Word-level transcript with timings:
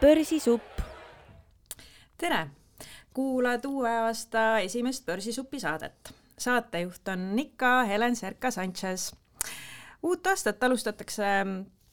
börsisupp. 0.00 0.80
tere, 2.18 2.46
kuulad 3.14 3.64
uue 3.64 3.90
aasta 3.90 4.58
esimest 4.58 5.06
Börsisupi 5.06 5.60
saadet. 5.60 6.14
saatejuht 6.38 7.08
on 7.08 7.38
ikka 7.38 7.84
Helen 7.84 8.16
Serka-Sanchez. 8.16 9.12
uut 10.02 10.26
aastat 10.26 10.62
alustatakse 10.62 11.24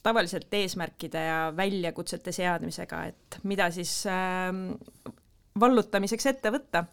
tavaliselt 0.03 0.53
eesmärkide 0.53 1.25
ja 1.25 1.53
väljakutsete 1.57 2.31
seadmisega, 2.31 3.03
et 3.05 3.39
mida 3.43 3.71
siis 3.71 4.05
äh, 4.05 5.13
vallutamiseks 5.59 6.25
ette 6.25 6.51
võtta. 6.51 6.85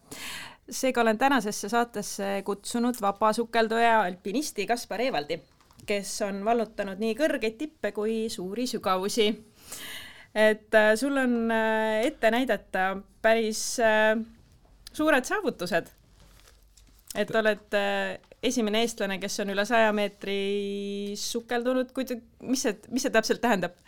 seega 0.71 1.01
olen 1.01 1.19
tänasesse 1.19 1.69
saatesse 1.69 2.43
kutsunud 2.45 3.01
vabasukelduja 3.01 4.01
alpinisti 4.01 4.67
Kaspar 4.67 5.01
Eevaldi, 5.01 5.41
kes 5.87 6.23
on 6.23 6.45
vallutanud 6.45 6.99
nii 6.99 7.15
kõrgeid 7.15 7.57
tippe 7.57 7.93
kui 7.93 8.29
suuri 8.29 8.67
sügavusi 8.67 9.31
et 10.35 10.75
äh, 10.75 10.95
sul 10.97 11.17
on 11.17 11.51
äh, 11.51 12.07
ette 12.07 12.31
näidata 12.31 12.97
päris 13.23 13.79
äh, 13.81 14.17
suured 14.93 15.25
saavutused. 15.25 15.95
et 17.19 17.31
oled 17.35 17.75
esimene 18.45 18.83
eestlane, 18.85 19.17
kes 19.19 19.41
on 19.41 19.51
üle 19.51 19.65
saja 19.67 19.89
meetri 19.97 21.15
sukeldunud, 21.19 21.89
kuid 21.97 22.13
mis 22.45 22.63
see, 22.67 22.77
mis 22.93 23.07
see 23.07 23.15
täpselt 23.15 23.41
tähendab? 23.43 23.79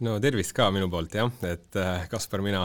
no 0.00 0.16
tervist 0.24 0.54
ka 0.56 0.70
minu 0.72 0.88
poolt 0.90 1.14
jah, 1.14 1.30
et 1.46 1.76
Kaspar, 2.10 2.40
mina 2.42 2.64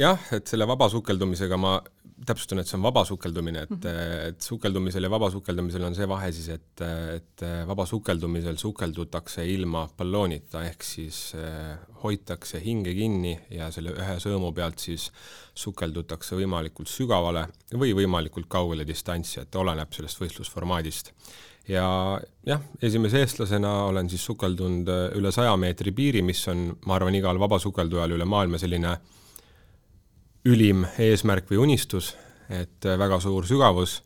jah, 0.00 0.28
et 0.36 0.52
selle 0.52 0.68
vabasukeldumisega 0.68 1.58
ma 1.60 1.78
täpsustan, 2.26 2.60
et 2.60 2.68
see 2.68 2.76
on 2.76 2.84
vabasukeldumine, 2.84 3.62
et 3.64 3.70
mm, 3.70 3.80
-hmm. 3.82 4.28
et 4.28 4.40
sukeldumisel 4.42 5.02
ja 5.02 5.10
vabasukeldumisel 5.10 5.84
on 5.84 5.94
see 5.94 6.08
vahe 6.08 6.32
siis, 6.32 6.48
et, 6.48 6.82
et 7.16 7.44
vabasukeldumisel 7.66 8.56
sukeldutakse 8.56 9.46
ilma 9.48 9.86
balloonita, 9.96 10.64
ehk 10.68 10.82
siis 10.84 11.34
eh, 11.34 11.76
hoitakse 12.02 12.60
hinge 12.64 12.94
kinni 12.94 13.38
ja 13.50 13.70
selle 13.70 13.94
ühe 13.96 14.16
sõõmu 14.20 14.52
pealt 14.56 14.78
siis 14.78 15.10
sukeldutakse 15.54 16.36
võimalikult 16.36 16.88
sügavale 16.88 17.46
või 17.74 17.94
võimalikult 17.96 18.48
kaugele 18.48 18.86
distantsi, 18.86 19.40
et 19.40 19.56
oleneb 19.56 19.92
sellest 19.92 20.20
võistlusformaadist. 20.20 21.12
ja 21.68 22.20
jah, 22.46 22.60
esimese 22.82 23.20
eestlasena 23.20 23.72
olen 23.84 24.08
siis 24.10 24.24
sukeldunud 24.24 24.88
üle 25.16 25.32
saja 25.32 25.56
meetri 25.56 25.92
piiri, 25.92 26.22
mis 26.22 26.48
on, 26.48 26.76
ma 26.86 26.94
arvan, 26.94 27.14
igal 27.14 27.38
vabasukeldujal 27.38 28.16
üle 28.16 28.24
maailma 28.24 28.58
selline 28.58 28.92
äh, 28.92 29.00
ülim 30.48 30.84
eesmärk 30.98 31.50
või 31.50 31.60
unistus, 31.66 32.14
et 32.48 32.86
äh, 32.86 32.98
väga 32.98 33.20
suur 33.20 33.46
sügavus 33.48 34.00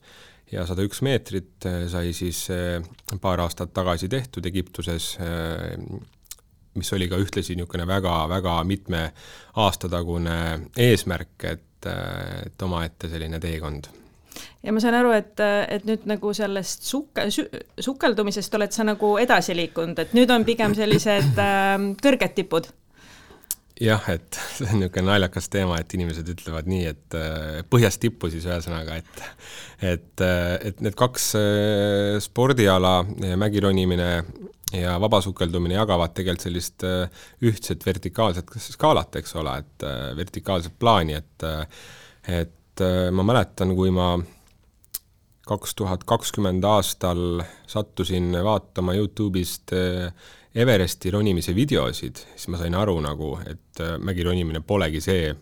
ja 0.52 0.66
sada 0.66 0.84
üks 0.86 1.02
meetrit 1.06 1.66
äh, 1.68 1.84
sai 1.90 2.12
siis 2.16 2.44
äh, 2.52 2.80
paar 3.22 3.42
aastat 3.44 3.72
tagasi 3.74 4.10
tehtud 4.10 4.46
Egiptuses, 4.46 5.14
mis 6.74 6.90
oli 6.92 7.06
ka 7.08 7.18
ühtlasi 7.22 7.54
niisugune 7.54 7.86
väga-väga 7.86 8.56
mitme 8.66 9.04
aasta 9.62 9.88
tagune 9.88 10.38
eesmärk, 10.76 11.36
et, 11.46 11.86
et 11.86 12.62
omaette 12.66 13.08
selline 13.12 13.38
teekond. 13.40 13.86
Ja 14.64 14.72
ma 14.74 14.80
saan 14.82 14.96
aru, 14.98 15.12
et, 15.14 15.38
et 15.38 15.84
nüüd 15.86 16.08
nagu 16.10 16.32
sellest 16.34 16.82
suke-, 16.88 17.28
sukeldumisest 17.78 18.56
oled 18.58 18.74
sa 18.74 18.86
nagu 18.88 19.12
edasi 19.22 19.54
liikunud, 19.54 20.00
et 20.02 20.16
nüüd 20.18 20.32
on 20.34 20.46
pigem 20.48 20.74
sellised 20.74 21.38
äh, 21.38 21.76
kõrged 22.02 22.34
tipud 22.34 22.72
jah, 23.80 24.02
et 24.12 24.38
see 24.56 24.68
on 24.68 24.80
niisugune 24.82 25.08
naljakas 25.08 25.48
teema, 25.52 25.78
et 25.80 25.94
inimesed 25.96 26.28
ütlevad 26.34 26.68
nii, 26.70 26.84
et 26.92 27.16
äh, 27.18 27.62
põhjast 27.70 28.02
tippu 28.02 28.30
siis 28.32 28.46
ühesõnaga, 28.48 28.98
et 29.00 29.24
et, 29.84 30.22
äh, 30.24 30.54
et 30.70 30.82
need 30.84 30.96
kaks 30.98 31.32
äh, 31.38 32.18
spordiala, 32.22 33.00
mägironimine 33.40 34.10
ja 34.74 34.94
vabasukeldumine 35.02 35.76
jagavad 35.76 36.14
tegelikult 36.16 36.46
sellist 36.48 36.84
ühtset 37.46 37.84
vertikaalset 37.86 38.48
skaalat, 38.64 39.20
eks 39.20 39.36
ole, 39.38 39.58
et 39.62 39.84
vertikaalset 40.18 40.74
plaani, 40.78 41.20
et 41.20 41.46
et 42.24 42.82
ma 43.14 43.22
mäletan, 43.22 43.70
kui 43.78 43.92
ma 43.94 44.16
kaks 45.46 45.76
tuhat 45.78 46.02
kakskümmend 46.08 46.64
aastal 46.66 47.44
sattusin 47.70 48.32
vaatama 48.42 48.96
Youtube'ist 48.98 49.76
Everesti 50.54 51.10
ronimise 51.10 51.54
videosid, 51.54 52.20
siis 52.36 52.46
ma 52.52 52.60
sain 52.60 52.74
aru 52.78 52.94
nagu, 53.02 53.32
et 53.42 53.80
äh, 53.82 53.96
mägironimine 53.98 54.60
polegi 54.62 55.00
see, 55.02 55.32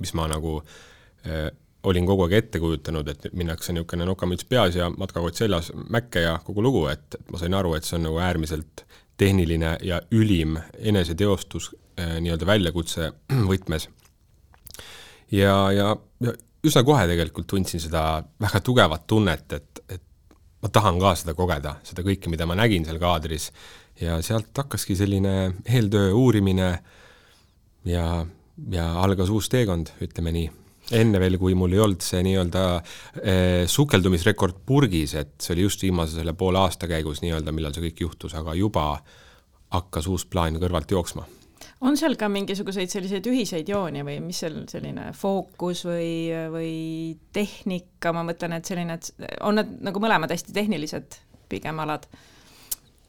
mis 0.00 0.12
ma 0.18 0.26
nagu 0.28 0.58
äh, 0.60 1.46
olin 1.88 2.06
kogu 2.06 2.26
aeg 2.26 2.34
ette 2.36 2.60
kujutanud, 2.60 3.08
et 3.08 3.30
minnakse 3.32 3.72
niisugune 3.72 4.04
nokamüts 4.04 4.44
peas 4.48 4.76
ja 4.76 4.90
matkakott 4.92 5.40
seljas 5.40 5.70
mäkke 5.88 6.26
ja 6.26 6.34
kogu 6.44 6.62
lugu, 6.62 6.84
et, 6.92 7.16
ma 7.32 7.40
sain 7.40 7.56
aru, 7.56 7.72
et 7.76 7.88
see 7.88 7.96
on 7.96 8.04
nagu 8.10 8.20
äärmiselt 8.20 8.84
tehniline 9.20 9.78
ja 9.84 10.02
ülim 10.12 10.58
eneseteostus 10.76 11.70
äh, 11.96 12.18
nii-öelda 12.20 12.48
väljakutse 12.52 13.10
võtmes. 13.50 13.88
ja, 15.32 15.56
ja, 15.72 15.94
ja 16.20 16.36
üsna 16.64 16.84
kohe 16.84 17.06
tegelikult 17.08 17.48
tundsin 17.48 17.80
seda 17.80 18.22
väga 18.40 18.60
tugevat 18.60 19.06
tunnet, 19.08 19.52
et, 19.56 19.84
et 19.88 20.36
ma 20.60 20.68
tahan 20.68 21.00
ka 21.00 21.14
seda 21.16 21.34
kogeda, 21.36 21.78
seda 21.86 22.04
kõike, 22.04 22.28
mida 22.28 22.44
ma 22.44 22.58
nägin 22.60 22.84
seal 22.84 23.00
kaadris 23.00 23.48
ja 24.00 24.20
sealt 24.24 24.56
hakkaski 24.56 24.96
selline 24.96 25.34
eeltöö 25.68 26.12
uurimine 26.16 26.70
ja, 27.84 28.26
ja 28.72 28.86
algas 29.02 29.30
uus 29.30 29.48
teekond, 29.52 29.94
ütleme 30.04 30.32
nii. 30.36 30.50
enne 30.96 31.20
veel, 31.22 31.36
kui 31.38 31.54
mul 31.54 31.74
ei 31.76 31.82
olnud 31.84 32.02
see 32.02 32.22
nii-öelda 32.26 32.62
eh, 33.22 33.66
sukeldumisrekord 33.70 34.62
purgis, 34.66 35.14
et 35.14 35.36
see 35.38 35.54
oli 35.54 35.68
just 35.68 35.82
viimase 35.86 36.18
selle 36.18 36.34
poole 36.34 36.58
aasta 36.58 36.88
käigus 36.90 37.22
nii-öelda, 37.22 37.54
millal 37.54 37.76
see 37.76 37.84
kõik 37.88 38.06
juhtus, 38.06 38.34
aga 38.38 38.56
juba 38.58 38.86
hakkas 39.70 40.08
uus 40.10 40.26
plaan 40.26 40.58
kõrvalt 40.58 40.90
jooksma 40.90 41.28
on 41.80 41.96
seal 41.96 42.16
ka 42.20 42.28
mingisuguseid 42.32 42.92
selliseid 42.92 43.26
ühiseid 43.30 43.70
jooni 43.70 44.02
või 44.04 44.18
mis 44.24 44.42
seal 44.42 44.58
selline 44.68 45.10
fookus 45.16 45.84
või, 45.88 46.10
või 46.52 46.74
tehnika, 47.32 48.12
ma 48.16 48.24
mõtlen, 48.26 48.56
et 48.56 48.68
selline, 48.68 48.98
et 48.98 49.38
on 49.46 49.56
need 49.60 49.78
nagu 49.88 50.02
mõlemad 50.02 50.32
hästi 50.32 50.56
tehnilised 50.56 51.16
pigem 51.52 51.80
alad? 51.84 52.08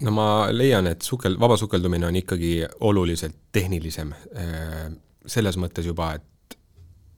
No 0.05 0.11
ma 0.15 0.27
leian, 0.53 0.87
et 0.91 1.05
sukel-, 1.05 1.39
vabasukeldumine 1.39 2.07
on 2.07 2.17
ikkagi 2.21 2.53
oluliselt 2.87 3.37
tehnilisem 3.53 4.13
äh, 4.13 4.85
selles 5.25 5.57
mõttes 5.61 5.85
juba, 5.85 6.13
et 6.17 6.57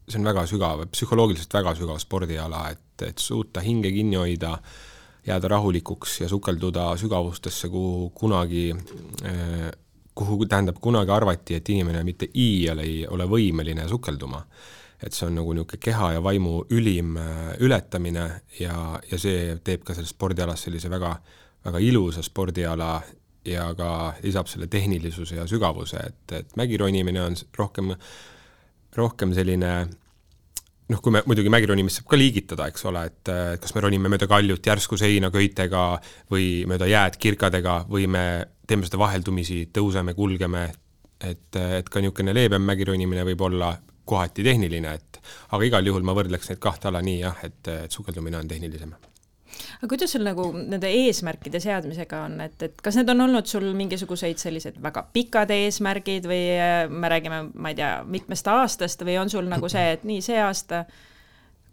see 0.10 0.20
on 0.20 0.28
väga 0.28 0.46
sügav, 0.50 0.84
psühholoogiliselt 0.92 1.54
väga 1.56 1.76
sügav 1.80 2.02
spordiala, 2.04 2.66
et, 2.74 3.06
et 3.08 3.24
suuta 3.24 3.64
hinge 3.64 3.92
kinni 3.96 4.20
hoida, 4.20 4.58
jääda 5.24 5.54
rahulikuks 5.56 6.20
ja 6.22 6.28
sukelduda 6.30 6.90
sügavustesse, 7.00 7.70
kuhu 7.72 8.10
kunagi, 8.16 8.66
äh, 9.26 9.70
kuhu 10.16 10.46
tähendab, 10.46 10.82
kunagi 10.84 11.12
arvati, 11.16 11.60
et 11.60 11.70
inimene 11.72 12.04
mitte 12.04 12.28
iial 12.36 12.84
ei 12.84 13.04
ole 13.08 13.28
võimeline 13.30 13.88
sukelduma. 13.90 14.46
et 15.04 15.12
see 15.12 15.26
on 15.28 15.34
nagu 15.36 15.52
niisugune 15.52 15.82
keha 15.84 16.14
ja 16.14 16.20
vaimu 16.24 16.62
ülim 16.72 17.18
äh, 17.20 17.58
ületamine 17.60 18.22
ja, 18.56 19.02
ja 19.12 19.18
see 19.20 19.58
teeb 19.60 19.82
ka 19.84 19.92
sellest 19.94 20.16
spordialast 20.16 20.64
sellise 20.64 20.88
väga 20.88 21.10
väga 21.66 21.80
ilusa 21.80 22.24
spordiala 22.26 23.02
ja 23.46 23.66
ka 23.76 23.90
lisab 24.24 24.48
selle 24.48 24.68
tehnilisuse 24.72 25.36
ja 25.36 25.48
sügavuse, 25.48 26.00
et, 26.00 26.32
et 26.32 26.56
mägironimine 26.60 27.22
on 27.24 27.36
rohkem, 27.58 27.92
rohkem 28.96 29.34
selline 29.36 29.74
noh, 30.90 31.02
kui 31.02 31.14
me 31.16 31.24
muidugi 31.28 31.52
mägironimist 31.52 32.02
saab 32.02 32.10
ka 32.12 32.20
liigitada, 32.20 32.68
eks 32.72 32.88
ole, 32.90 33.06
et 33.10 33.34
kas 33.64 33.76
me 33.76 33.84
ronime 33.84 34.12
mööda 34.12 34.28
kaljut 34.32 34.72
järsku 34.72 35.00
seina 35.00 35.32
köitega 35.34 35.86
või 36.32 36.64
mööda 36.70 36.90
jääd 36.90 37.20
kirkadega 37.20 37.84
või 37.90 38.08
me 38.12 38.26
teeme 38.68 38.88
seda 38.88 39.00
vaheldumisi, 39.02 39.66
tõuseme, 39.76 40.16
kulgeme, 40.16 40.68
et, 41.20 41.50
et 41.80 41.90
ka 41.90 42.04
niisugune 42.04 42.36
leebem 42.36 42.64
mägironimine 42.68 43.26
võib 43.32 43.48
olla 43.50 43.74
kohati 44.08 44.44
tehniline, 44.44 44.94
et 45.00 45.24
aga 45.56 45.68
igal 45.68 45.88
juhul 45.88 46.04
ma 46.04 46.16
võrdleks 46.16 46.52
neid 46.52 46.64
kahte 46.64 46.92
ala 46.92 47.04
nii 47.04 47.24
jah, 47.24 47.44
et, 47.48 47.64
et 47.88 47.92
sukeldumine 47.92 48.40
on 48.40 48.52
tehnilisem 48.52 48.96
aga 49.84 49.90
kuidas 49.92 50.14
sul 50.16 50.24
nagu 50.24 50.46
nende 50.56 50.88
eesmärkide 50.88 51.60
seadmisega 51.60 52.22
on, 52.24 52.38
et, 52.46 52.56
et 52.64 52.78
kas 52.80 52.96
need 52.96 53.10
on 53.12 53.26
olnud 53.26 53.50
sul 53.52 53.66
mingisuguseid 53.76 54.40
sellised 54.40 54.78
väga 54.84 55.02
pikad 55.12 55.52
eesmärgid 55.52 56.28
või 56.30 56.44
äh, 56.56 56.86
me 56.88 57.10
räägime, 57.12 57.40
ma 57.52 57.74
ei 57.74 57.76
tea, 57.76 57.90
mitmest 58.08 58.48
aastast 58.48 59.04
või 59.04 59.18
on 59.20 59.32
sul 59.34 59.50
nagu 59.52 59.68
see, 59.68 59.98
et 59.98 60.06
nii, 60.08 60.22
see 60.24 60.38
aasta, 60.40 60.86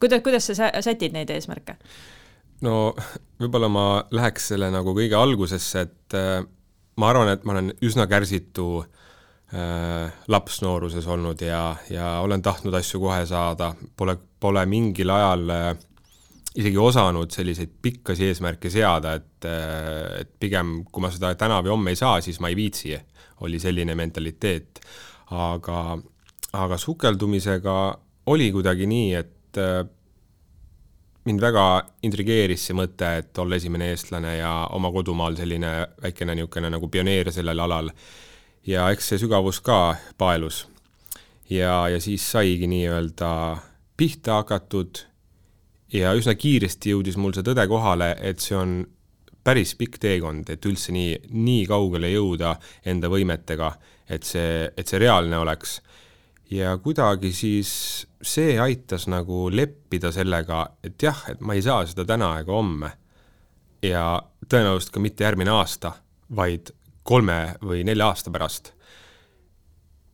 kuidas, 0.03 0.25
kuidas 0.27 0.51
sa 0.51 0.73
sätid 0.83 1.15
neid 1.15 1.31
eesmärke? 1.31 1.77
no 2.67 2.97
võib-olla 3.39 3.69
ma 3.71 3.85
läheks 4.11 4.51
selle 4.51 4.73
nagu 4.75 4.91
kõige 4.97 5.15
algusesse, 5.15 5.85
et 5.87 6.19
äh, 6.19 6.41
ma 6.99 7.13
arvan, 7.15 7.31
et 7.31 7.47
ma 7.47 7.55
olen 7.55 7.71
üsna 7.87 8.09
kärsitu 8.11 8.67
äh, 8.83 10.11
laps 10.27 10.59
nooruses 10.67 11.07
olnud 11.07 11.47
ja, 11.47 11.63
ja 11.95 12.17
olen 12.27 12.43
tahtnud 12.43 12.75
asju 12.75 13.05
kohe 13.07 13.23
saada, 13.31 13.71
pole, 13.95 14.19
pole 14.43 14.67
mingil 14.67 15.15
ajal 15.15 15.55
äh, 15.55 15.71
isegi 16.57 16.79
osanud 16.79 17.31
selliseid 17.31 17.71
pikkasi 17.83 18.31
eesmärke 18.31 18.71
seada, 18.71 19.15
et, 19.21 19.47
et 20.21 20.31
pigem 20.41 20.81
kui 20.91 21.05
ma 21.05 21.11
seda 21.15 21.33
täna 21.39 21.61
või 21.63 21.75
homme 21.75 21.95
ei 21.95 22.01
saa, 22.01 22.19
siis 22.25 22.41
ma 22.43 22.51
ei 22.51 22.59
viitsi, 22.59 22.97
oli 23.47 23.61
selline 23.63 23.95
mentaliteet. 23.95 24.81
aga, 25.31 25.99
aga 26.53 26.77
sukeldumisega 26.79 27.77
oli 28.27 28.51
kuidagi 28.53 28.87
nii, 28.91 29.15
et 29.15 29.61
mind 31.25 31.43
väga 31.43 31.65
intrigeeris 32.07 32.65
see 32.67 32.77
mõte, 32.77 33.11
et 33.21 33.39
olla 33.39 33.59
esimene 33.61 33.91
eestlane 33.93 34.37
ja 34.39 34.53
oma 34.75 34.91
kodumaal 34.93 35.37
selline 35.39 35.73
väikene 36.03 36.35
niisugune 36.35 36.71
nagu 36.73 36.89
pioneer 36.89 37.31
sellel 37.33 37.61
alal. 37.67 37.91
ja 38.67 38.91
eks 38.91 39.09
see 39.09 39.19
sügavus 39.19 39.61
ka 39.61 39.97
paelus. 40.19 40.67
ja, 41.51 41.89
ja 41.89 42.01
siis 42.01 42.31
saigi 42.31 42.67
nii-öelda 42.67 43.31
pihta 43.97 44.41
hakatud 44.41 45.10
ja 45.93 46.15
üsna 46.17 46.35
kiiresti 46.39 46.95
jõudis 46.95 47.19
mul 47.21 47.35
see 47.35 47.47
tõde 47.47 47.67
kohale, 47.71 48.15
et 48.23 48.43
see 48.43 48.57
on 48.59 48.81
päris 49.45 49.73
pikk 49.79 49.99
teekond, 50.01 50.51
et 50.53 50.67
üldse 50.69 50.93
nii, 50.95 51.17
nii 51.33 51.65
kaugele 51.69 52.11
jõuda 52.13 52.55
enda 52.89 53.09
võimetega, 53.11 53.73
et 54.11 54.27
see, 54.27 54.69
et 54.77 54.87
see 54.87 55.01
reaalne 55.01 55.39
oleks. 55.41 55.81
ja 56.51 56.77
kuidagi 56.83 57.31
siis 57.33 57.71
see 58.23 58.59
aitas 58.59 59.07
nagu 59.07 59.49
leppida 59.55 60.11
sellega, 60.13 60.65
et 60.83 61.03
jah, 61.03 61.23
et 61.31 61.41
ma 61.41 61.55
ei 61.55 61.63
saa 61.63 61.87
seda 61.87 62.05
täna 62.05 62.39
ega 62.41 62.53
homme. 62.53 62.93
ja 63.83 64.21
tõenäoliselt 64.49 64.93
ka 64.93 65.01
mitte 65.01 65.25
järgmine 65.25 65.51
aasta, 65.51 65.95
vaid 66.37 66.75
kolme 67.03 67.55
või 67.63 67.85
nelja 67.85 68.11
aasta 68.11 68.31
pärast. 68.31 68.75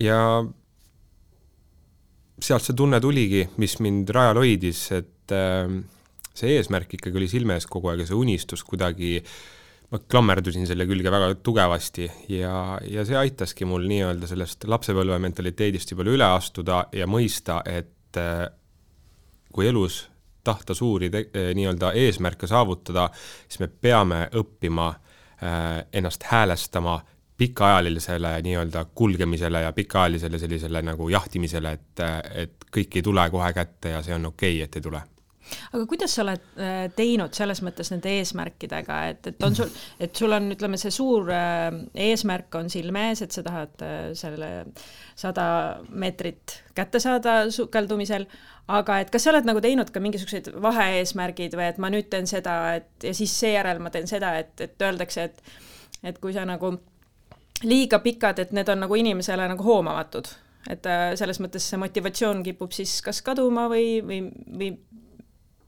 ja 0.00 0.44
sealt 2.40 2.62
see 2.62 2.76
tunne 2.76 3.00
tuligi, 3.00 3.48
mis 3.56 3.78
mind 3.80 4.10
rajal 4.12 4.42
hoidis, 4.42 4.92
et 4.92 5.15
äh, 5.34 5.70
see 6.36 6.56
eesmärk 6.56 6.96
ikkagi 6.98 7.20
oli 7.20 7.28
silme 7.30 7.56
ees 7.56 7.66
kogu 7.70 7.90
aeg 7.90 8.04
ja 8.04 8.10
see 8.10 8.18
unistus 8.18 8.64
kuidagi, 8.66 9.20
ma 9.92 10.00
klammerdusin 10.02 10.66
selle 10.68 10.86
külge 10.88 11.12
väga 11.12 11.30
tugevasti 11.46 12.08
ja, 12.34 12.78
ja 12.84 13.06
see 13.08 13.18
aitaski 13.20 13.68
mul 13.68 13.86
nii-öelda 13.88 14.28
sellest 14.30 14.66
lapsepõlve 14.68 15.18
mentaliteedist 15.22 15.94
juba 15.94 16.06
üle 16.10 16.28
astuda 16.28 16.84
ja 16.96 17.08
mõista, 17.10 17.62
et 17.64 18.20
äh, 18.20 18.44
kui 19.54 19.68
elus 19.70 20.04
tahta 20.46 20.76
suuri 20.76 21.10
äh, 21.14 21.50
nii-öelda 21.56 21.94
eesmärke 21.96 22.48
saavutada, 22.50 23.08
siis 23.48 23.62
me 23.64 23.68
peame 23.68 24.26
õppima 24.36 24.90
äh, 24.92 25.84
ennast 25.92 26.28
häälestama 26.30 27.00
pikaajalisele 27.36 28.38
nii-öelda 28.42 28.86
kulgemisele 28.96 29.60
ja 29.60 29.72
pikaajalisele 29.76 30.38
sellisele 30.40 30.80
nagu 30.82 31.08
jahtimisele, 31.12 31.72
et, 31.72 32.06
et 32.44 32.70
kõik 32.72 32.96
ei 32.96 33.04
tule 33.04 33.28
kohe 33.30 33.52
kätte 33.56 33.92
ja 33.92 34.00
see 34.04 34.16
on 34.16 34.32
okei 34.32 34.56
okay,, 34.56 34.64
et 34.64 34.80
ei 34.80 34.88
tule 34.88 35.02
aga 35.72 35.84
kuidas 35.88 36.14
sa 36.16 36.24
oled 36.24 36.46
äh, 36.58 36.86
teinud 36.96 37.36
selles 37.36 37.62
mõttes 37.64 37.90
nende 37.92 38.12
eesmärkidega, 38.18 38.98
et, 39.12 39.30
et 39.32 39.46
on 39.46 39.56
sul, 39.56 39.70
et 40.02 40.16
sul 40.16 40.34
on, 40.36 40.50
ütleme, 40.56 40.80
see 40.80 40.94
suur 40.94 41.30
äh, 41.32 41.68
eesmärk 42.08 42.54
on 42.58 42.70
silme 42.72 43.08
ees, 43.10 43.22
et 43.26 43.36
sa 43.36 43.44
tahad 43.46 43.86
äh, 43.86 44.00
selle 44.18 44.50
sada 45.16 45.46
meetrit 45.90 46.60
kätte 46.76 47.00
saada 47.02 47.38
sukeldumisel, 47.54 48.26
aga 48.72 49.00
et 49.02 49.12
kas 49.14 49.26
sa 49.26 49.32
oled 49.32 49.46
nagu 49.48 49.62
teinud 49.62 49.92
ka 49.94 50.02
mingisugused 50.02 50.50
vaheeesmärgid 50.62 51.54
või 51.56 51.70
et 51.70 51.78
ma 51.82 51.92
nüüd 51.92 52.10
teen 52.12 52.26
seda, 52.30 52.56
et 52.80 53.06
ja 53.06 53.14
siis 53.16 53.34
seejärel 53.40 53.80
ma 53.82 53.94
teen 53.94 54.10
seda, 54.10 54.34
et, 54.42 54.54
et 54.60 54.88
öeldakse, 54.88 55.30
et 55.30 55.56
et 56.06 56.18
kui 56.22 56.34
sa 56.34 56.44
nagu 56.46 56.74
liiga 57.64 57.98
pikad, 58.04 58.38
et 58.42 58.52
need 58.54 58.68
on 58.68 58.82
nagu 58.84 58.98
inimesele 58.98 59.46
nagu 59.48 59.64
hoomamatud. 59.64 60.28
Et 60.70 60.88
selles 61.18 61.38
mõttes 61.40 61.64
see 61.70 61.78
motivatsioon 61.78 62.42
kipub 62.46 62.74
siis 62.74 62.98
kas 63.06 63.22
kaduma 63.26 63.68
või, 63.70 64.00
või, 64.04 64.18
või 64.58 64.70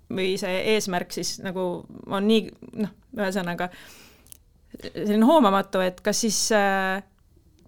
või 0.09 0.37
see 0.41 0.61
eesmärk 0.75 1.13
siis 1.13 1.37
nagu 1.45 1.65
on 2.07 2.29
nii 2.29 2.49
noh, 2.81 2.93
ühesõnaga 3.19 3.71
selline 4.79 5.27
hoomamatu, 5.29 5.81
et 5.85 6.01
kas 6.05 6.23
siis 6.25 6.39
äh, 6.57 7.01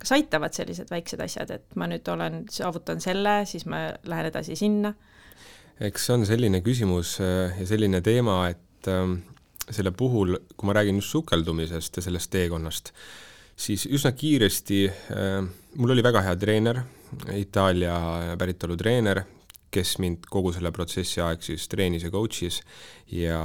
kas 0.01 0.15
aitavad 0.17 0.57
sellised 0.57 0.91
väiksed 0.93 1.21
asjad, 1.25 1.53
et 1.53 1.79
ma 1.81 1.89
nüüd 1.91 2.07
olen, 2.09 2.45
saavutan 2.53 3.03
selle, 3.05 3.43
siis 3.49 3.67
ma 3.69 3.89
lähen 4.09 4.31
edasi 4.33 4.59
sinna? 4.59 4.95
eks 5.81 6.07
see 6.07 6.13
on 6.19 6.27
selline 6.29 6.61
küsimus 6.65 7.15
äh, 7.25 7.57
ja 7.57 7.67
selline 7.69 8.03
teema, 8.05 8.43
et 8.53 8.89
ähm, 8.93 9.21
selle 9.71 9.93
puhul, 9.97 10.37
kui 10.57 10.69
ma 10.69 10.77
räägin 10.77 10.99
just 11.01 11.15
sukeldumisest 11.15 11.97
ja 11.97 12.05
sellest 12.05 12.31
teekonnast, 12.35 12.93
siis 13.57 13.87
üsna 13.89 14.13
kiiresti 14.17 14.81
äh, 14.91 15.39
mul 15.81 15.97
oli 15.97 16.05
väga 16.05 16.25
hea 16.29 16.37
treener, 16.41 16.83
Itaalia 17.35 18.37
päritolu 18.39 18.77
treener, 18.79 19.25
kes 19.71 19.99
mind 20.03 20.27
kogu 20.31 20.53
selle 20.55 20.73
protsessi 20.75 21.23
aeg 21.25 21.43
siis 21.45 21.69
treenis 21.71 22.05
ja 22.07 22.11
coach'is 22.13 22.61
ja 23.15 23.41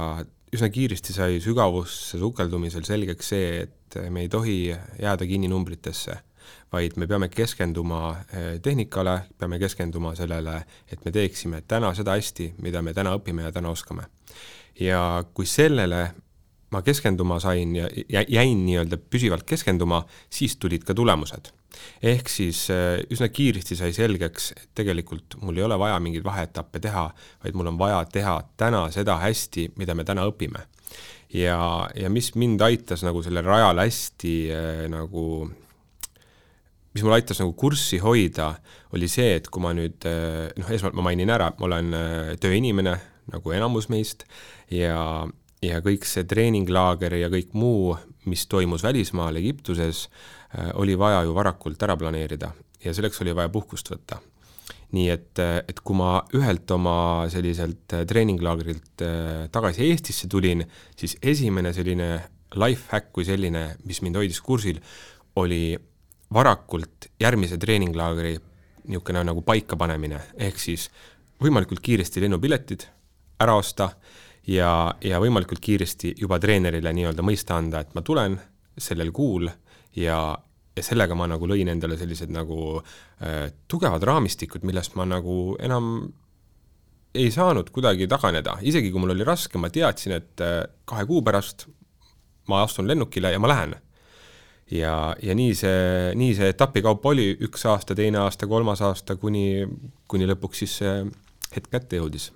üsna 0.54 0.70
kiiresti 0.72 1.14
sai 1.14 1.40
sügavusse 1.42 2.20
sukeldumisel 2.20 2.86
selgeks 2.86 3.32
see, 3.34 3.66
et 3.66 3.98
me 4.10 4.24
ei 4.24 4.30
tohi 4.32 4.58
jääda 4.70 5.26
kinni 5.26 5.50
numbritesse, 5.50 6.16
vaid 6.72 6.96
me 7.00 7.08
peame 7.10 7.28
keskenduma 7.32 8.02
eh, 8.30 8.52
tehnikale, 8.62 9.18
peame 9.38 9.58
keskenduma 9.62 10.14
sellele, 10.18 10.60
et 10.90 11.04
me 11.04 11.12
teeksime 11.14 11.62
täna 11.68 11.92
seda 11.98 12.16
hästi, 12.18 12.52
mida 12.62 12.82
me 12.82 12.94
täna 12.94 13.16
õpime 13.18 13.46
ja 13.46 13.52
täna 13.52 13.74
oskame. 13.74 14.10
ja 14.80 15.24
kui 15.34 15.46
sellele 15.46 16.10
ma 16.70 16.82
keskenduma 16.82 17.38
sain 17.40 17.76
ja 17.76 17.88
jäin 18.28 18.66
nii-öelda 18.66 18.98
püsivalt 18.98 19.46
keskenduma, 19.48 20.02
siis 20.30 20.56
tulid 20.56 20.84
ka 20.84 20.94
tulemused 20.94 21.55
ehk 22.02 22.30
siis 22.30 22.66
äh, 22.72 23.00
üsna 23.12 23.28
kiiresti 23.32 23.76
sai 23.78 23.92
selgeks, 23.96 24.50
et 24.56 24.68
tegelikult 24.76 25.38
mul 25.42 25.58
ei 25.58 25.66
ole 25.66 25.78
vaja 25.80 25.98
mingeid 26.02 26.24
vaheetappe 26.26 26.80
teha, 26.82 27.06
vaid 27.44 27.58
mul 27.58 27.72
on 27.72 27.78
vaja 27.80 28.02
teha 28.12 28.38
täna 28.60 28.86
seda 28.94 29.18
hästi, 29.22 29.70
mida 29.80 29.96
me 29.96 30.04
täna 30.04 30.26
õpime. 30.30 30.66
ja, 31.34 31.58
ja 31.94 32.10
mis 32.10 32.34
mind 32.34 32.62
aitas 32.62 33.02
nagu 33.06 33.22
sellel 33.22 33.44
rajal 33.44 33.82
hästi 33.82 34.34
äh, 34.54 34.84
nagu 34.92 35.48
mis 36.94 37.04
mul 37.04 37.16
aitas 37.16 37.42
nagu 37.42 37.52
kurssi 37.52 37.98
hoida, 38.00 38.54
oli 38.96 39.08
see, 39.08 39.34
et 39.36 39.50
kui 39.52 39.62
ma 39.62 39.74
nüüd 39.76 40.06
äh, 40.08 40.52
noh, 40.56 40.70
esmalt 40.72 40.96
ma 40.96 41.08
mainin 41.10 41.32
ära, 41.32 41.52
ma 41.58 41.68
olen 41.68 41.92
tööinimene, 42.40 42.94
nagu 43.32 43.52
enamus 43.52 43.90
meist, 43.92 44.24
ja, 44.70 45.26
ja 45.64 45.82
kõik 45.84 46.06
see 46.08 46.24
treeninglaager 46.28 47.18
ja 47.18 47.28
kõik 47.32 47.52
muu, 47.58 47.96
mis 48.26 48.46
toimus 48.50 48.82
välismaal 48.86 49.36
Egiptuses, 49.38 50.06
Äh, 50.45 50.45
oli 50.74 50.96
vaja 50.98 51.22
ju 51.26 51.34
varakult 51.36 51.82
ära 51.82 51.96
planeerida 51.96 52.52
ja 52.84 52.94
selleks 52.94 53.20
oli 53.24 53.34
vaja 53.36 53.52
puhkust 53.52 53.90
võtta. 53.92 54.20
nii 54.96 55.08
et, 55.10 55.38
äh, 55.42 55.58
et 55.68 55.80
kui 55.82 55.96
ma 55.98 56.20
ühelt 56.34 56.70
oma 56.70 57.26
selliselt 57.28 57.92
äh, 57.92 58.04
treeninglaagrilt 58.06 59.02
tagasi 59.52 59.90
Eestisse 59.90 60.28
tulin, 60.30 60.62
siis 60.96 61.16
esimene 61.22 61.72
selline 61.74 62.08
life 62.54 62.86
hack 62.92 63.10
kui 63.12 63.24
selline, 63.26 63.76
mis 63.84 64.00
mind 64.02 64.16
hoidis 64.16 64.40
kursil, 64.40 64.78
oli 65.36 65.76
varakult 66.32 67.10
järgmise 67.20 67.58
treeninglaagri 67.58 68.36
niisugune 68.86 69.24
nagu 69.26 69.42
paikapanemine, 69.42 70.20
ehk 70.38 70.60
siis 70.62 70.88
võimalikult 71.42 71.82
kiiresti 71.82 72.22
lennupiletid 72.22 72.86
ära 73.42 73.56
osta 73.58 73.90
ja, 74.46 74.70
ja 75.02 75.20
võimalikult 75.20 75.60
kiiresti 75.60 76.14
juba 76.20 76.38
treenerile 76.42 76.92
nii-öelda 76.94 77.24
mõista 77.26 77.58
anda, 77.58 77.82
et 77.82 77.94
ma 77.94 78.02
tulen 78.06 78.38
sellel 78.78 79.12
kuul 79.14 79.48
ja, 79.96 80.36
ja 80.76 80.84
sellega 80.84 81.16
ma 81.16 81.28
nagu 81.30 81.48
lõin 81.48 81.70
endale 81.72 81.96
sellised 81.98 82.30
nagu 82.32 82.76
äh, 82.78 83.48
tugevad 83.68 84.04
raamistikud, 84.04 84.66
millest 84.68 84.96
ma 84.98 85.06
nagu 85.08 85.56
enam 85.62 86.06
ei 87.16 87.30
saanud 87.32 87.70
kuidagi 87.72 88.08
taganeda, 88.10 88.58
isegi 88.60 88.90
kui 88.92 89.00
mul 89.00 89.14
oli 89.14 89.24
raske, 89.24 89.56
ma 89.58 89.72
teadsin, 89.72 90.18
et 90.18 90.44
äh, 90.44 90.60
kahe 90.88 91.06
kuu 91.08 91.22
pärast 91.24 91.66
ma 92.50 92.62
astun 92.66 92.88
lennukile 92.88 93.32
ja 93.32 93.40
ma 93.42 93.50
lähen. 93.50 93.74
ja, 94.70 95.14
ja 95.22 95.34
nii 95.34 95.54
see, 95.54 96.14
nii 96.18 96.34
see 96.34 96.50
etapikaup 96.52 97.04
oli, 97.06 97.30
üks 97.46 97.64
aasta, 97.70 97.94
teine 97.94 98.18
aasta, 98.18 98.48
kolmas 98.50 98.82
aasta, 98.82 99.16
kuni, 99.16 99.64
kuni 100.10 100.26
lõpuks 100.26 100.64
siis 100.64 100.80
see 100.82 100.96
hetk 101.54 101.70
kätte 101.70 102.02
jõudis 102.02 102.32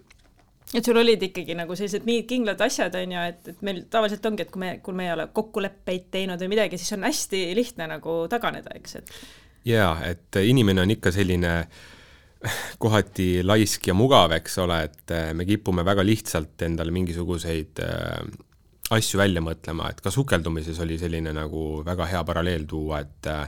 et 0.74 0.86
sul 0.86 0.98
olid 1.00 1.22
ikkagi 1.30 1.56
nagu 1.58 1.74
sellised 1.76 2.06
mingid 2.06 2.28
kindlad 2.30 2.60
asjad, 2.62 2.94
on 2.94 3.14
ju, 3.16 3.22
et, 3.32 3.52
et 3.52 3.62
meil 3.66 3.84
tavaliselt 3.90 4.26
ongi, 4.30 4.46
et 4.46 4.50
kui 4.54 4.62
me, 4.62 4.72
kui 4.84 4.96
me 4.96 5.08
ei 5.08 5.14
ole 5.16 5.28
kokkuleppeid 5.34 6.10
teinud 6.14 6.42
või 6.44 6.52
midagi, 6.54 6.78
siis 6.78 6.94
on 6.96 7.06
hästi 7.08 7.46
lihtne 7.58 7.88
nagu 7.90 8.20
taganeda, 8.30 8.74
eks, 8.78 9.00
et 9.00 9.14
jaa, 9.72 9.94
et 10.08 10.40
inimene 10.46 10.84
on 10.84 10.94
ikka 10.94 11.12
selline 11.14 11.54
kohati 12.82 13.42
laisk 13.44 13.90
ja 13.90 13.96
mugav, 13.96 14.32
eks 14.38 14.60
ole, 14.62 14.78
et 14.88 15.16
äh, 15.16 15.32
me 15.36 15.44
kipume 15.48 15.84
väga 15.84 16.04
lihtsalt 16.06 16.62
endale 16.64 16.94
mingisuguseid 16.94 17.82
äh, 17.84 18.22
asju 18.96 19.20
välja 19.20 19.42
mõtlema, 19.44 19.90
et 19.90 20.00
ka 20.00 20.12
sukeldumises 20.14 20.78
oli 20.82 20.96
selline 20.98 21.34
nagu 21.36 21.82
väga 21.86 22.08
hea 22.10 22.22
paralleel 22.26 22.64
tuua, 22.70 23.02
et 23.04 23.28
äh, 23.30 23.44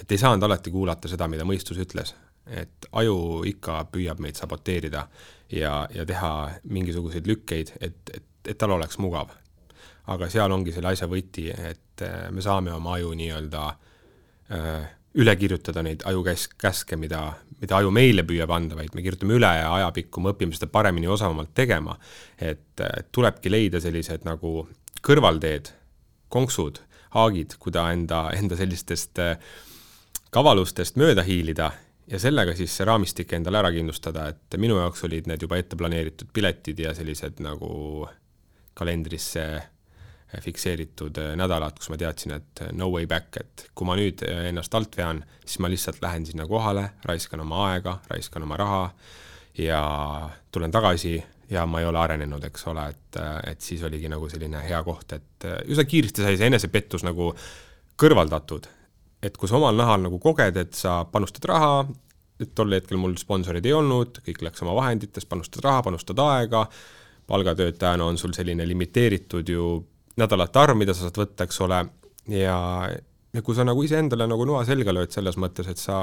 et 0.00 0.12
ei 0.12 0.18
saanud 0.18 0.42
alati 0.42 0.72
kuulata 0.72 1.10
seda, 1.12 1.28
mida 1.28 1.44
mõistus 1.44 1.78
ütles, 1.82 2.14
et 2.48 2.88
aju 2.96 3.42
ikka 3.46 3.82
püüab 3.92 4.22
meid 4.24 4.38
saboteerida 4.40 5.04
ja, 5.52 5.88
ja 5.94 6.06
teha 6.06 6.32
mingisuguseid 6.64 7.26
lükkeid, 7.26 7.74
et, 7.80 8.00
et, 8.14 8.26
et 8.48 8.58
tal 8.58 8.76
oleks 8.76 8.98
mugav. 8.98 9.34
aga 10.10 10.26
seal 10.30 10.50
ongi 10.52 10.72
selle 10.74 10.90
asja 10.90 11.06
võti, 11.06 11.50
et 11.50 12.02
äh, 12.02 12.30
me 12.34 12.42
saame 12.42 12.72
oma 12.74 12.96
aju 12.96 13.12
nii-öelda 13.14 13.66
äh, 14.56 14.88
üle 15.20 15.36
kirjutada 15.36 15.82
neid 15.86 16.02
ajukäsk-, 16.06 16.56
käske, 16.58 16.96
mida, 16.96 17.22
mida 17.60 17.76
aju 17.78 17.90
meile 17.94 18.24
püüab 18.26 18.50
anda, 18.54 18.78
vaid 18.78 18.94
me 18.94 19.02
kirjutame 19.02 19.36
üle 19.38 19.50
ja 19.58 19.72
ajapikku 19.74 20.22
me 20.22 20.34
õpime 20.34 20.56
seda 20.56 20.70
paremini 20.72 21.10
osavamalt 21.10 21.54
tegema. 21.54 21.98
et 22.38 22.82
tulebki 23.12 23.50
leida 23.50 23.80
sellised 23.80 24.24
nagu 24.24 24.68
kõrvalteed, 25.06 25.72
konksud, 26.28 26.80
haagid, 27.14 27.56
kuida 27.58 27.90
enda, 27.92 28.28
enda 28.36 28.56
sellistest 28.58 29.18
äh, 29.18 29.38
kavalustest 30.30 30.98
mööda 31.00 31.24
hiilida 31.26 31.72
ja 32.10 32.18
sellega 32.18 32.54
siis 32.58 32.74
see 32.76 32.86
raamistik 32.88 33.32
endale 33.36 33.60
ära 33.60 33.70
kindlustada, 33.74 34.28
et 34.32 34.56
minu 34.60 34.78
jaoks 34.80 35.04
olid 35.06 35.28
need 35.30 35.42
juba 35.46 35.60
ette 35.60 35.78
planeeritud 35.78 36.32
piletid 36.34 36.82
ja 36.82 36.94
sellised 36.96 37.42
nagu 37.44 38.08
kalendrisse 38.78 39.44
fikseeritud 40.30 41.16
nädalad, 41.38 41.74
kus 41.78 41.90
ma 41.90 41.98
teadsin, 41.98 42.36
et 42.36 42.62
no 42.78 42.86
way 42.92 43.06
back, 43.10 43.34
et 43.40 43.66
kui 43.74 43.86
ma 43.88 43.96
nüüd 43.98 44.22
ennast 44.22 44.74
alt 44.78 44.94
vean, 44.98 45.24
siis 45.42 45.58
ma 45.62 45.70
lihtsalt 45.70 45.98
lähen 46.02 46.26
sinna 46.28 46.46
kohale, 46.50 46.86
raiskan 47.06 47.42
oma 47.42 47.64
aega, 47.70 47.96
raiskan 48.10 48.46
oma 48.46 48.58
raha 48.60 48.84
ja 49.58 49.82
tulen 50.54 50.70
tagasi 50.70 51.16
ja 51.50 51.64
ma 51.66 51.82
ei 51.82 51.88
ole 51.90 51.98
arenenud, 51.98 52.44
eks 52.46 52.66
ole, 52.70 52.86
et, 52.94 53.18
et 53.50 53.64
siis 53.64 53.82
oligi 53.86 54.10
nagu 54.10 54.28
selline 54.30 54.62
hea 54.68 54.78
koht, 54.86 55.16
et 55.18 55.48
üsna 55.66 55.86
kiiresti 55.88 56.22
sai 56.22 56.38
see 56.38 56.50
enesepettus 56.50 57.02
nagu 57.06 57.32
kõrvaldatud. 57.98 58.70
Et 59.22 59.36
kui 59.36 59.48
sa 59.48 59.58
omal 59.58 59.76
nahal 59.76 60.06
nagu 60.06 60.18
koged, 60.22 60.56
et 60.56 60.76
sa 60.76 61.00
panustad 61.04 61.44
raha, 61.50 61.84
et 62.40 62.54
tol 62.56 62.72
hetkel 62.72 63.00
mul 63.00 63.16
sponsoreid 63.20 63.66
ei 63.68 63.76
olnud, 63.76 64.22
kõik 64.24 64.42
läks 64.46 64.64
oma 64.64 64.74
vahenditest, 64.78 65.28
panustad 65.28 65.64
raha, 65.66 65.84
panustad 65.90 66.20
aega, 66.24 66.64
palgatöötajana 67.30 68.08
on 68.08 68.18
sul 68.18 68.32
selline 68.34 68.66
limiteeritud 68.68 69.48
ju 69.48 69.70
nädalate 70.20 70.58
arv, 70.58 70.78
mida 70.78 70.96
sa 70.96 71.06
saad 71.06 71.20
võtta, 71.20 71.46
eks 71.46 71.60
ole, 71.66 71.84
ja, 72.32 72.58
ja 73.34 73.42
kui 73.44 73.56
sa 73.56 73.66
nagu 73.68 73.84
iseendale 73.86 74.26
nagu 74.30 74.46
noa 74.48 74.64
selga 74.68 74.94
lööd 74.96 75.12
selles 75.14 75.38
mõttes, 75.40 75.68
et 75.70 75.80
sa 75.80 76.00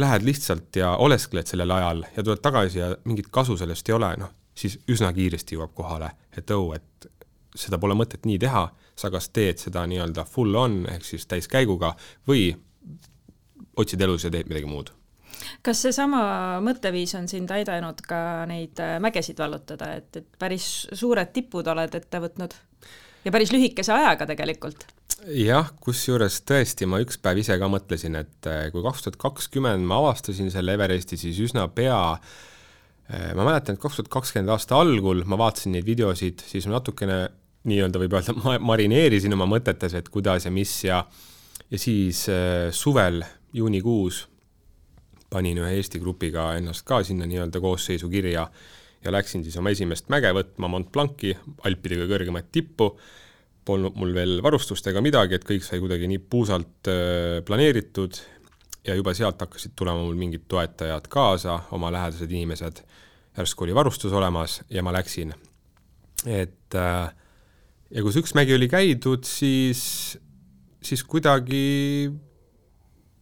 lähed 0.00 0.26
lihtsalt 0.26 0.76
ja 0.76 0.94
oleskled 1.02 1.48
sellel 1.48 1.70
ajal 1.70 2.04
ja 2.16 2.22
tuled 2.22 2.42
tagasi 2.42 2.80
ja 2.80 2.92
mingit 3.06 3.30
kasu 3.34 3.56
sellest 3.58 3.88
ei 3.88 3.96
ole, 3.96 4.10
noh, 4.20 4.32
siis 4.54 4.76
üsna 4.90 5.12
kiiresti 5.14 5.56
jõuab 5.56 5.74
kohale, 5.74 6.10
et 6.36 6.50
oh, 6.54 6.72
et 6.76 7.08
seda 7.54 7.78
pole 7.78 7.96
mõtet 7.98 8.26
nii 8.26 8.38
teha, 8.42 8.66
sa 8.96 9.10
kas 9.10 9.30
teed 9.34 9.58
seda 9.62 9.86
nii-öelda 9.90 10.26
full 10.28 10.54
on 10.54 10.84
ehk 10.90 11.04
siis 11.06 11.26
täiskäiguga 11.30 11.94
või 12.28 12.52
otsid 13.76 14.00
elus 14.06 14.26
ja 14.26 14.30
teed 14.34 14.50
midagi 14.50 14.70
muud 14.70 14.92
kas 15.64 15.82
seesama 15.86 16.20
mõtteviis 16.64 17.14
on 17.18 17.28
sind 17.30 17.50
aidanud 17.54 18.00
ka 18.06 18.18
neid 18.50 18.80
äh, 18.82 18.96
mägesid 19.02 19.40
vallutada, 19.40 19.94
et, 19.98 20.10
et 20.20 20.38
päris 20.40 20.86
suured 20.92 21.32
tipud 21.34 21.66
oled 21.70 21.96
ette 21.98 22.20
võtnud 22.22 22.56
ja 23.24 23.32
päris 23.34 23.52
lühikese 23.54 23.94
ajaga 23.94 24.28
tegelikult? 24.30 24.86
jah, 25.24 25.70
kusjuures 25.80 26.40
tõesti, 26.48 26.88
ma 26.90 27.00
üks 27.00 27.18
päev 27.22 27.40
ise 27.40 27.56
ka 27.60 27.68
mõtlesin, 27.70 28.18
et 28.20 28.50
äh, 28.50 28.66
kui 28.74 28.84
kaks 28.84 29.06
tuhat 29.06 29.20
kakskümmend 29.20 29.86
ma 29.88 30.00
avastasin 30.02 30.50
selle 30.52 30.76
Everesti, 30.76 31.18
siis 31.20 31.38
üsna 31.42 31.66
pea 31.72 32.00
äh, 32.14 33.30
ma 33.36 33.46
mäletan, 33.46 33.78
et 33.78 33.82
kaks 33.82 34.00
tuhat 34.00 34.12
kakskümmend 34.18 34.52
aasta 34.54 34.78
algul 34.80 35.24
ma 35.28 35.40
vaatasin 35.40 35.76
neid 35.76 35.88
videosid, 35.88 36.44
siis 36.46 36.68
ma 36.68 36.78
natukene 36.78 37.24
nii-öelda 37.64 38.02
võib 38.02 38.18
öelda, 38.18 38.34
ma 38.44 38.58
marineerisin 38.72 39.32
oma 39.36 39.48
mõtetes, 39.48 39.96
et 39.96 40.08
kuidas 40.12 40.46
ja 40.46 40.52
mis 40.54 40.76
ja 40.84 41.04
ja 41.70 41.78
siis 41.80 42.26
suvel, 42.76 43.22
juunikuus 43.56 44.24
panin 45.34 45.58
ühe 45.58 45.72
Eesti 45.78 45.98
grupiga 46.02 46.52
ennast 46.58 46.84
ka 46.86 47.00
sinna 47.06 47.26
nii-öelda 47.26 47.60
koosseisu 47.62 48.10
kirja 48.12 48.46
ja 49.04 49.12
läksin 49.12 49.44
siis 49.44 49.56
oma 49.60 49.72
esimest 49.74 50.08
mäge 50.12 50.30
võtma 50.34 50.70
Mont 50.70 50.90
Blanci, 50.92 51.34
Alpide 51.66 51.98
kõige 51.98 52.12
kõrgemat 52.12 52.50
tippu, 52.54 52.90
polnud 53.64 53.96
mul 54.00 54.14
veel 54.16 54.38
varustust 54.44 54.86
ega 54.90 55.02
midagi, 55.04 55.38
et 55.38 55.46
kõik 55.48 55.64
sai 55.64 55.80
kuidagi 55.82 56.08
nii 56.10 56.20
puusalt 56.30 56.90
äh, 56.92 57.40
planeeritud 57.46 58.20
ja 58.84 58.96
juba 58.96 59.14
sealt 59.16 59.40
hakkasid 59.40 59.74
tulema 59.76 60.04
mul 60.04 60.16
mingid 60.20 60.46
toetajad 60.48 61.08
kaasa, 61.12 61.58
oma 61.76 61.90
lähedased 61.92 62.30
inimesed, 62.30 62.82
järsku 63.38 63.66
oli 63.66 63.76
varustus 63.76 64.12
olemas 64.12 64.60
ja 64.70 64.84
ma 64.84 64.92
läksin. 64.94 65.34
et 66.24 66.76
äh, 66.78 67.12
ja 67.94 68.02
kui 68.02 68.14
see 68.14 68.24
üks 68.24 68.34
mägi 68.36 68.56
oli 68.56 68.68
käidud, 68.70 69.26
siis, 69.28 69.82
siis 70.82 71.04
kuidagi 71.06 72.10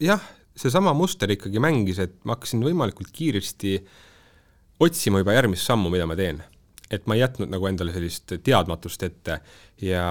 jah, 0.02 0.22
seesama 0.56 0.94
muster 0.96 1.30
ikkagi 1.32 1.60
mängis, 1.62 2.00
et 2.02 2.16
ma 2.24 2.36
hakkasin 2.36 2.64
võimalikult 2.64 3.12
kiiresti 3.14 3.76
otsima 4.82 5.22
juba 5.22 5.36
järgmist 5.36 5.68
sammu, 5.68 5.92
mida 5.92 6.08
ma 6.08 6.16
teen. 6.18 6.42
et 6.92 7.06
ma 7.08 7.16
ei 7.16 7.22
jätnud 7.22 7.48
nagu 7.48 7.64
endale 7.70 7.92
sellist 7.94 8.34
teadmatust 8.44 9.02
ette 9.06 9.38
ja, 9.80 10.06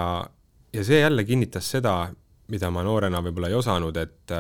ja 0.74 0.84
see 0.84 0.98
jälle 1.04 1.22
kinnitas 1.28 1.68
seda, 1.76 2.10
mida 2.50 2.72
ma 2.74 2.82
noorena 2.82 3.22
võib-olla 3.22 3.52
ei 3.52 3.58
osanud, 3.58 3.98
et 3.98 4.34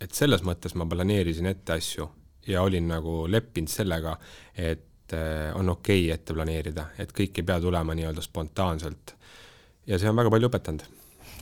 et 0.00 0.12
selles 0.12 0.42
mõttes 0.44 0.74
ma 0.76 0.84
planeerisin 0.84 1.48
ette 1.48 1.78
asju 1.78 2.08
ja 2.46 2.62
olin 2.62 2.88
nagu 2.90 3.24
leppinud 3.30 3.72
sellega, 3.72 4.16
et 4.54 5.14
on 5.54 5.68
okei 5.72 6.04
okay 6.04 6.14
ette 6.14 6.34
planeerida, 6.34 6.90
et 6.98 7.12
kõik 7.14 7.40
ei 7.40 7.46
pea 7.46 7.60
tulema 7.62 7.94
nii-öelda 7.94 8.22
spontaanselt. 8.24 9.14
Ja 9.86 9.98
see 9.98 10.10
on 10.10 10.18
väga 10.18 10.32
palju 10.34 10.50
õpetanud 10.50 10.86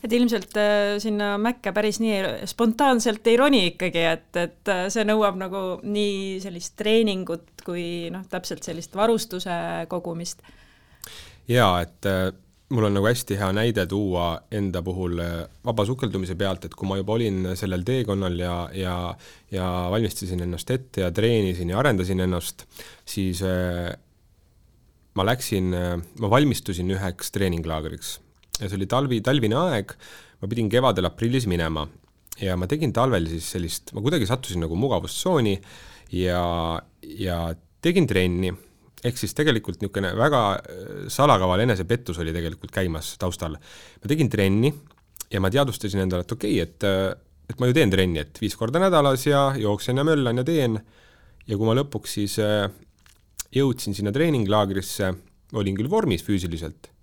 et 0.04 0.12
ilmselt 0.12 0.56
äh, 0.60 0.96
sinna 1.00 1.34
mäkke 1.40 1.72
päris 1.74 1.98
nii 2.02 2.46
spontaanselt 2.50 3.26
ei 3.30 3.38
roni 3.40 3.62
ikkagi, 3.72 4.04
et, 4.12 4.30
et 4.36 4.72
äh, 4.72 4.84
see 4.92 5.04
nõuab 5.08 5.38
nagu 5.40 5.64
nii 5.82 6.40
sellist 6.44 6.76
treeningut 6.80 7.64
kui 7.64 8.10
noh, 8.12 8.26
täpselt 8.28 8.66
sellist 8.66 8.96
varustuse 8.98 9.54
kogumist. 9.88 10.44
jaa, 11.48 11.80
et 11.84 12.08
äh, 12.10 12.26
mul 12.74 12.88
on 12.88 12.96
nagu 12.98 13.08
hästi 13.08 13.38
hea 13.40 13.50
näide 13.56 13.86
tuua 13.88 14.28
enda 14.52 14.82
puhul 14.84 15.20
vaba 15.64 15.86
sukeldumise 15.88 16.36
pealt, 16.36 16.66
et 16.66 16.74
kui 16.76 16.88
ma 16.88 16.98
juba 17.00 17.16
olin 17.16 17.52
sellel 17.56 17.84
teekonnal 17.86 18.36
ja, 18.40 18.56
ja, 18.76 18.96
ja 19.52 19.68
valmistasin 19.92 20.42
ennast 20.44 20.72
ette 20.74 21.04
ja 21.04 21.12
treenisin 21.14 21.70
ja 21.72 21.78
arendasin 21.80 22.24
ennast, 22.24 22.66
siis 23.08 23.44
ma 25.14 25.28
läksin, 25.28 25.70
ma 26.18 26.32
valmistusin 26.32 26.90
üheks 26.96 27.30
treeninglaagriks 27.36 28.16
ja 28.60 28.68
see 28.68 28.78
oli 28.78 28.88
talvi, 28.90 29.20
talvine 29.24 29.58
aeg, 29.58 29.94
ma 30.40 30.50
pidin 30.50 30.70
kevadel 30.72 31.08
aprillis 31.10 31.48
minema. 31.50 31.86
Ja 32.42 32.56
ma 32.58 32.66
tegin 32.70 32.92
talvel 32.94 33.28
siis 33.30 33.46
sellist, 33.54 33.92
ma 33.94 34.02
kuidagi 34.02 34.26
sattusin 34.26 34.64
nagu 34.64 34.74
mugavustsooni 34.78 35.54
ja, 36.18 36.40
ja 37.06 37.36
tegin 37.84 38.08
trenni, 38.10 38.50
ehk 39.04 39.20
siis 39.20 39.36
tegelikult 39.36 39.82
niisugune 39.82 40.10
väga 40.18 40.40
äh, 40.56 40.96
salakaval 41.12 41.62
enesepettus 41.62 42.18
oli 42.22 42.34
tegelikult 42.34 42.74
käimas 42.74 43.12
taustal. 43.20 43.54
ma 43.54 44.10
tegin 44.10 44.30
trenni 44.32 44.72
ja 45.30 45.42
ma 45.42 45.50
teadvustasin 45.52 46.06
endale, 46.06 46.26
et 46.26 46.34
okei 46.34 46.56
okay,, 46.58 46.66
et, 46.66 46.88
äh, 46.88 47.12
et 47.50 47.60
ma 47.60 47.68
ju 47.70 47.76
teen 47.76 47.92
trenni, 47.92 48.22
et 48.24 48.40
viis 48.42 48.56
korda 48.58 48.82
nädalas 48.82 49.26
ja 49.28 49.52
jooksen 49.60 50.00
ja 50.00 50.06
möllan 50.06 50.42
ja 50.42 50.46
teen, 50.46 50.80
ja 51.46 51.58
kui 51.58 51.68
ma 51.68 51.76
lõpuks 51.78 52.18
siis 52.18 52.40
äh, 52.42 52.66
jõudsin 53.54 53.94
sinna 53.94 54.10
treeninglaagrisse, 54.14 55.12
olin 55.54 55.78
küll 55.78 55.92
vormis 55.92 56.26
füüsiliselt 56.26 56.93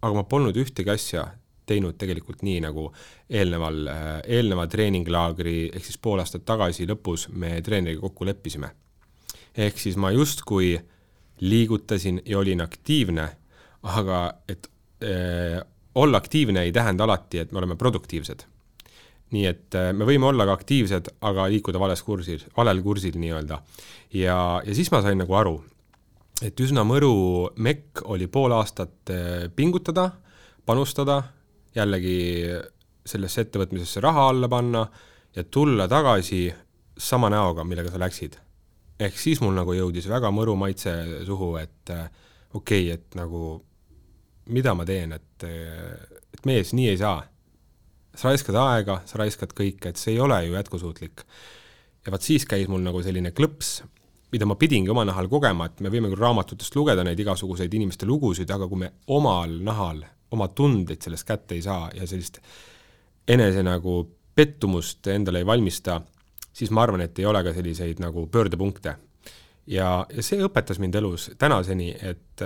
aga 0.00 0.14
ma 0.16 0.24
polnud 0.24 0.56
ühtegi 0.56 0.92
asja 0.92 1.26
teinud 1.70 1.98
tegelikult 2.00 2.42
nii, 2.46 2.60
nagu 2.64 2.88
eelneval, 3.30 3.84
eelneva 4.26 4.66
treeninglaagri 4.70 5.70
ehk 5.70 5.86
siis 5.86 6.00
pool 6.02 6.22
aastat 6.22 6.46
tagasi 6.48 6.88
lõpus 6.90 7.28
me 7.30 7.60
treeneriga 7.62 8.02
kokku 8.06 8.26
leppisime. 8.26 8.70
ehk 9.56 9.78
siis 9.78 9.96
ma 9.96 10.10
justkui 10.14 10.78
liigutasin 11.40 12.20
ja 12.26 12.38
olin 12.38 12.60
aktiivne, 12.60 13.28
aga 13.82 14.20
et 14.48 14.68
äh, 15.02 15.60
olla 15.94 16.18
aktiivne 16.18 16.62
ei 16.62 16.72
tähenda 16.72 17.04
alati, 17.04 17.38
et 17.38 17.52
me 17.52 17.58
oleme 17.58 17.76
produktiivsed. 17.76 18.44
nii 19.30 19.46
et 19.46 19.74
äh, 19.78 19.92
me 19.94 20.04
võime 20.04 20.26
olla 20.26 20.46
ka 20.46 20.58
aktiivsed, 20.58 21.12
aga 21.20 21.48
liikuda 21.48 21.80
vales 21.80 22.02
kursil, 22.02 22.42
valel 22.56 22.82
kursil 22.82 23.18
nii-öelda. 23.18 23.62
ja, 24.12 24.62
ja 24.66 24.74
siis 24.74 24.90
ma 24.90 25.02
sain 25.02 25.18
nagu 25.18 25.34
aru, 25.34 25.60
et 26.44 26.60
üsna 26.64 26.84
mõru 26.88 27.12
mekk 27.60 28.04
oli 28.12 28.28
pool 28.32 28.54
aastat 28.56 29.12
eh, 29.12 29.46
pingutada, 29.54 30.08
panustada, 30.66 31.20
jällegi 31.76 32.18
sellesse 33.06 33.44
ettevõtmisesse 33.46 34.02
raha 34.04 34.28
alla 34.30 34.48
panna 34.50 34.84
ja 35.36 35.44
tulla 35.44 35.86
tagasi 35.88 36.48
sama 37.00 37.30
näoga, 37.32 37.64
millega 37.64 37.92
sa 37.92 38.00
läksid. 38.00 38.36
ehk 39.00 39.16
siis 39.18 39.40
mul 39.40 39.54
nagu 39.56 39.72
jõudis 39.72 40.08
väga 40.08 40.30
mõru 40.30 40.56
maitse 40.56 40.92
suhu, 41.26 41.56
et 41.56 41.92
eh, 41.92 42.08
okei 42.54 42.88
okay,, 42.88 42.94
et 42.94 43.20
nagu 43.20 43.60
mida 44.50 44.74
ma 44.74 44.84
teen, 44.84 45.12
et, 45.12 45.44
eh, 45.44 46.20
et 46.34 46.46
mees, 46.46 46.72
nii 46.72 46.88
ei 46.88 46.98
saa. 46.98 47.26
sa 48.14 48.28
raiskad 48.28 48.56
aega, 48.58 49.02
sa 49.06 49.20
raiskad 49.20 49.52
kõike, 49.54 49.92
et 49.92 49.96
see 49.96 50.16
ei 50.16 50.20
ole 50.20 50.44
ju 50.46 50.54
jätkusuutlik. 50.54 51.24
ja 52.04 52.12
vaat 52.12 52.22
siis 52.22 52.46
käis 52.46 52.68
mul 52.68 52.80
nagu 52.80 53.02
selline 53.02 53.30
klõps 53.30 53.82
mida 54.32 54.46
ma 54.46 54.56
pidingi 54.58 54.90
oma 54.90 55.04
nahal 55.04 55.28
kogema, 55.30 55.66
et 55.66 55.82
me 55.82 55.90
võime 55.92 56.10
küll 56.10 56.22
raamatutest 56.22 56.76
lugeda 56.78 57.04
neid 57.06 57.18
igasuguseid 57.20 57.74
inimeste 57.74 58.06
lugusid, 58.08 58.50
aga 58.50 58.68
kui 58.70 58.84
me 58.84 58.92
omal 59.10 59.56
nahal 59.66 60.02
oma 60.34 60.48
tundeid 60.54 61.02
sellest 61.02 61.26
kätte 61.26 61.56
ei 61.56 61.62
saa 61.64 61.88
ja 61.94 62.06
sellist 62.06 62.38
enese 63.28 63.62
nagu 63.66 64.02
pettumust 64.34 65.06
endale 65.10 65.42
ei 65.42 65.46
valmista, 65.46 66.00
siis 66.52 66.70
ma 66.70 66.84
arvan, 66.86 67.02
et 67.04 67.18
ei 67.18 67.26
ole 67.26 67.42
ka 67.44 67.54
selliseid 67.54 68.02
nagu 68.02 68.26
pöördepunkte. 68.30 68.96
ja, 69.66 69.88
ja 70.10 70.22
see 70.22 70.42
õpetas 70.42 70.78
mind 70.82 70.94
elus 70.98 71.30
tänaseni, 71.38 71.90
et, 71.94 72.42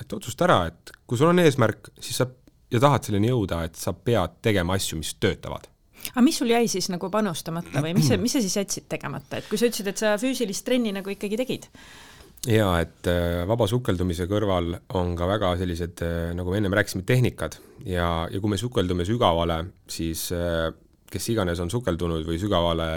et 0.00 0.12
otsusta 0.12 0.48
ära, 0.48 0.60
et 0.72 0.92
kui 1.06 1.18
sul 1.18 1.30
on 1.30 1.44
eesmärk, 1.44 1.92
siis 2.00 2.20
sa 2.20 2.26
ja 2.70 2.80
tahad 2.80 3.06
selleni 3.06 3.30
jõuda, 3.30 3.64
et 3.66 3.76
sa 3.76 3.92
pead 3.92 4.40
tegema 4.42 4.76
asju, 4.78 4.98
mis 5.00 5.14
töötavad 5.20 5.69
aga 6.10 6.24
mis 6.24 6.38
sul 6.40 6.52
jäi 6.52 6.68
siis 6.70 6.90
nagu 6.92 7.10
panustamata 7.12 7.82
või 7.84 7.94
mis 7.96 8.08
sa, 8.10 8.20
mis 8.20 8.36
sa 8.36 8.42
siis 8.44 8.56
jätsid 8.56 8.88
tegemata, 8.90 9.40
et 9.40 9.50
kui 9.50 9.60
sa 9.60 9.68
ütlesid, 9.68 9.90
et 9.92 10.00
sa 10.00 10.14
füüsilist 10.20 10.66
trenni 10.66 10.94
nagu 10.96 11.12
ikkagi 11.12 11.38
tegid? 11.40 11.68
jaa, 12.48 12.80
et 12.80 13.08
äh, 13.10 13.42
vaba 13.48 13.66
sukeldumise 13.68 14.24
kõrval 14.30 14.72
on 14.96 15.12
ka 15.18 15.28
väga 15.28 15.54
sellised, 15.60 16.00
äh, 16.06 16.30
nagu 16.36 16.52
me 16.52 16.60
ennem 16.60 16.76
rääkisime, 16.76 17.04
tehnikad 17.08 17.58
ja, 17.84 18.28
ja 18.30 18.40
kui 18.40 18.52
me 18.52 18.60
sukeldume 18.60 19.04
sügavale, 19.08 19.60
siis 19.90 20.30
äh, 20.32 20.70
kes 21.10 21.28
iganes 21.34 21.60
on 21.60 21.72
sukeldunud 21.72 22.24
või 22.24 22.40
sügavale 22.40 22.88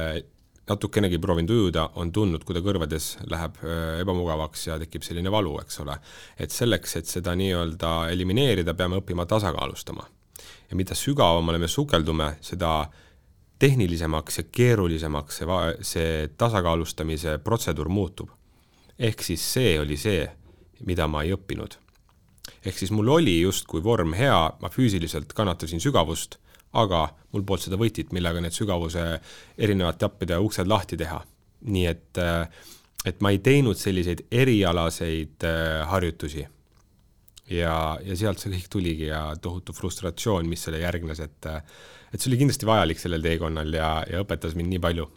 natukenegi 0.70 1.20
proovinud 1.20 1.52
ujuda, 1.52 1.90
on 2.00 2.14
tundnud, 2.16 2.46
kui 2.48 2.56
ta 2.56 2.62
kõrvades 2.64 3.18
läheb 3.28 3.58
ebamugavaks 4.00 4.70
ja 4.70 4.78
tekib 4.80 5.04
selline 5.04 5.32
valu, 5.34 5.58
eks 5.60 5.82
ole. 5.84 5.98
et 6.40 6.56
selleks, 6.56 6.96
et 7.02 7.10
seda 7.10 7.34
nii-öelda 7.36 7.92
elimineerida, 8.14 8.72
peame 8.80 9.02
õppima 9.02 9.26
tasakaalustama. 9.28 10.08
Ja 10.74 10.78
mida 10.78 10.96
sügavamale 10.98 11.60
me 11.62 11.68
sukeldume, 11.70 12.32
seda 12.42 12.88
tehnilisemaks 13.62 14.40
ja 14.42 14.44
keerulisemaks 14.50 15.38
see, 15.38 15.48
see 15.86 16.28
tasakaalustamise 16.38 17.38
protseduur 17.44 17.90
muutub. 17.90 18.30
ehk 19.00 19.22
siis 19.22 19.44
see 19.54 19.80
oli 19.80 19.98
see, 19.98 20.26
mida 20.86 21.08
ma 21.08 21.22
ei 21.24 21.36
õppinud. 21.38 21.78
ehk 22.66 22.78
siis 22.78 22.92
mul 22.92 23.08
oli 23.08 23.42
justkui 23.42 23.84
vorm 23.84 24.18
hea, 24.18 24.40
ma 24.62 24.70
füüsiliselt 24.70 25.34
kannatasin 25.34 25.80
sügavust 25.80 26.40
aga 26.74 27.06
mul 27.34 27.46
polnud 27.46 27.68
seda 27.68 27.78
võtit, 27.80 28.14
millega 28.16 28.42
need 28.42 28.56
sügavuse 28.56 29.04
erinevate 29.58 30.04
tappide 30.06 30.40
uksed 30.42 30.70
lahti 30.70 30.98
teha. 30.98 31.22
nii 31.64 31.86
et, 31.88 32.20
et 33.08 33.22
ma 33.24 33.32
ei 33.32 33.38
teinud 33.40 33.78
selliseid 33.80 34.26
erialaseid 34.32 35.46
äh, 35.48 35.86
harjutusi. 35.88 36.44
Ja, 37.50 37.98
ja 38.04 38.20
sealt 38.20 38.42
see 38.42 38.54
kõik 38.54 38.70
tuligi 38.72 39.10
ja 39.10 39.26
tohutu 39.42 39.76
frustratsioon, 39.76 40.48
mis 40.50 40.64
selle 40.68 40.84
järgnes, 40.84 41.24
et, 41.24 41.50
et 42.14 42.20
see 42.20 42.32
oli 42.32 42.40
kindlasti 42.44 42.70
vajalik 42.70 43.02
sellel 43.02 43.26
teekonnal 43.26 43.76
ja, 43.76 43.98
ja 44.10 44.24
õpetas 44.24 44.56
mind 44.60 44.76
nii 44.76 44.84
palju 44.84 45.10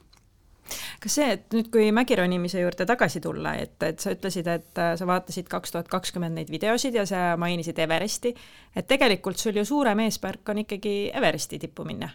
kas 1.03 1.17
see, 1.19 1.29
et 1.37 1.55
nüüd, 1.55 1.69
kui 1.71 1.91
mägironimise 1.95 2.59
juurde 2.59 2.87
tagasi 2.89 3.21
tulla, 3.23 3.53
et, 3.63 3.77
et 3.87 4.03
sa 4.03 4.11
ütlesid, 4.17 4.49
et 4.51 4.81
äh, 4.83 4.93
sa 4.99 5.07
vaatasid 5.09 5.47
kaks 5.51 5.75
tuhat 5.75 5.91
kakskümmend 5.93 6.35
neid 6.39 6.51
videosid 6.51 6.97
ja 6.99 7.07
sa 7.09 7.21
mainisid 7.41 7.79
Everesti, 7.83 8.33
et 8.75 8.89
tegelikult 8.91 9.39
sul 9.39 9.57
ju 9.61 9.67
suurem 9.69 10.03
eesmärk 10.07 10.51
on 10.53 10.65
ikkagi 10.65 10.97
Everesti 11.15 11.61
tippu 11.63 11.87
minna? 11.87 12.11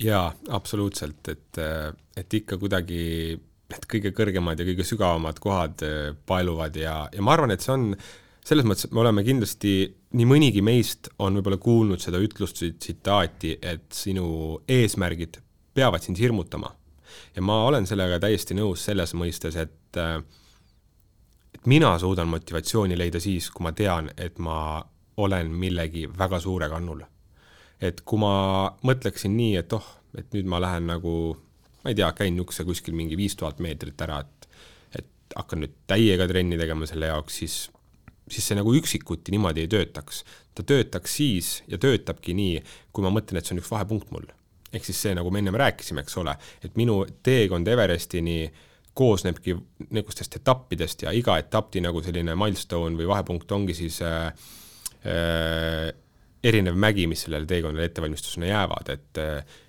jaa, 0.00 0.30
absoluutselt, 0.56 1.28
et, 1.28 1.58
et 2.16 2.38
ikka 2.38 2.56
kuidagi 2.62 3.02
need 3.70 3.84
kõige 3.90 4.14
kõrgemad 4.16 4.58
ja 4.58 4.64
kõige 4.66 4.86
sügavamad 4.86 5.42
kohad 5.42 5.86
äh, 5.86 6.00
paeluvad 6.26 6.78
ja, 6.78 6.96
ja 7.12 7.24
ma 7.24 7.36
arvan, 7.36 7.54
et 7.54 7.64
see 7.64 7.74
on 7.74 7.90
selles 8.46 8.66
mõttes, 8.66 8.88
et 8.88 8.92
me 8.96 9.02
oleme 9.02 9.24
kindlasti, 9.26 9.72
nii 10.16 10.26
mõnigi 10.26 10.62
meist 10.64 11.10
on 11.18 11.38
võib-olla 11.38 11.60
kuulnud 11.60 12.02
seda 12.02 12.20
ütlust, 12.22 12.62
tsitaati, 12.78 13.58
et 13.62 13.88
sinu 13.94 14.60
eesmärgid 14.68 15.40
peavad 15.74 16.02
sind 16.02 16.18
hirmutama 16.18 16.72
ja 17.36 17.42
ma 17.42 17.64
olen 17.66 17.86
sellega 17.86 18.20
täiesti 18.22 18.56
nõus 18.58 18.84
selles 18.88 19.14
mõistes, 19.18 19.56
et 19.56 20.00
et 20.00 21.66
mina 21.66 21.92
suudan 21.98 22.28
motivatsiooni 22.30 22.98
leida 22.98 23.20
siis, 23.20 23.50
kui 23.50 23.64
ma 23.66 23.72
tean, 23.76 24.10
et 24.16 24.38
ma 24.38 24.80
olen 25.20 25.50
millegi 25.50 26.06
väga 26.18 26.40
suure 26.40 26.68
kannul. 26.68 27.02
et 27.80 28.00
kui 28.04 28.20
ma 28.20 28.70
mõtleksin 28.84 29.32
nii, 29.36 29.56
et 29.56 29.72
oh, 29.72 29.86
et 30.18 30.34
nüüd 30.34 30.48
ma 30.50 30.60
lähen 30.60 30.86
nagu, 30.90 31.36
ma 31.84 31.90
ei 31.90 31.96
tea, 31.96 32.10
käin 32.12 32.34
niisuguse 32.36 32.64
kuskil 32.68 32.94
mingi 32.94 33.16
viis 33.16 33.36
tuhat 33.36 33.58
meetrit 33.58 34.00
ära, 34.00 34.20
et 34.20 34.48
et 35.00 35.36
hakkan 35.36 35.62
nüüd 35.64 35.76
täiega 35.86 36.26
trenni 36.28 36.58
tegema 36.58 36.86
selle 36.86 37.08
jaoks, 37.08 37.36
siis 37.42 37.56
siis 38.30 38.46
see 38.50 38.58
nagu 38.58 38.74
üksikuti 38.76 39.34
niimoodi 39.34 39.64
ei 39.64 39.70
töötaks. 39.70 40.24
ta 40.54 40.62
töötaks 40.66 41.16
siis 41.16 41.62
ja 41.68 41.78
töötabki 41.78 42.34
nii, 42.34 42.60
kui 42.92 43.04
ma 43.04 43.12
mõtlen, 43.14 43.38
et 43.38 43.46
see 43.46 43.56
on 43.56 43.62
üks 43.62 43.70
vahepunkt 43.72 44.10
mul 44.14 44.28
ehk 44.70 44.86
siis 44.86 45.00
see, 45.02 45.14
nagu 45.18 45.30
me 45.34 45.40
ennem 45.42 45.56
rääkisime, 45.58 46.04
eks 46.04 46.18
ole, 46.22 46.36
et 46.62 46.76
minu 46.78 47.02
teekond 47.26 47.68
Everestini 47.68 48.44
koosnebki 48.94 49.54
niisugustest 49.88 50.36
etappidest 50.40 51.06
ja 51.06 51.14
iga 51.16 51.38
etappi 51.40 51.82
nagu 51.82 52.02
selline 52.04 52.34
milstone 52.38 52.98
või 52.98 53.08
vahepunkt 53.10 53.50
ongi 53.54 53.74
siis 53.78 54.00
äh, 54.06 54.30
äh, 55.06 55.90
erinev 56.44 56.78
mägi, 56.80 57.06
mis 57.10 57.26
sellele 57.26 57.46
teekonnale 57.48 57.86
ettevalmistusena 57.90 58.48
jäävad, 58.50 58.90
et 58.94 59.22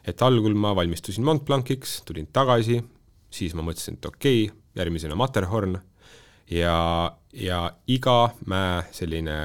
et 0.08 0.22
algul 0.26 0.56
ma 0.56 0.74
valmistusin 0.76 1.26
Mont 1.28 1.44
Blanciks, 1.46 2.02
tulin 2.08 2.30
tagasi, 2.34 2.80
siis 3.32 3.56
ma 3.58 3.66
mõtlesin, 3.66 4.00
et 4.00 4.06
okei 4.08 4.46
okay,, 4.46 4.58
järgmisena 4.80 5.18
Matterhorn 5.20 5.78
ja, 6.52 6.78
ja 7.34 7.60
iga 7.88 8.34
mäe 8.46 8.84
selline 8.92 9.38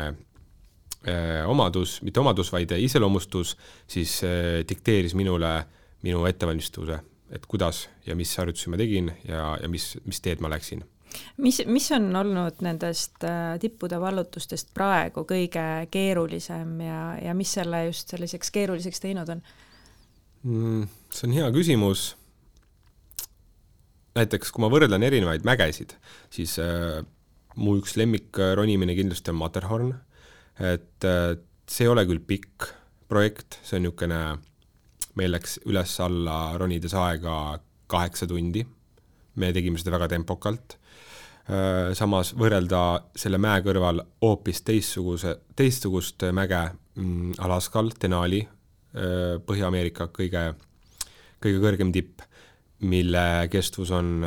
Äh, 1.09 1.49
omadus, 1.49 2.03
mitte 2.03 2.21
omadus, 2.21 2.49
vaid 2.51 2.73
iseloomustus, 2.75 3.53
siis 3.87 4.25
äh, 4.25 4.65
dikteeris 4.69 5.15
minule 5.15 5.51
minu 6.03 6.25
ettevalmistuse, 6.27 6.97
et 7.31 7.47
kuidas 7.47 7.85
ja 8.07 8.17
mis 8.19 8.33
harjutusi 8.39 8.73
ma 8.73 8.81
tegin 8.81 9.13
ja, 9.29 9.53
ja 9.63 9.71
mis, 9.71 9.93
mis 10.03 10.19
teed 10.25 10.43
ma 10.43 10.51
läksin. 10.51 10.83
mis, 11.37 11.61
mis 11.71 11.87
on 11.95 12.11
olnud 12.17 12.59
nendest 12.67 13.23
äh, 13.23 13.55
tippude 13.63 14.01
vallutustest 14.03 14.75
praegu 14.75 15.23
kõige 15.23 15.87
keerulisem 15.95 16.75
ja, 16.83 17.01
ja 17.23 17.35
mis 17.39 17.55
selle 17.55 17.85
just 17.87 18.11
selliseks 18.11 18.51
keeruliseks 18.51 19.01
teinud 19.07 19.31
on 19.31 19.45
mm,? 20.43 20.89
see 21.15 21.29
on 21.29 21.39
hea 21.39 21.53
küsimus. 21.55 22.17
Näiteks 24.17 24.53
kui 24.53 24.65
ma 24.65 24.73
võrdlen 24.73 25.05
erinevaid 25.07 25.45
mägesid, 25.47 25.95
siis 26.33 26.57
äh, 26.63 27.03
mu 27.57 27.77
üks 27.81 27.97
lemmik 28.01 28.37
ronimine 28.57 28.97
kindlasti 28.97 29.33
on 29.33 29.41
Matterhorn. 29.41 29.95
Et 30.61 31.05
äh, 31.05 31.37
see 31.69 31.87
ei 31.87 31.93
ole 31.93 32.07
küll 32.09 32.23
pikk 32.25 32.71
projekt, 33.11 33.61
see 33.67 33.79
on 33.79 33.87
niisugune, 33.87 34.21
meil 35.17 35.33
läks 35.33 35.61
üles-alla 35.69 36.57
ronides 36.61 36.95
aega 36.97 37.59
kaheksa 37.91 38.29
tundi, 38.29 38.65
me 39.41 39.53
tegime 39.55 39.79
seda 39.81 39.95
väga 39.95 40.11
tempokalt, 40.17 40.77
äh, 41.49 41.93
samas 41.99 42.33
võrrelda 42.39 42.83
selle 43.19 43.41
mäe 43.43 43.63
kõrval 43.65 44.03
hoopis 44.25 44.63
teistsuguse, 44.67 45.37
teistsugust 45.59 46.27
mäge 46.37 46.63
mm, 46.99 47.37
Alaskal, 47.47 47.93
Denali, 48.03 48.43
äh, 48.97 49.37
Põhja-Ameerika 49.47 50.11
kõige, 50.15 50.49
kõige 51.43 51.63
kõrgem 51.63 51.93
tipp, 51.95 52.25
mille 52.81 53.49
kestvus 53.51 53.91
on 53.91 54.25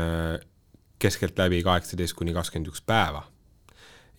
keskeltläbi 0.99 1.62
kaheksateist 1.63 2.15
kuni 2.17 2.33
kakskümmend 2.33 2.71
üks 2.71 2.81
päeva 2.81 3.21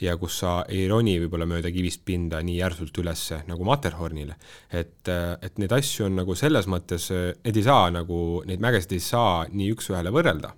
ja 0.01 0.17
kus 0.21 0.39
sa 0.43 0.53
ei 0.69 0.87
roni 0.89 1.17
võib-olla 1.21 1.47
mööda 1.49 1.71
kivist 1.73 2.03
pinda 2.09 2.41
nii 2.45 2.57
järsult 2.61 2.97
üles 3.03 3.27
nagu 3.49 3.67
Matterhornil. 3.69 4.33
et, 4.73 5.09
et 5.09 5.61
neid 5.61 5.73
asju 5.77 6.07
on 6.09 6.17
nagu 6.23 6.37
selles 6.39 6.69
mõttes, 6.71 7.11
need 7.45 7.61
ei 7.61 7.67
saa 7.67 7.91
nagu, 7.93 8.41
neid 8.49 8.63
mägesid 8.63 8.97
ei 8.97 9.05
saa 9.05 9.45
nii 9.53 9.71
üks-ühele 9.77 10.13
võrrelda. 10.15 10.55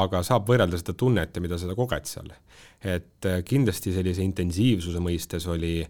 aga 0.00 0.22
saab 0.22 0.46
võrrelda 0.46 0.78
seda 0.78 0.94
tunnet 0.94 1.34
ja 1.34 1.42
mida 1.42 1.58
sa 1.58 1.74
koged 1.74 2.06
seal. 2.06 2.30
et 2.80 3.30
kindlasti 3.44 3.92
sellise 3.92 4.22
intensiivsuse 4.22 5.02
mõistes 5.02 5.46
oli, 5.50 5.82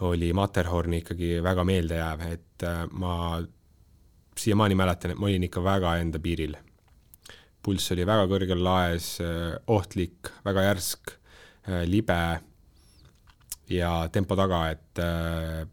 oli 0.00 0.32
Matterhorn 0.32 0.98
ikkagi 1.00 1.38
väga 1.42 1.64
meeldejääv, 1.64 2.26
et 2.32 2.66
ma 2.90 3.38
siiamaani 4.38 4.74
mäletan, 4.78 5.12
et 5.12 5.18
ma 5.18 5.26
olin 5.30 5.46
ikka 5.48 5.62
väga 5.64 5.96
enda 6.00 6.18
piiril. 6.22 6.56
pulss 7.62 7.90
oli 7.90 8.04
väga 8.06 8.28
kõrgel 8.30 8.60
laes, 8.62 9.16
ohtlik, 9.66 10.28
väga 10.44 10.62
järsk 10.68 11.16
Äh, 11.66 11.82
libe 11.90 12.16
ja 13.74 13.90
tempo 14.14 14.36
taga, 14.38 14.60
et 14.70 15.00
äh, 15.02 15.64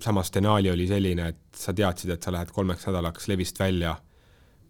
samas 0.00 0.28
Denali 0.34 0.68
oli 0.68 0.84
selline, 0.90 1.30
et 1.32 1.56
sa 1.56 1.72
teadsid, 1.72 2.12
et 2.12 2.24
sa 2.24 2.34
lähed 2.34 2.52
kolmeks 2.52 2.84
nädalaks 2.84 3.30
levist 3.30 3.56
välja, 3.60 3.94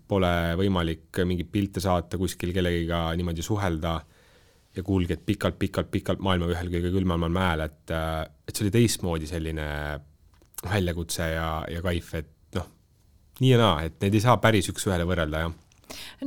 pole 0.09 0.31
võimalik 0.61 1.19
mingeid 1.27 1.51
pilte 1.51 1.83
saata 1.83 2.21
kuskil 2.21 2.55
kellegiga 2.55 3.09
niimoodi 3.19 3.43
suhelda 3.43 3.97
ja 4.79 4.85
kulged 4.87 5.27
pikalt-pikalt-pikalt 5.27 6.23
maailma 6.23 6.53
ühel 6.55 6.71
kõige 6.71 6.95
külmemal 6.95 7.35
mäel, 7.35 7.67
et, 7.67 7.91
äh, 7.91 8.23
et 8.47 8.55
see 8.55 8.69
oli 8.69 8.77
teistmoodi 8.79 9.27
selline 9.27 9.67
väljakutse 10.63 11.27
ja, 11.35 11.51
ja 11.75 11.83
kaif, 11.83 12.15
et 12.23 12.31
nii 13.41 13.55
ja 13.55 13.59
naa, 13.61 13.81
et 13.87 13.99
neid 14.03 14.15
ei 14.15 14.25
saa 14.25 14.37
päris 14.43 14.71
üks-ühele 14.73 15.07
võrrelda, 15.09 15.47
jah 15.47 15.57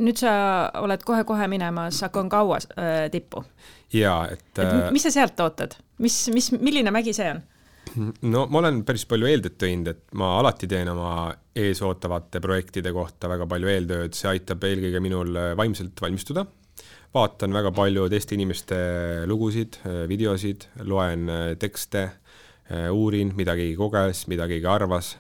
nüüd 0.02 0.20
sa 0.22 0.34
oled 0.82 1.04
kohe-kohe 1.06 1.48
minemas 1.52 2.02
Aconcagua 2.08 2.60
äh, 2.76 3.06
tippu. 3.14 3.44
jaa, 3.94 4.26
et, 4.32 4.46
et 4.58 4.66
äh, 4.66 4.92
mis 4.94 5.06
sa 5.06 5.14
sealt 5.14 5.40
ootad, 5.44 5.76
mis, 6.04 6.18
mis, 6.34 6.52
milline 6.60 6.94
mägi 6.94 7.14
see 7.16 7.30
on? 7.34 7.42
no 8.32 8.46
ma 8.52 8.62
olen 8.62 8.82
päris 8.88 9.06
palju 9.10 9.28
eeltööd 9.30 9.58
teinud, 9.62 9.92
et 9.92 10.18
ma 10.18 10.34
alati 10.40 10.70
teen 10.72 10.90
oma 10.94 11.32
ees 11.58 11.82
ootavate 11.84 12.42
projektide 12.44 12.94
kohta 12.96 13.30
väga 13.32 13.48
palju 13.52 13.72
eeltööd, 13.74 14.16
see 14.18 14.32
aitab 14.32 14.64
eelkõige 14.68 15.04
minul 15.04 15.36
äh, 15.36 15.52
vaimselt 15.60 16.02
valmistuda. 16.02 16.46
vaatan 17.14 17.54
väga 17.54 17.74
palju 17.76 18.08
teiste 18.10 18.38
inimeste 18.38 18.78
lugusid, 19.28 19.82
äh, 19.86 20.06
videosid, 20.10 20.70
loen 20.88 21.30
tekste, 21.60 22.10
uurin, 22.72 23.34
mida 23.36 23.52
keegi 23.60 23.74
koges, 23.76 24.22
mida 24.32 24.46
keegi 24.48 24.68
arvas 24.70 25.18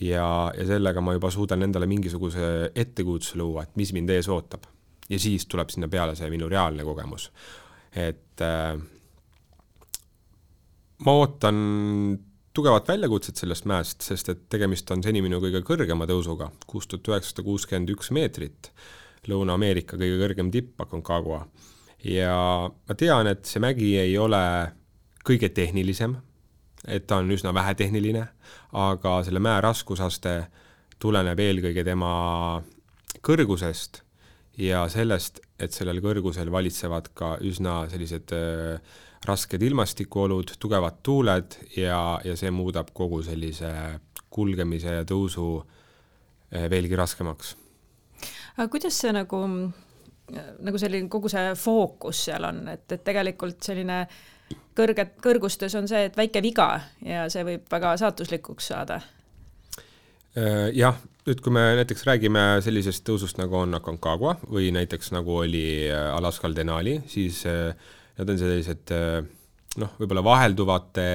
ja, 0.00 0.52
ja 0.56 0.66
sellega 0.66 1.00
ma 1.00 1.14
juba 1.16 1.30
suudan 1.30 1.62
endale 1.62 1.86
mingisuguse 1.86 2.70
ettekujutuse 2.74 3.38
luua, 3.38 3.64
et 3.64 3.76
mis 3.76 3.92
mind 3.92 4.10
ees 4.10 4.28
ootab. 4.28 4.66
ja 5.08 5.18
siis 5.20 5.46
tuleb 5.46 5.68
sinna 5.70 5.88
peale 5.88 6.14
see 6.16 6.30
minu 6.32 6.48
reaalne 6.48 6.84
kogemus. 6.84 7.30
et 7.92 8.40
äh, 8.40 8.78
ma 11.04 11.12
ootan 11.12 12.18
tugevat 12.54 12.88
väljakutset 12.88 13.36
sellest 13.36 13.66
mäest, 13.66 14.02
sest 14.06 14.28
et 14.30 14.44
tegemist 14.50 14.90
on 14.94 15.02
seni 15.02 15.22
minu 15.24 15.40
kõige 15.42 15.62
kõrgema 15.66 16.06
tõusuga, 16.06 16.50
kuus 16.70 16.86
tuhat 16.86 17.10
üheksasada 17.10 17.42
kuuskümmend 17.46 17.90
üks 17.96 18.12
meetrit, 18.14 18.70
Lõuna-Ameerika 19.24 19.96
kõige 19.96 20.18
kõrgem 20.20 20.50
tipp, 20.52 20.80
Aconcagua. 20.84 21.46
ja 22.04 22.36
ma 22.70 22.94
tean, 22.94 23.26
et 23.26 23.46
see 23.48 23.62
mägi 23.64 23.94
ei 23.98 24.18
ole 24.18 24.42
kõige 25.24 25.48
tehnilisem, 25.48 26.18
et 26.88 27.06
ta 27.06 27.20
on 27.22 27.30
üsna 27.30 27.54
vähetehniline, 27.54 28.26
aga 28.72 29.16
selle 29.24 29.40
mäe 29.42 29.60
raskusaste 29.64 30.34
tuleneb 31.02 31.40
eelkõige 31.40 31.84
tema 31.84 32.62
kõrgusest 33.24 34.02
ja 34.60 34.84
sellest, 34.92 35.40
et 35.58 35.74
sellel 35.74 36.00
kõrgusel 36.04 36.50
valitsevad 36.52 37.10
ka 37.16 37.34
üsna 37.44 37.84
sellised 37.90 38.34
äh, 38.36 38.94
rasked 39.24 39.62
ilmastikuolud, 39.62 40.54
tugevad 40.60 41.00
tuuled 41.02 41.56
ja, 41.76 42.20
ja 42.24 42.36
see 42.36 42.52
muudab 42.54 42.92
kogu 42.94 43.22
sellise 43.24 43.70
kulgemise 44.34 44.98
ja 45.00 45.06
tõusu 45.08 45.48
äh, 45.60 46.68
veelgi 46.70 46.98
raskemaks. 46.98 47.56
aga 48.56 48.68
kuidas 48.70 48.98
see 49.00 49.12
nagu, 49.14 49.40
nagu 50.68 50.80
selline 50.80 51.10
kogu 51.10 51.32
see 51.32 51.54
fookus 51.58 52.26
seal 52.28 52.46
on, 52.50 52.66
et, 52.74 52.86
et 52.92 53.04
tegelikult 53.04 53.62
selline 53.64 54.04
kõrged, 54.78 55.16
kõrgustes 55.22 55.74
on 55.78 55.88
see, 55.90 56.06
et 56.08 56.16
väike 56.18 56.42
viga 56.44 56.68
ja 57.04 57.28
see 57.32 57.44
võib 57.46 57.68
väga 57.70 57.94
saatuslikuks 58.00 58.72
saada? 58.72 59.00
Äh, 60.34 60.72
jah, 60.74 60.96
nüüd 61.28 61.40
kui 61.44 61.54
me 61.54 61.62
näiteks 61.78 62.02
räägime 62.08 62.42
sellisest 62.64 63.04
tõusust, 63.06 63.38
nagu 63.38 63.54
on 63.60 63.78
Aconcagua 63.78 64.34
või 64.50 64.72
näiteks 64.74 65.12
nagu 65.14 65.38
oli 65.44 65.86
äh, 65.86 66.08
Alaskal 66.10 66.56
Denali, 66.56 66.96
siis 67.10 67.44
äh, 67.46 67.70
need 68.18 68.32
on 68.34 68.40
sellised 68.40 68.90
noh, 69.78 69.96
võib-olla 69.98 70.22
vahelduvate 70.22 71.06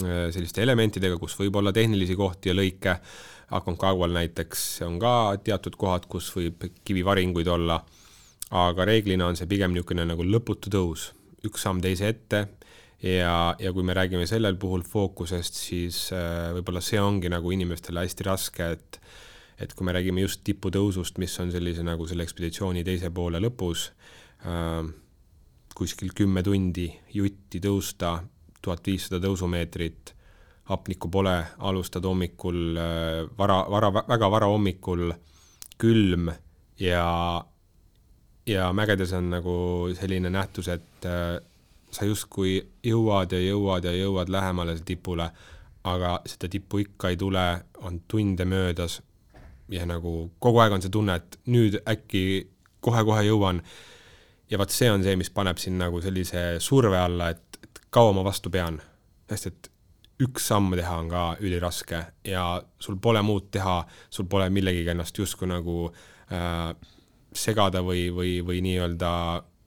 selliste 0.00 0.62
elementidega, 0.64 1.18
kus 1.20 1.34
võib 1.36 1.58
olla 1.60 1.74
tehnilisi 1.76 2.14
kohti 2.16 2.48
ja 2.48 2.54
lõike, 2.56 2.94
Aconcagual 3.52 4.14
näiteks 4.14 4.62
on 4.86 4.96
ka 5.02 5.12
teatud 5.44 5.74
kohad, 5.76 6.06
kus 6.08 6.30
võib 6.32 6.68
kivivaringuid 6.86 7.50
olla, 7.52 7.80
aga 8.56 8.86
reeglina 8.88 9.28
on 9.28 9.36
see 9.36 9.48
pigem 9.50 9.74
niisugune 9.74 10.06
nagu 10.08 10.24
lõputu 10.24 10.72
tõus, 10.72 11.10
üks 11.46 11.66
samm 11.66 11.80
teise 11.84 12.10
ette. 12.10 12.46
Ja, 13.00 13.56
ja 13.56 13.72
kui 13.72 13.84
me 13.86 13.94
räägime 13.96 14.26
sellel 14.28 14.58
puhul 14.60 14.82
fookusest, 14.84 15.56
siis 15.56 16.10
äh, 16.12 16.50
võib-olla 16.52 16.82
see 16.84 17.00
ongi 17.00 17.30
nagu 17.32 17.52
inimestele 17.54 18.04
hästi 18.04 18.26
raske, 18.28 18.72
et 18.76 19.00
et 19.60 19.74
kui 19.76 19.84
me 19.84 19.92
räägime 19.92 20.22
just 20.22 20.40
tiputõusust, 20.44 21.18
mis 21.20 21.34
on 21.42 21.50
sellise 21.52 21.82
nagu 21.84 22.06
selle 22.08 22.24
ekspeditsiooni 22.24 22.80
teise 22.84 23.10
poole 23.12 23.42
lõpus 23.44 23.90
äh,, 24.48 24.86
kuskil 25.76 26.14
kümme 26.16 26.42
tundi 26.44 26.86
jutti 27.12 27.60
tõusta, 27.60 28.14
tuhat 28.64 28.86
viissada 28.88 29.20
tõusumeetrit, 29.24 30.14
hapnikku 30.72 31.10
pole, 31.12 31.34
alustad 31.58 32.08
hommikul 32.08 32.80
äh, 32.80 33.28
vara, 33.36 33.62
vara, 33.68 33.92
väga 34.08 34.30
vara 34.32 34.48
hommikul, 34.48 35.12
külm 35.80 36.32
ja 36.80 37.04
ja 38.46 38.72
mägedes 38.72 39.12
on 39.12 39.30
nagu 39.30 39.54
selline 39.98 40.30
nähtus, 40.30 40.68
et 40.68 41.06
äh, 41.06 41.38
sa 41.90 42.06
justkui 42.06 42.60
jõuad 42.86 43.32
ja 43.32 43.40
jõuad 43.40 43.84
ja 43.84 43.92
jõuad 43.94 44.30
lähemale 44.32 44.76
tipule, 44.86 45.30
aga 45.84 46.20
seda 46.28 46.48
tippu 46.50 46.84
ikka 46.84 47.10
ei 47.10 47.16
tule, 47.16 47.46
on 47.82 48.00
tunde 48.08 48.44
möödas 48.44 49.00
ja 49.70 49.86
nagu 49.86 50.30
kogu 50.38 50.60
aeg 50.60 50.74
on 50.76 50.82
see 50.82 50.92
tunne, 50.92 51.16
et 51.20 51.38
nüüd 51.50 51.80
äkki 51.88 52.22
kohe-kohe 52.84 53.24
jõuan. 53.28 53.62
ja 54.50 54.58
vot 54.58 54.70
see 54.74 54.90
on 54.90 55.02
see, 55.02 55.16
mis 55.16 55.30
paneb 55.30 55.58
sind 55.62 55.78
nagu 55.78 56.00
sellise 56.02 56.58
surve 56.58 56.98
alla, 56.98 57.30
et, 57.30 57.58
et 57.62 57.82
kaua 57.90 58.12
ma 58.12 58.24
vastu 58.26 58.50
pean, 58.50 58.80
sest 59.30 59.46
et 59.46 59.70
üks 60.20 60.48
samm 60.50 60.74
teha 60.76 60.96
on 61.00 61.08
ka 61.08 61.24
üliraske 61.40 62.00
ja 62.26 62.44
sul 62.78 62.98
pole 63.00 63.22
muud 63.22 63.48
teha, 63.54 63.80
sul 64.10 64.26
pole 64.28 64.50
millegagi 64.50 64.90
ennast 64.92 65.18
justkui 65.18 65.48
nagu 65.48 65.76
äh, 66.32 66.74
segada 67.32 67.82
või, 67.86 68.08
või, 68.14 68.38
või 68.46 68.60
nii-öelda 68.64 69.10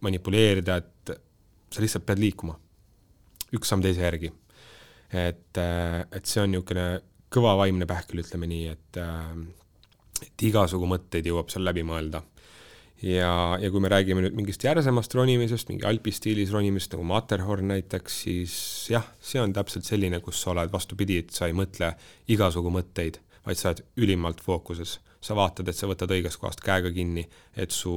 manipuleerida, 0.03 0.77
et 0.77 1.13
sa 1.73 1.81
lihtsalt 1.81 2.05
pead 2.05 2.21
liikuma, 2.21 2.55
üks 3.55 3.71
samm 3.71 3.83
teise 3.83 4.03
järgi. 4.03 4.31
et, 5.13 5.57
et 5.57 6.25
see 6.25 6.41
on 6.41 6.51
niisugune 6.51 6.85
kõva 7.33 7.55
vaimne 7.57 7.87
pähkel, 7.89 8.21
ütleme 8.23 8.49
nii, 8.49 8.67
et, 8.73 8.99
et 10.27 10.45
igasugu 10.49 10.87
mõtteid 10.89 11.27
jõuab 11.29 11.49
seal 11.53 11.65
läbi 11.65 11.85
mõelda. 11.87 12.21
ja, 13.03 13.57
ja 13.59 13.71
kui 13.71 13.81
me 13.83 13.89
räägime 13.91 14.21
nüüd 14.23 14.35
mingist 14.37 14.63
järsemast 14.63 15.15
ronimisest, 15.17 15.69
mingi 15.71 15.87
alpistiilis 15.89 16.53
ronimisest 16.53 16.93
nagu 16.95 17.07
Matterhorn 17.09 17.71
näiteks, 17.73 18.19
siis 18.25 18.55
jah, 18.93 19.07
see 19.19 19.41
on 19.41 19.53
täpselt 19.53 19.87
selline, 19.89 20.21
kus 20.23 20.41
sa 20.41 20.53
oled 20.53 20.71
vastupidi, 20.71 21.19
et 21.23 21.33
sa 21.33 21.49
ei 21.49 21.57
mõtle 21.57 21.93
igasugu 22.31 22.71
mõtteid, 22.73 23.19
vaid 23.47 23.59
sa 23.59 23.71
oled 23.71 23.83
ülimalt 24.05 24.43
fookuses. 24.45 24.99
Sa 25.23 25.35
vaatad, 25.35 25.69
et 25.71 25.77
sa 25.77 25.87
võtad 25.87 26.11
õigest 26.11 26.39
kohast 26.41 26.59
käega 26.63 26.91
kinni, 26.91 27.23
et 27.55 27.71
su 27.71 27.93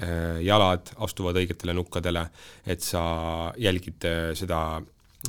Äh, 0.00 0.38
jalad 0.46 0.94
astuvad 1.04 1.36
õigetele 1.36 1.74
nukkadele, 1.76 2.22
et 2.64 2.80
sa 2.80 3.02
jälgid 3.60 4.06
äh, 4.08 4.30
seda 4.38 4.80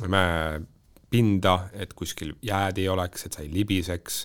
mäepinda, 0.08 1.56
et 1.76 1.92
kuskil 1.98 2.30
jääd 2.40 2.78
ei 2.80 2.86
oleks, 2.88 3.26
et 3.26 3.36
sa 3.36 3.42
ei 3.44 3.50
libiseks, 3.52 4.22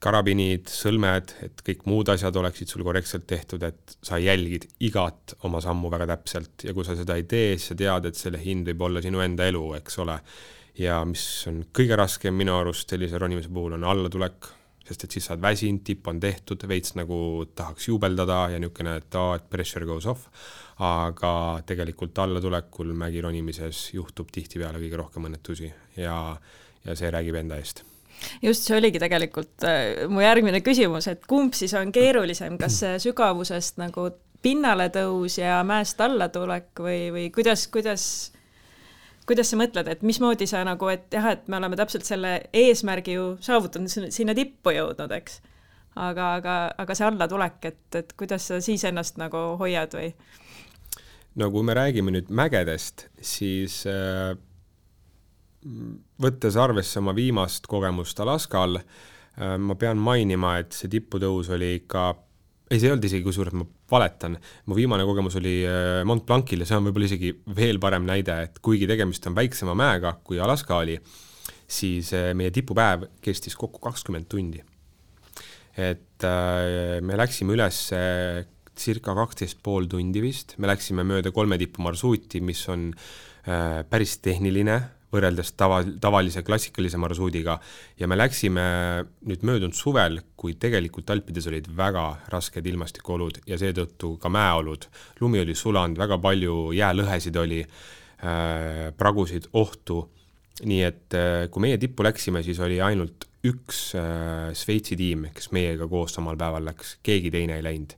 karabinid, 0.00 0.70
sõlmed, 0.72 1.34
et 1.44 1.60
kõik 1.66 1.84
muud 1.90 2.08
asjad 2.14 2.38
oleksid 2.40 2.72
sul 2.72 2.86
korrektselt 2.86 3.26
tehtud, 3.28 3.66
et 3.68 3.98
sa 4.00 4.16
jälgid 4.16 4.64
igat 4.88 5.34
oma 5.44 5.60
sammu 5.60 5.90
väga 5.92 6.06
täpselt 6.14 6.64
ja 6.64 6.72
kui 6.72 6.88
sa 6.88 6.96
seda 6.96 7.18
ei 7.20 7.26
tee, 7.28 7.58
siis 7.58 7.74
sa 7.74 7.76
tead, 7.82 8.08
et 8.08 8.16
selle 8.16 8.40
hind 8.40 8.72
võib 8.72 8.86
olla 8.88 9.04
sinu 9.04 9.20
enda 9.20 9.50
elu, 9.52 9.66
eks 9.82 10.00
ole. 10.00 10.16
ja 10.80 11.02
mis 11.04 11.26
on 11.50 11.66
kõige 11.76 12.00
raskem 12.00 12.40
minu 12.40 12.56
arust 12.56 12.88
sellise 12.88 13.20
ronimise 13.20 13.52
puhul, 13.52 13.76
on 13.76 13.84
allatulek 13.84 14.48
sest 14.90 15.06
et 15.06 15.14
siis 15.16 15.28
sa 15.28 15.36
oled 15.36 15.44
väsinud, 15.44 15.84
tipp 15.86 16.08
on 16.10 16.18
tehtud, 16.22 16.64
veits 16.68 16.96
nagu 16.98 17.18
tahaks 17.56 17.86
juubeldada 17.90 18.40
ja 18.54 18.58
niisugune, 18.58 18.96
et 18.98 19.18
aa, 19.18 19.36
et 19.38 19.46
pressure 19.52 19.86
goes 19.86 20.08
off, 20.10 20.26
aga 20.82 21.32
tegelikult 21.66 22.18
allatulekul 22.24 22.90
mägi 22.98 23.22
ronimises 23.22 23.90
juhtub 23.94 24.32
tihtipeale 24.34 24.80
kõige 24.82 24.98
rohkem 24.98 25.28
õnnetusi 25.30 25.70
ja, 26.00 26.16
ja 26.86 26.98
see 26.98 27.12
räägib 27.12 27.38
enda 27.38 27.60
eest. 27.60 27.84
Just, 28.42 28.66
see 28.66 28.76
oligi 28.76 29.00
tegelikult 29.00 29.64
äh, 29.64 30.08
mu 30.10 30.20
järgmine 30.24 30.60
küsimus, 30.64 31.06
et 31.08 31.22
kumb 31.30 31.54
siis 31.56 31.72
on 31.78 31.92
keerulisem, 31.94 32.58
kas 32.60 32.82
sügavusest 33.00 33.80
nagu 33.80 34.10
pinnale 34.42 34.88
tõus 34.92 35.38
ja 35.38 35.60
mäest 35.66 36.00
allatulek 36.00 36.80
või, 36.80 37.00
või 37.14 37.26
kuidas, 37.32 37.66
kuidas 37.72 38.04
kuidas 39.28 39.52
sa 39.52 39.58
mõtled, 39.60 39.88
et 39.90 40.02
mismoodi 40.06 40.48
sa 40.50 40.62
nagu, 40.66 40.88
et 40.92 41.06
jah, 41.14 41.30
et 41.34 41.48
me 41.48 41.60
oleme 41.60 41.78
täpselt 41.78 42.06
selle 42.08 42.36
eesmärgi 42.56 43.16
ju 43.16 43.26
saavutanud, 43.44 44.10
sinna 44.12 44.34
tippu 44.36 44.74
jõudnud, 44.74 45.12
eks. 45.16 45.40
aga, 45.96 46.34
aga, 46.40 46.56
aga 46.78 46.96
see 46.96 47.08
allatulek, 47.08 47.58
et, 47.70 47.82
et 47.98 48.14
kuidas 48.18 48.48
sa 48.50 48.60
siis 48.64 48.84
ennast 48.88 49.20
nagu 49.20 49.56
hoiad 49.60 49.96
või? 49.96 50.12
no 51.38 51.50
kui 51.50 51.66
me 51.66 51.76
räägime 51.78 52.14
nüüd 52.14 52.30
mägedest, 52.34 53.06
siis 53.22 53.82
äh, 53.90 54.32
võttes 56.20 56.56
arvesse 56.58 56.98
oma 57.02 57.14
viimast 57.14 57.68
kogemust 57.70 58.20
Alaskal 58.20 58.80
äh,, 58.80 59.56
ma 59.58 59.76
pean 59.78 60.00
mainima, 60.00 60.56
et 60.62 60.74
see 60.74 60.90
tiputõus 60.90 61.52
oli 61.54 61.76
ikka 61.82 62.08
ei, 62.70 62.78
see 62.78 62.88
ei 62.88 62.94
olnud 62.94 63.06
isegi, 63.08 63.26
kusjuures 63.26 63.56
ma 63.58 63.66
valetan, 63.90 64.36
mu 64.66 64.76
viimane 64.78 65.04
kogemus 65.08 65.36
oli 65.40 65.60
äh, 65.66 66.02
Mont 66.08 66.26
Blancil 66.26 66.62
ja 66.62 66.68
see 66.68 66.78
on 66.78 66.86
võib-olla 66.88 67.08
isegi 67.10 67.32
veel 67.56 67.80
parem 67.82 68.06
näide, 68.08 68.36
et 68.46 68.60
kuigi 68.64 68.88
tegemist 68.90 69.26
on 69.30 69.36
väiksema 69.38 69.74
mäega, 69.78 70.16
kui 70.24 70.40
Alaska 70.42 70.80
oli, 70.82 70.98
siis 71.70 72.12
äh, 72.16 72.30
meie 72.38 72.52
tipupäev 72.54 73.08
kestis 73.24 73.58
kokku 73.58 73.82
kakskümmend 73.84 74.28
tundi. 74.30 74.62
et 75.80 76.24
äh, 76.26 77.00
me 77.00 77.16
läksime 77.16 77.54
üles 77.56 77.82
circa 78.80 79.14
kaksteist 79.14 79.60
pool 79.62 79.86
tundi 79.90 80.22
vist, 80.22 80.56
me 80.58 80.70
läksime 80.70 81.04
mööda 81.04 81.32
kolme 81.32 81.58
tipu 81.60 81.82
marsruuti, 81.84 82.40
mis 82.40 82.62
on 82.72 82.90
päris 83.90 84.18
tehniline 84.20 84.76
võrreldes 85.10 85.52
tava, 85.58 85.80
tavalise 86.02 86.42
klassikalise 86.46 86.98
marsruudiga 87.00 87.56
ja 87.98 88.08
me 88.10 88.18
läksime 88.18 88.64
nüüd 89.26 89.44
möödunud 89.46 89.76
suvel, 89.76 90.20
kui 90.38 90.54
tegelikult 90.60 91.10
Alpides 91.10 91.48
olid 91.50 91.70
väga 91.76 92.04
rasked 92.32 92.66
ilmastikuolud 92.66 93.42
ja 93.50 93.58
seetõttu 93.60 94.16
ka 94.22 94.30
mäeolud. 94.32 94.86
lumi 95.20 95.42
oli 95.42 95.54
sulanud, 95.54 95.98
väga 95.98 96.18
palju 96.18 96.70
jäälõhesid 96.76 97.36
oli 97.36 97.60
äh,, 97.64 98.90
pragusid, 98.96 99.50
ohtu, 99.52 100.04
nii 100.62 100.82
et 100.86 101.18
äh, 101.18 101.48
kui 101.50 101.66
meie 101.66 101.78
tippu 101.78 102.06
läksime, 102.06 102.42
siis 102.46 102.60
oli 102.60 102.80
ainult 102.80 103.26
üks 103.44 103.94
äh, 103.96 104.50
Šveitsi 104.54 104.96
tiim, 104.96 105.30
kes 105.34 105.50
meiega 105.56 105.88
koos 105.88 106.14
samal 106.14 106.38
päeval 106.38 106.70
läks, 106.70 106.98
keegi 107.02 107.32
teine 107.34 107.58
ei 107.58 107.64
läinud 107.64 107.96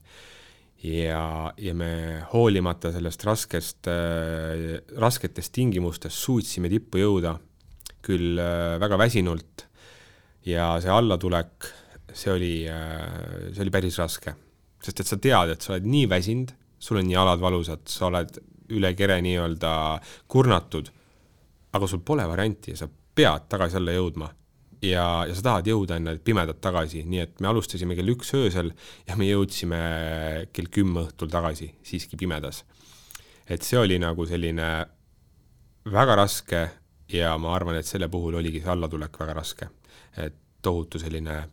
ja, 0.83 1.53
ja 1.57 1.73
me 1.75 1.91
hoolimata 2.33 2.91
sellest 2.93 3.23
raskest 3.27 3.89
äh,, 3.91 4.81
rasketest 4.99 5.53
tingimustest 5.55 6.17
suutsime 6.19 6.71
tippu 6.71 7.01
jõuda, 7.01 7.37
küll 8.03 8.39
äh, 8.41 8.75
väga 8.83 8.99
väsinult 8.99 9.67
ja 10.47 10.73
see 10.83 10.91
allatulek, 10.91 11.69
see 12.11 12.33
oli 12.33 12.55
äh,, 12.67 13.53
see 13.53 13.63
oli 13.63 13.73
päris 13.73 13.99
raske. 14.01 14.35
sest 14.83 14.99
et 14.99 15.07
sa 15.07 15.17
tead, 15.17 15.53
et 15.53 15.63
sa 15.63 15.73
oled 15.73 15.87
nii 15.87 16.09
väsinud, 16.11 16.51
sul 16.83 16.99
on 16.99 17.11
jalad 17.11 17.39
valusad, 17.39 17.87
sa 17.87 18.09
oled 18.09 18.41
üle 18.75 18.91
kere 18.99 19.21
nii-öelda 19.23 19.71
kurnatud, 20.27 20.89
aga 21.73 21.87
sul 21.87 22.03
pole 22.03 22.25
varianti 22.27 22.73
ja 22.73 22.83
sa 22.83 22.89
pead 22.89 23.47
tagasi 23.47 23.79
alla 23.79 23.95
jõudma 23.95 24.27
ja, 24.83 25.05
ja 25.27 25.35
sa 25.35 25.45
tahad 25.47 25.69
jõuda 25.69 25.97
enne 25.99 26.17
pimedat 26.23 26.59
tagasi, 26.63 27.03
nii 27.07 27.23
et 27.23 27.41
me 27.43 27.49
alustasime 27.51 27.95
kell 27.97 28.13
üks 28.13 28.33
öösel 28.37 28.73
ja 29.07 29.17
me 29.19 29.27
jõudsime 29.29 29.79
kell 30.55 30.69
kümme 30.73 31.05
õhtul 31.07 31.31
tagasi, 31.31 31.71
siiski 31.85 32.19
pimedas. 32.19 32.63
et 33.47 33.63
see 33.63 33.79
oli 33.79 33.99
nagu 33.99 34.25
selline 34.25 34.69
väga 35.91 36.15
raske 36.15 36.61
ja 37.11 37.35
ma 37.37 37.55
arvan, 37.55 37.75
et 37.79 37.87
selle 37.87 38.09
puhul 38.09 38.39
oligi 38.39 38.61
see 38.63 38.71
allatulek 38.71 39.19
väga 39.19 39.33
raske. 39.39 39.69
et 40.17 40.35
tohutu 40.61 40.99
selline 40.99 41.43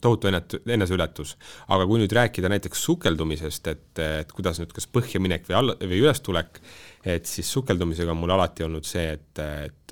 tohutu 0.00 0.28
enet-, 0.28 0.60
eneseületus. 0.66 1.36
aga 1.68 1.86
kui 1.86 2.00
nüüd 2.00 2.12
rääkida 2.14 2.48
näiteks 2.48 2.84
sukeldumisest, 2.84 3.66
et, 3.66 3.98
et 3.98 4.32
kuidas 4.32 4.60
nüüd 4.60 4.72
kas 4.72 4.86
põhja 4.86 5.20
minek 5.20 5.48
või 5.48 5.58
alla, 5.58 5.76
või 5.82 6.00
ülestulek, 6.04 6.60
et 7.04 7.26
siis 7.26 7.50
sukeldumisega 7.52 8.14
on 8.14 8.22
mul 8.22 8.36
alati 8.36 8.66
olnud 8.66 8.86
see, 8.86 9.10
et, 9.18 9.42
et 9.42 9.87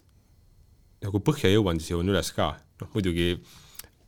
nagu 1.06 1.22
põhja 1.24 1.50
jõuan, 1.52 1.80
siis 1.80 1.94
jõuan 1.94 2.12
üles 2.12 2.32
ka, 2.36 2.52
noh 2.82 2.92
muidugi 2.94 3.34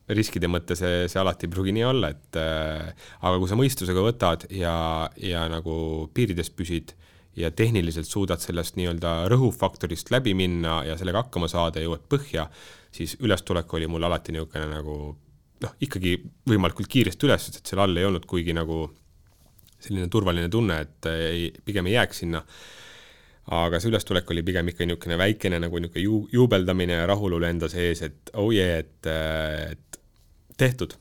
riskide 0.08 0.48
mõttes 0.48 0.80
see, 0.80 1.04
see 1.10 1.20
alati 1.20 1.46
ei 1.46 1.52
pruugi 1.52 1.74
nii 1.76 1.84
olla, 1.84 2.12
et 2.14 2.38
äh, 2.40 2.88
aga 3.20 3.36
kui 3.36 3.50
sa 3.50 3.58
mõistusega 3.60 4.04
võtad 4.04 4.46
ja, 4.54 4.72
ja 5.20 5.44
nagu 5.52 6.08
piirides 6.16 6.50
püsid 6.56 6.94
ja 7.38 7.50
tehniliselt 7.54 8.08
suudad 8.08 8.42
sellest 8.42 8.78
nii-öelda 8.78 9.28
rõhufaktorist 9.30 10.10
läbi 10.14 10.34
minna 10.38 10.80
ja 10.88 10.96
sellega 10.98 11.22
hakkama 11.26 11.50
saada 11.50 11.78
ja 11.78 11.86
jõuad 11.86 12.06
põhja, 12.10 12.48
siis 12.94 13.18
ülestulek 13.20 13.72
oli 13.76 13.90
mul 13.90 14.08
alati 14.08 14.34
niisugune 14.34 14.66
nagu 14.72 14.96
noh, 15.62 15.76
ikkagi 15.84 16.16
võimalikult 16.48 16.90
kiiresti 16.90 17.28
üles, 17.28 17.50
et 17.52 17.60
seal 17.62 17.84
all 17.84 18.00
ei 18.00 18.08
olnud 18.08 18.26
kuigi 18.28 18.56
nagu 18.56 18.86
selline 19.78 20.08
turvaline 20.10 20.50
tunne, 20.50 20.80
et 20.82 21.08
ei, 21.12 21.48
pigem 21.64 21.86
ei 21.86 21.98
jääks 21.98 22.24
sinna 22.24 22.42
aga 23.48 23.80
see 23.80 23.88
ülestulek 23.88 24.30
oli 24.32 24.42
pigem 24.44 24.68
ikka 24.68 24.86
niisugune 24.86 25.16
väikene 25.18 25.60
nagu 25.62 25.80
niisugune 25.80 26.04
ju, 26.04 26.22
juubeldamine 26.32 27.00
ja 27.00 27.06
rahulolu 27.08 27.46
enda 27.48 27.68
sees, 27.72 28.02
et 28.04 28.32
oh 28.36 28.50
yeah, 28.52 28.78
et, 28.82 29.08
et 29.08 30.00
tehtud. 30.58 30.96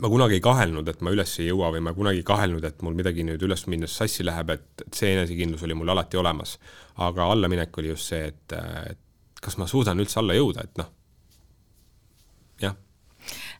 ma 0.00 0.08
kunagi 0.08 0.38
ei 0.38 0.40
kahelnud, 0.40 0.88
et 0.88 1.02
ma 1.04 1.12
üles 1.12 1.34
ei 1.38 1.50
jõua 1.50 1.68
või 1.74 1.82
ma 1.84 1.92
kunagi 1.94 2.22
ei 2.22 2.26
kahelnud, 2.26 2.64
et 2.64 2.82
mul 2.82 2.96
midagi 2.98 3.26
nüüd 3.28 3.42
üles 3.44 3.66
minnes 3.68 3.94
sassi 3.96 4.24
läheb, 4.24 4.50
et, 4.54 4.64
et 4.86 4.96
see 4.96 5.12
enesekindlus 5.12 5.62
oli 5.68 5.76
mul 5.78 5.92
alati 5.92 6.18
olemas. 6.18 6.56
aga 6.96 7.28
allaminek 7.34 7.78
oli 7.78 7.92
just 7.92 8.10
see, 8.10 8.32
et, 8.32 8.56
et 8.90 9.42
kas 9.42 9.58
ma 9.58 9.68
suudan 9.70 10.00
üldse 10.00 10.18
alla 10.18 10.34
jõuda, 10.34 10.64
et 10.64 10.80
noh, 10.80 10.88
jah. 12.64 12.74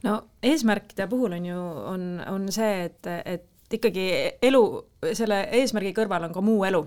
no 0.03 0.17
eesmärkide 0.43 1.07
puhul 1.07 1.37
on 1.39 1.47
ju, 1.47 1.61
on, 1.93 2.09
on 2.33 2.51
see, 2.53 2.89
et, 2.89 3.13
et 3.37 3.79
ikkagi 3.79 4.09
elu, 4.43 4.65
selle 5.15 5.45
eesmärgi 5.61 5.95
kõrval 5.97 6.27
on 6.27 6.35
ka 6.35 6.43
muu 6.45 6.67
elu 6.67 6.83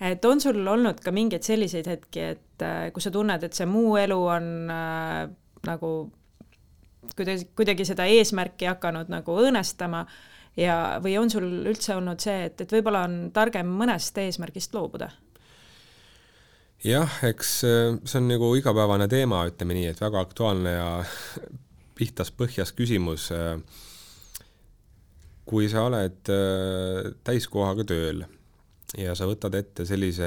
et 0.00 0.24
on 0.24 0.40
sul 0.40 0.66
olnud 0.68 1.00
ka 1.04 1.12
mingeid 1.14 1.44
selliseid 1.46 1.88
hetki, 1.90 2.26
et 2.34 2.64
äh, 2.64 2.90
kus 2.94 3.08
sa 3.08 3.14
tunned, 3.14 3.44
et 3.44 3.56
see 3.56 3.68
muu 3.68 3.96
elu 4.00 4.18
on 4.34 4.48
äh, 4.72 5.24
nagu 5.68 5.92
kuidagi, 7.16 7.48
kuidagi 7.58 7.86
seda 7.88 8.06
eesmärki 8.10 8.68
hakanud 8.70 9.10
nagu 9.12 9.36
õõnestama 9.42 10.04
ja, 10.58 10.76
või 11.02 11.16
on 11.20 11.30
sul 11.32 11.48
üldse 11.62 11.96
olnud 11.96 12.22
see, 12.22 12.48
et, 12.48 12.64
et 12.64 12.74
võib-olla 12.76 13.04
on 13.08 13.18
targem 13.34 13.70
mõnest 13.82 14.18
eesmärgist 14.22 14.74
loobuda? 14.76 15.10
jah, 16.82 17.18
eks 17.28 17.56
äh, 17.68 17.96
see 18.04 18.20
on 18.22 18.28
nagu 18.30 18.52
igapäevane 18.58 19.08
teema, 19.10 19.44
ütleme 19.50 19.78
nii, 19.78 19.88
et 19.92 20.02
väga 20.02 20.22
aktuaalne 20.26 20.76
ja 20.76 20.90
pihtas-põhjas 21.98 22.72
küsimus. 22.74 23.30
Äh, 23.34 23.58
kui 25.46 25.66
sa 25.68 25.82
oled 25.88 26.28
täiskohaga 27.26 27.82
tööl 27.84 28.22
ja 28.98 29.14
sa 29.16 29.26
võtad 29.28 29.54
ette 29.56 29.86
sellise 29.88 30.26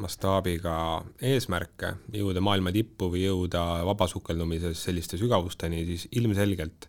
mastaabiga 0.00 0.76
eesmärke, 1.24 1.94
jõuda 2.12 2.42
maailma 2.44 2.72
tippu 2.74 3.08
või 3.14 3.24
jõuda 3.24 3.84
vabasukeldumises 3.88 4.84
selliste 4.88 5.18
sügavusteni, 5.20 5.84
siis 5.88 6.08
ilmselgelt 6.20 6.88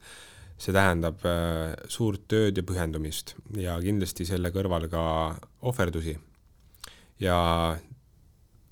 see 0.60 0.76
tähendab 0.76 1.24
äh, 1.28 1.74
suurt 1.92 2.28
tööd 2.32 2.56
ja 2.58 2.64
pühendumist 2.64 3.36
ja 3.60 3.76
kindlasti 3.84 4.28
selle 4.28 4.52
kõrval 4.56 4.88
ka 4.92 5.02
ohverdusi 5.68 6.16
ja 7.20 7.38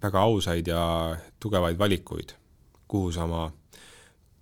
väga 0.04 0.24
ausaid 0.24 0.68
ja 0.68 0.84
tugevaid 1.44 1.80
valikuid, 1.80 2.36
kuhu 2.88 3.12
sa 3.12 3.28
oma 3.28 3.50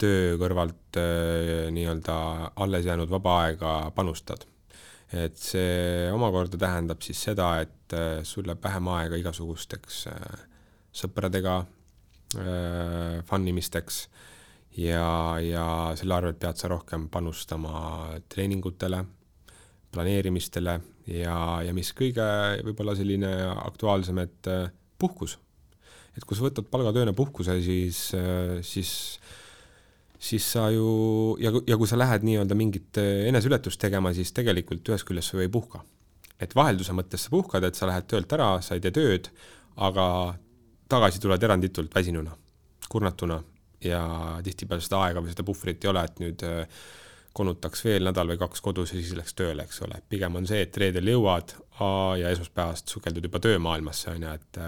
töö 0.02 0.38
kõrvalt 0.42 1.02
äh, 1.02 1.68
nii-öelda 1.74 2.16
alles 2.62 2.86
jäänud 2.86 3.10
vaba 3.10 3.42
aega 3.46 3.76
panustad 3.96 4.46
et 5.12 5.36
see 5.40 6.08
omakorda 6.14 6.60
tähendab 6.60 7.04
siis 7.04 7.20
seda, 7.28 7.52
et 7.64 7.96
äh, 7.96 8.22
sul 8.28 8.48
läheb 8.48 8.64
vähem 8.64 8.88
aega 8.94 9.20
igasugusteks 9.20 10.06
äh, 10.12 10.44
sõpradega 10.96 11.58
äh, 12.40 13.18
fun 13.28 13.48
imisteks 13.52 14.06
ja, 14.80 15.40
ja 15.44 15.66
selle 16.00 16.16
arvelt 16.16 16.40
pead 16.40 16.60
sa 16.60 16.72
rohkem 16.72 17.10
panustama 17.12 18.16
treeningutele, 18.32 19.04
planeerimistele 19.92 20.78
ja, 21.12 21.38
ja 21.66 21.76
mis 21.76 21.92
kõige 21.98 22.24
võib-olla 22.64 22.96
selline 22.96 23.34
aktuaalsem, 23.52 24.24
et 24.24 24.52
puhkus. 25.02 25.36
et 26.16 26.24
kui 26.24 26.40
sa 26.40 26.48
võtad 26.48 26.72
palgatööna 26.72 27.12
puhkuse, 27.18 27.58
siis, 27.66 28.00
siis 28.64 28.94
siis 30.22 30.46
sa 30.54 30.68
ju, 30.70 30.88
ja, 31.42 31.52
ja 31.68 31.78
kui 31.80 31.90
sa 31.90 31.98
lähed 31.98 32.26
nii-öelda 32.26 32.58
mingit 32.58 33.00
eh, 33.02 33.26
eneseületust 33.32 33.82
tegema, 33.82 34.14
siis 34.14 34.34
tegelikult 34.38 34.94
ühest 34.94 35.08
küljest 35.08 35.34
sa 35.34 35.40
ju 35.40 35.48
ei 35.48 35.52
puhka. 35.52 35.84
et 36.42 36.56
vahelduse 36.58 36.94
mõttes 36.98 37.22
sa 37.22 37.30
puhkad, 37.30 37.66
et 37.68 37.78
sa 37.78 37.86
lähed 37.86 38.08
töölt 38.10 38.32
ära, 38.34 38.56
sa 38.66 38.74
ei 38.74 38.82
tee 38.82 38.94
tööd, 38.96 39.28
aga 39.78 40.06
tagasi 40.90 41.22
tuled 41.22 41.44
eranditult 41.44 41.94
väsinuna, 41.94 42.34
kurnatuna 42.90 43.38
ja 43.86 44.02
tihtipeale 44.42 44.82
seda 44.82 45.04
aega 45.06 45.22
või 45.22 45.36
seda 45.36 45.46
puhvrit 45.46 45.86
ei 45.86 45.92
ole, 45.92 46.04
et 46.10 46.22
nüüd 46.24 46.46
eh, 46.48 46.82
konutaks 47.34 47.86
veel 47.86 48.10
nädal 48.10 48.34
või 48.34 48.42
kaks 48.42 48.62
kodus 48.66 48.92
ja 48.92 49.00
siis 49.00 49.14
läks 49.16 49.38
tööle, 49.38 49.64
eks 49.64 49.84
ole. 49.86 50.02
pigem 50.10 50.36
on 50.36 50.50
see, 50.50 50.66
et 50.66 50.78
reedel 50.78 51.14
jõuad 51.14 51.54
ja 52.20 52.30
esmaspäevast 52.30 52.92
sukeldud 52.92 53.26
juba 53.26 53.40
töömaailmasse, 53.42 54.12
on 54.12 54.26
ju, 54.26 54.34
et 54.38 54.60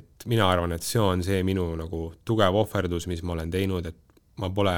et 0.00 0.26
mina 0.28 0.48
arvan, 0.50 0.72
et 0.76 0.84
see 0.84 1.00
on 1.00 1.22
see 1.24 1.42
minu 1.46 1.68
nagu 1.78 2.02
tugev 2.24 2.56
ohverdus, 2.64 3.06
mis 3.08 3.22
ma 3.22 3.36
olen 3.36 3.52
teinud, 3.52 3.86
et 3.86 4.09
ma 4.40 4.48
pole 4.54 4.74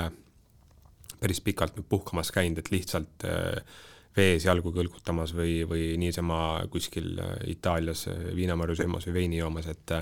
päris 1.22 1.40
pikalt 1.44 1.78
nüüd 1.78 1.88
puhkamas 1.90 2.32
käinud, 2.34 2.58
et 2.58 2.70
lihtsalt 2.72 3.26
äh, 3.28 3.80
vees 4.16 4.46
jalgu 4.46 4.72
kõlgutamas 4.74 5.34
või, 5.36 5.62
või 5.68 5.92
niisama 6.00 6.38
kuskil 6.72 7.14
äh, 7.22 7.34
Itaalias 7.54 8.06
äh, 8.10 8.30
viinamarju 8.36 8.80
söömas 8.82 9.06
või 9.08 9.20
veini 9.20 9.40
joomas, 9.40 9.68
et 9.70 9.94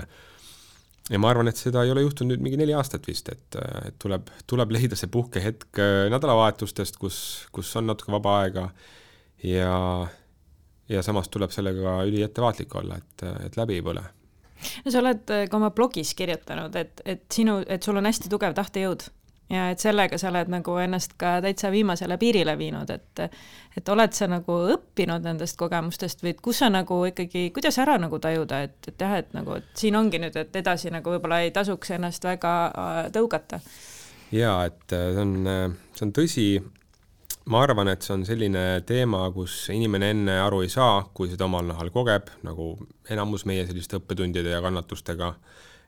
ja 1.11 1.19
ma 1.21 1.31
arvan, 1.31 1.51
et 1.51 1.59
seda 1.59 1.83
ei 1.85 1.91
ole 1.93 2.05
juhtunud 2.05 2.33
nüüd 2.33 2.45
mingi 2.45 2.61
neli 2.61 2.75
aastat 2.77 3.05
vist, 3.09 3.29
et, 3.33 3.59
tuleb, 4.01 4.31
tuleb 4.49 4.73
leida 4.73 4.97
see 4.97 5.11
puhkehetk 5.11 5.81
nädalavahetustest, 6.13 6.97
kus, 7.01 7.19
kus 7.53 7.73
on 7.79 7.89
natuke 7.89 8.13
vaba 8.13 8.37
aega 8.43 8.67
ja, 9.43 9.75
ja 10.89 11.03
samas 11.05 11.29
tuleb 11.33 11.53
sellega 11.53 11.99
üliettevaatlik 12.07 12.75
olla, 12.79 13.01
et, 13.01 13.25
et 13.47 13.57
läbi 13.59 13.79
ei 13.79 13.85
põle. 13.85 14.05
no 14.85 14.93
sa 14.93 15.01
oled 15.01 15.25
ka 15.25 15.57
oma 15.57 15.73
blogis 15.75 16.13
kirjutanud, 16.17 16.77
et, 16.79 17.01
et 17.05 17.25
sinu, 17.33 17.59
et 17.67 17.83
sul 17.83 17.99
on 17.99 18.07
hästi 18.07 18.31
tugev 18.31 18.55
tahtejõud 18.57 19.09
ja 19.51 19.69
et 19.71 19.83
sellega 19.83 20.17
sa 20.19 20.29
oled 20.31 20.51
nagu 20.51 20.75
ennast 20.81 21.15
ka 21.19 21.37
täitsa 21.43 21.71
viimasele 21.73 22.17
piirile 22.21 22.55
viinud, 22.57 22.89
et 22.89 23.25
et 23.77 23.89
oled 23.89 24.11
sa 24.15 24.27
nagu 24.27 24.57
õppinud 24.73 25.23
nendest 25.23 25.55
kogemustest 25.59 26.23
või 26.23 26.33
et 26.33 26.41
kus 26.43 26.59
sa 26.59 26.67
nagu 26.71 26.97
ikkagi, 27.07 27.49
kuidas 27.55 27.77
ära 27.79 27.95
nagu 28.01 28.19
tajuda, 28.19 28.61
et, 28.67 28.77
et 28.87 29.05
jah, 29.05 29.15
et 29.21 29.31
nagu, 29.35 29.55
et 29.61 29.69
siin 29.79 29.95
ongi 29.95 30.19
nüüd, 30.19 30.35
et 30.35 30.55
edasi 30.59 30.91
nagu 30.91 31.13
võib-olla 31.13 31.41
ei 31.45 31.53
tasuks 31.55 31.93
ennast 31.95 32.27
väga 32.27 32.53
äh, 32.67 32.99
tõugata? 33.15 33.61
jaa, 34.31 34.65
et 34.67 34.95
äh, 34.95 35.09
see 35.15 35.23
on, 35.23 35.33
äh, 35.47 35.63
see 35.95 36.07
on 36.07 36.13
tõsi, 36.15 36.47
ma 37.51 37.63
arvan, 37.63 37.91
et 37.93 38.03
see 38.03 38.15
on 38.17 38.25
selline 38.27 38.65
teema, 38.87 39.23
kus 39.35 39.63
inimene 39.71 40.11
enne 40.15 40.35
aru 40.43 40.65
ei 40.65 40.71
saa, 40.71 41.05
kui 41.13 41.31
seda 41.31 41.47
omal 41.47 41.67
nahal 41.71 41.93
kogeb, 41.95 42.27
nagu 42.47 42.73
enamus 43.11 43.47
meie 43.47 43.63
selliste 43.69 44.01
õppetundide 44.01 44.51
ja 44.51 44.59
kannatustega, 44.63 45.33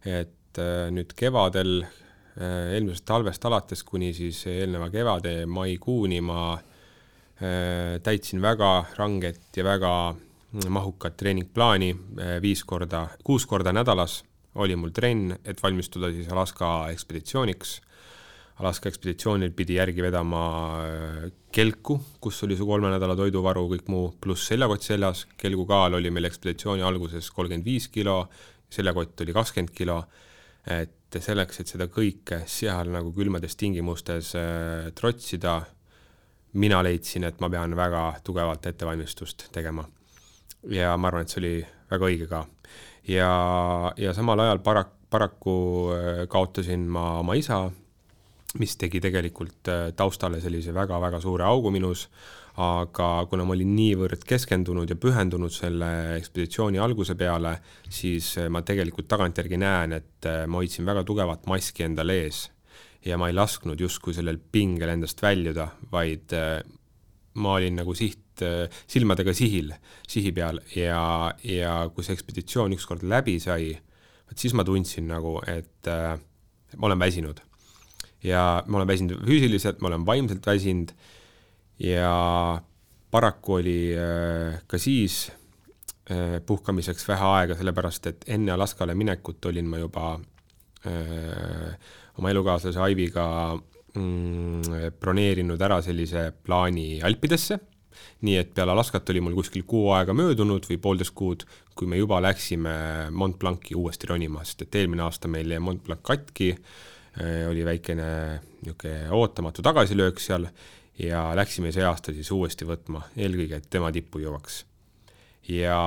et 0.08 0.60
nüüd 0.94 1.16
kevadel 1.18 1.82
eelmisest 2.38 3.06
talvest 3.06 3.46
alates 3.46 3.84
kuni 3.86 4.14
siis 4.18 4.40
eelneva 4.50 4.90
kevade 4.90 5.44
maikuuni 5.46 6.22
ma 6.26 6.54
äh, 6.56 8.00
täitsin 8.04 8.42
väga 8.42 8.74
ranget 8.98 9.58
ja 9.58 9.64
väga 9.68 9.94
mahukat 10.70 11.18
treeningplaani, 11.18 11.92
äh, 11.94 12.38
viis 12.42 12.64
korda, 12.66 13.08
kuus 13.24 13.46
korda 13.50 13.74
nädalas 13.74 14.24
oli 14.56 14.76
mul 14.78 14.94
trenn, 14.94 15.34
et 15.46 15.62
valmistuda 15.64 16.12
siis 16.14 16.30
Alaska 16.30 16.90
ekspeditsiooniks. 16.94 17.80
Alaska 18.62 18.90
ekspeditsioonil 18.90 19.50
pidi 19.58 19.80
järgi 19.80 20.04
vedama 20.06 20.44
kelku, 21.54 21.96
kus 22.22 22.44
oli 22.46 22.58
su 22.58 22.68
kolme 22.70 22.92
nädala 22.94 23.16
toiduvaru, 23.18 23.66
kõik 23.72 23.90
muu, 23.90 24.12
pluss 24.22 24.46
seljakott 24.52 24.86
seljas, 24.86 25.24
kelgu 25.42 25.66
kaal 25.70 25.98
oli 25.98 26.12
meil 26.14 26.30
ekspeditsiooni 26.30 26.86
alguses 26.86 27.32
kolmkümmend 27.34 27.66
viis 27.66 27.90
kilo, 27.90 28.28
seljakott 28.74 29.26
oli 29.26 29.34
kakskümmend 29.34 29.74
kilo, 29.74 29.98
et 30.68 31.20
selleks, 31.22 31.60
et 31.60 31.70
seda 31.70 31.88
kõike 31.92 32.44
seal 32.50 32.90
nagu 32.94 33.12
külmades 33.16 33.58
tingimustes 33.60 34.34
äh, 34.40 34.90
trotsida, 34.96 35.60
mina 36.54 36.82
leidsin, 36.86 37.26
et 37.28 37.40
ma 37.42 37.50
pean 37.50 37.76
väga 37.76 38.04
tugevalt 38.24 38.66
ettevalmistust 38.70 39.50
tegema. 39.52 39.86
ja 40.70 40.96
ma 40.98 41.10
arvan, 41.10 41.26
et 41.26 41.30
see 41.34 41.42
oli 41.42 41.56
väga 41.92 42.10
õige 42.10 42.28
ka. 42.30 42.46
ja, 43.08 43.32
ja 43.98 44.14
samal 44.14 44.40
ajal 44.40 44.62
parak-, 44.66 45.00
paraku 45.14 45.56
äh, 45.94 46.28
kaotasin 46.30 46.88
ma 46.90 47.20
oma 47.20 47.36
isa, 47.38 47.68
mis 48.60 48.78
tegi 48.78 49.02
tegelikult 49.02 49.70
äh, 49.70 49.92
taustale 49.98 50.42
sellise 50.42 50.74
väga-väga 50.74 51.20
suure 51.22 51.46
augu 51.46 51.72
minus 51.74 52.08
aga 52.62 53.08
kuna 53.30 53.46
ma 53.48 53.56
olin 53.56 53.72
niivõrd 53.74 54.26
keskendunud 54.30 54.92
ja 54.92 54.98
pühendunud 55.00 55.54
selle 55.54 55.88
ekspeditsiooni 56.20 56.78
alguse 56.82 57.16
peale, 57.18 57.56
siis 57.90 58.36
ma 58.54 58.62
tegelikult 58.62 59.08
tagantjärgi 59.10 59.58
näen, 59.58 59.96
et 59.98 60.28
ma 60.46 60.62
hoidsin 60.62 60.86
väga 60.86 61.02
tugevat 61.08 61.48
maski 61.50 61.88
endal 61.88 62.14
ees. 62.14 62.50
ja 63.04 63.18
ma 63.20 63.28
ei 63.28 63.34
lasknud 63.36 63.80
justkui 63.82 64.14
sellel 64.16 64.38
pingel 64.38 64.94
endast 64.94 65.20
väljuda, 65.22 65.66
vaid 65.92 66.32
äh, 66.38 66.62
ma 67.36 67.56
olin 67.58 67.76
nagu 67.82 67.96
siht, 67.98 68.22
silmadega 68.88 69.34
sihil, 69.36 69.74
sihi 70.10 70.32
peal 70.34 70.62
ja, 70.76 71.34
ja 71.46 71.74
kui 71.94 72.06
see 72.06 72.16
ekspeditsioon 72.16 72.74
ükskord 72.78 73.04
läbi 73.06 73.36
sai, 73.42 73.74
vot 74.30 74.40
siis 74.40 74.56
ma 74.58 74.66
tundsin 74.66 75.06
nagu, 75.10 75.36
et 75.46 75.90
ma 75.90 76.88
olen 76.88 77.02
väsinud. 77.02 77.42
ja 78.24 78.64
ma 78.68 78.80
olen 78.80 78.88
väsinud 78.88 79.20
füüsiliselt, 79.26 79.82
ma 79.82 79.92
olen 79.92 80.06
vaimselt 80.06 80.46
väsinud 80.46 80.94
ja 81.84 82.62
paraku 83.12 83.60
oli 83.60 83.80
äh, 83.98 84.62
ka 84.68 84.78
siis 84.78 85.32
äh, 86.12 86.40
puhkamiseks 86.46 87.08
vähe 87.08 87.28
aega, 87.40 87.58
sellepärast 87.60 88.08
et 88.10 88.26
enne 88.28 88.56
Alaskale 88.56 88.96
minekut 88.96 89.46
olin 89.52 89.70
ma 89.70 89.82
juba 89.82 90.14
äh, 90.88 91.76
oma 92.18 92.32
elukaaslase 92.32 92.82
Aiviga 92.82 93.28
mm, 93.98 94.90
broneerinud 95.00 95.62
ära 95.62 95.82
sellise 95.86 96.32
plaani 96.46 97.04
Alpidesse, 97.04 97.60
nii 98.26 98.40
et 98.40 98.56
peale 98.56 98.74
Alaskat 98.74 99.14
oli 99.14 99.22
mul 99.22 99.38
kuskil 99.38 99.68
kuu 99.68 99.92
aega 99.94 100.16
möödunud 100.18 100.66
või 100.70 100.80
poolteist 100.82 101.14
kuud, 101.18 101.46
kui 101.76 101.90
me 101.90 102.00
juba 102.00 102.22
läksime 102.24 102.74
Mont 103.12 103.38
Blanci 103.42 103.76
uuesti 103.78 104.10
ronima, 104.10 104.46
sest 104.46 104.66
et 104.66 104.82
eelmine 104.82 105.06
aasta 105.06 105.30
meil 105.30 105.52
jäi 105.52 105.62
Mont 105.62 105.84
Blanc 105.86 106.02
katki, 106.06 106.54
oli 107.50 107.62
väikene 107.62 108.06
niisugune 108.64 109.12
ootamatu 109.14 109.62
tagasilöök 109.62 110.18
seal 110.18 110.48
ja 111.00 111.24
läksime 111.36 111.72
see 111.74 111.86
aasta 111.88 112.14
siis 112.14 112.30
uuesti 112.32 112.68
võtma, 112.70 113.04
eelkõige, 113.18 113.62
et 113.62 113.70
tema 113.70 113.92
tippu 113.92 114.22
jõuaks. 114.22 114.64
ja, 115.50 115.78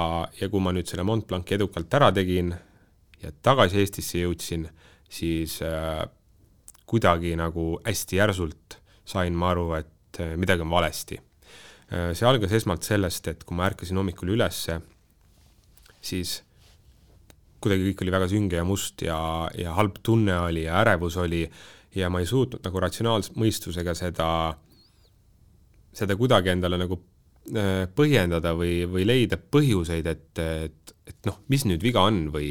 ja 0.41 0.49
kui 0.49 0.61
ma 0.61 0.73
nüüd 0.75 0.89
selle 0.91 1.07
Mont 1.07 1.27
Blanci 1.27 1.55
edukalt 1.55 1.95
ära 1.95 2.11
tegin 2.13 2.55
ja 3.23 3.31
tagasi 3.43 3.81
Eestisse 3.81 4.21
jõudsin, 4.25 4.67
siis 5.09 5.61
äh, 5.63 6.03
kuidagi 6.87 7.37
nagu 7.39 7.77
hästi 7.87 8.21
järsult 8.21 8.81
sain 9.07 9.35
ma 9.39 9.53
aru, 9.55 9.71
et 9.79 10.21
äh, 10.21 10.35
midagi 10.37 10.67
on 10.67 10.75
valesti. 10.75 11.21
Äh, 11.93 12.11
see 12.19 12.27
algas 12.29 12.53
esmalt 12.53 12.87
sellest, 12.87 13.31
et 13.31 13.47
kui 13.47 13.57
ma 13.57 13.71
ärkasin 13.71 13.97
hommikul 13.97 14.35
ülesse, 14.35 14.81
siis 16.03 16.41
kuidagi 17.63 17.89
kõik 17.89 18.05
oli 18.05 18.15
väga 18.15 18.29
sünge 18.31 18.59
ja 18.59 18.67
must 18.67 19.03
ja, 19.03 19.19
ja 19.57 19.73
halb 19.79 19.99
tunne 20.05 20.37
oli 20.45 20.67
ja 20.67 20.83
ärevus 20.83 21.17
oli 21.23 21.47
ja 21.97 22.11
ma 22.13 22.21
ei 22.21 22.29
suutnud 22.29 22.63
nagu 22.67 22.83
ratsionaalse 22.83 23.35
mõistusega 23.41 23.95
seda, 23.97 24.29
seda 25.97 26.17
kuidagi 26.19 26.53
endale 26.53 26.79
nagu 26.81 26.99
äh, 27.57 27.87
põhjendada 27.97 28.53
või, 28.59 28.85
või 28.91 29.07
leida 29.09 29.39
põhjuseid, 29.39 30.09
et, 30.11 30.41
et, 30.43 30.95
et 31.09 31.29
noh, 31.29 31.41
mis 31.53 31.67
nüüd 31.69 31.85
viga 31.85 32.05
on 32.07 32.27
või, 32.35 32.51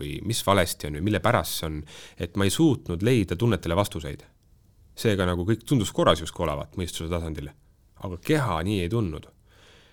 või 0.00 0.18
mis 0.28 0.42
valesti 0.46 0.88
on 0.88 0.98
või 0.98 1.08
mille 1.10 1.22
pärast 1.24 1.60
see 1.60 1.70
on, 1.70 1.80
et 2.18 2.36
ma 2.36 2.48
ei 2.48 2.54
suutnud 2.54 3.04
leida 3.06 3.36
tunnetele 3.36 3.76
vastuseid. 3.78 4.24
seega 4.98 5.26
nagu 5.26 5.44
kõik 5.46 5.62
tundus 5.64 5.92
korras 5.94 6.20
justkui 6.20 6.42
olevat 6.42 6.76
mõistuse 6.76 7.10
tasandil, 7.10 7.52
aga 8.02 8.16
keha 8.24 8.62
nii 8.66 8.80
ei 8.82 8.88
tundnud. 8.90 9.28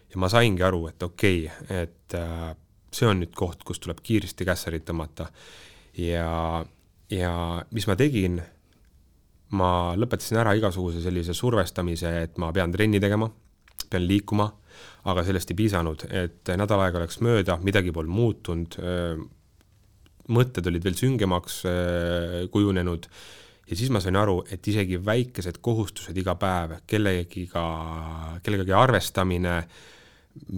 ja 0.09 0.21
ma 0.21 0.29
saingi 0.29 0.63
aru, 0.63 0.87
et 0.87 1.03
okei 1.03 1.45
okay,, 1.45 1.83
et 1.83 2.13
äh, 2.15 2.55
see 2.95 3.07
on 3.07 3.19
nüüd 3.19 3.35
koht, 3.35 3.63
kus 3.67 3.79
tuleb 3.83 3.99
kiiresti 4.03 4.45
kässarit 4.47 4.85
tõmmata 4.87 5.27
ja, 5.99 6.63
ja 7.11 7.31
mis 7.71 7.87
ma 7.87 7.95
tegin, 7.99 8.39
ma 9.53 9.93
lõpetasin 9.99 10.41
ära 10.41 10.55
igasuguse 10.57 11.03
sellise 11.03 11.35
survestamise, 11.37 12.11
et 12.25 12.37
ma 12.41 12.51
pean 12.55 12.73
trenni 12.73 12.99
tegema, 13.03 13.29
pean 13.89 14.05
liikuma, 14.09 14.49
aga 15.05 15.23
sellest 15.23 15.53
ei 15.53 15.59
piisanud, 15.59 16.07
et 16.09 16.53
nädal 16.57 16.81
aega 16.87 17.03
läks 17.03 17.21
mööda, 17.23 17.59
midagi 17.63 17.93
polnud 17.93 18.15
muutunud, 18.15 18.77
mõtted 20.35 20.67
olid 20.71 20.85
veel 20.87 20.97
süngemaks 20.97 21.61
kujunenud 22.51 23.05
ja 23.69 23.77
siis 23.77 23.91
ma 23.93 24.01
sain 24.03 24.17
aru, 24.19 24.39
et 24.51 24.65
isegi 24.69 24.99
väikesed 25.01 25.59
kohustused 25.65 26.17
iga 26.17 26.35
päev, 26.39 26.79
kellegiga, 26.89 27.65
kellegagi 28.45 28.75
arvestamine, 28.77 29.55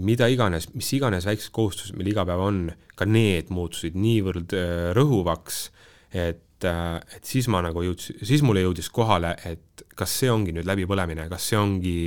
mida 0.03 0.27
iganes, 0.31 0.69
mis 0.75 0.89
iganes 0.97 1.27
väiksed 1.29 1.53
kohustused 1.55 1.97
meil 1.97 2.11
iga 2.11 2.25
päev 2.27 2.43
on, 2.43 2.61
ka 2.97 3.07
need 3.07 3.51
muutusid 3.53 3.97
niivõrd 3.99 4.55
rõhuvaks, 4.97 5.67
et 6.15 6.43
et 6.65 7.27
siis 7.27 7.47
ma 7.51 7.61
nagu 7.65 7.83
jõudsin, 7.85 8.17
siis 8.25 8.41
mulle 8.45 8.63
jõudis 8.65 8.89
kohale, 8.93 9.35
et 9.45 9.83
kas 9.97 10.15
see 10.21 10.31
ongi 10.31 10.55
nüüd 10.55 10.67
läbipõlemine, 10.67 11.27
kas 11.29 11.51
see 11.51 11.59
ongi 11.59 11.97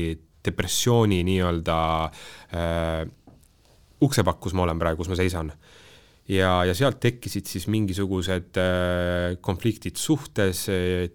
depressiooni 0.44 1.20
nii-öelda 1.28 1.78
äh, 2.56 3.04
uksepak, 4.02 4.40
kus 4.40 4.56
ma 4.56 4.64
olen 4.64 4.80
praegu, 4.80 5.02
kus 5.02 5.12
ma 5.12 5.18
seisan. 5.18 5.52
ja, 6.30 6.64
ja 6.64 6.74
sealt 6.74 7.00
tekkisid 7.02 7.46
siis 7.50 7.66
mingisugused 7.68 8.58
äh, 8.60 9.36
konfliktid 9.40 10.00
suhtes, 10.00 10.66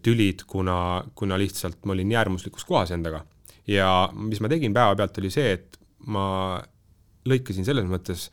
tülid, 0.06 0.46
kuna, 0.48 1.04
kuna 1.16 1.40
lihtsalt 1.40 1.86
ma 1.86 1.96
olin 1.96 2.12
nii 2.12 2.22
äärmuslikus 2.22 2.66
kohas 2.66 2.92
endaga. 2.92 3.26
ja 3.68 4.10
mis 4.14 4.40
ma 4.40 4.52
tegin 4.52 4.74
päevapealt, 4.74 5.18
oli 5.24 5.34
see, 5.34 5.56
et 5.58 5.80
ma 6.06 6.62
lõikasin 7.26 7.66
selles 7.66 7.88
mõttes 7.90 8.30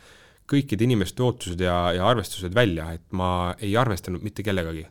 kõikide 0.52 0.84
inimeste 0.86 1.24
ootused 1.24 1.60
ja, 1.60 1.76
ja 1.96 2.06
arvestused 2.08 2.54
välja, 2.54 2.90
et 2.96 3.04
ma 3.16 3.54
ei 3.60 3.76
arvestanud 3.76 4.22
mitte 4.24 4.44
kellegagi. 4.44 4.86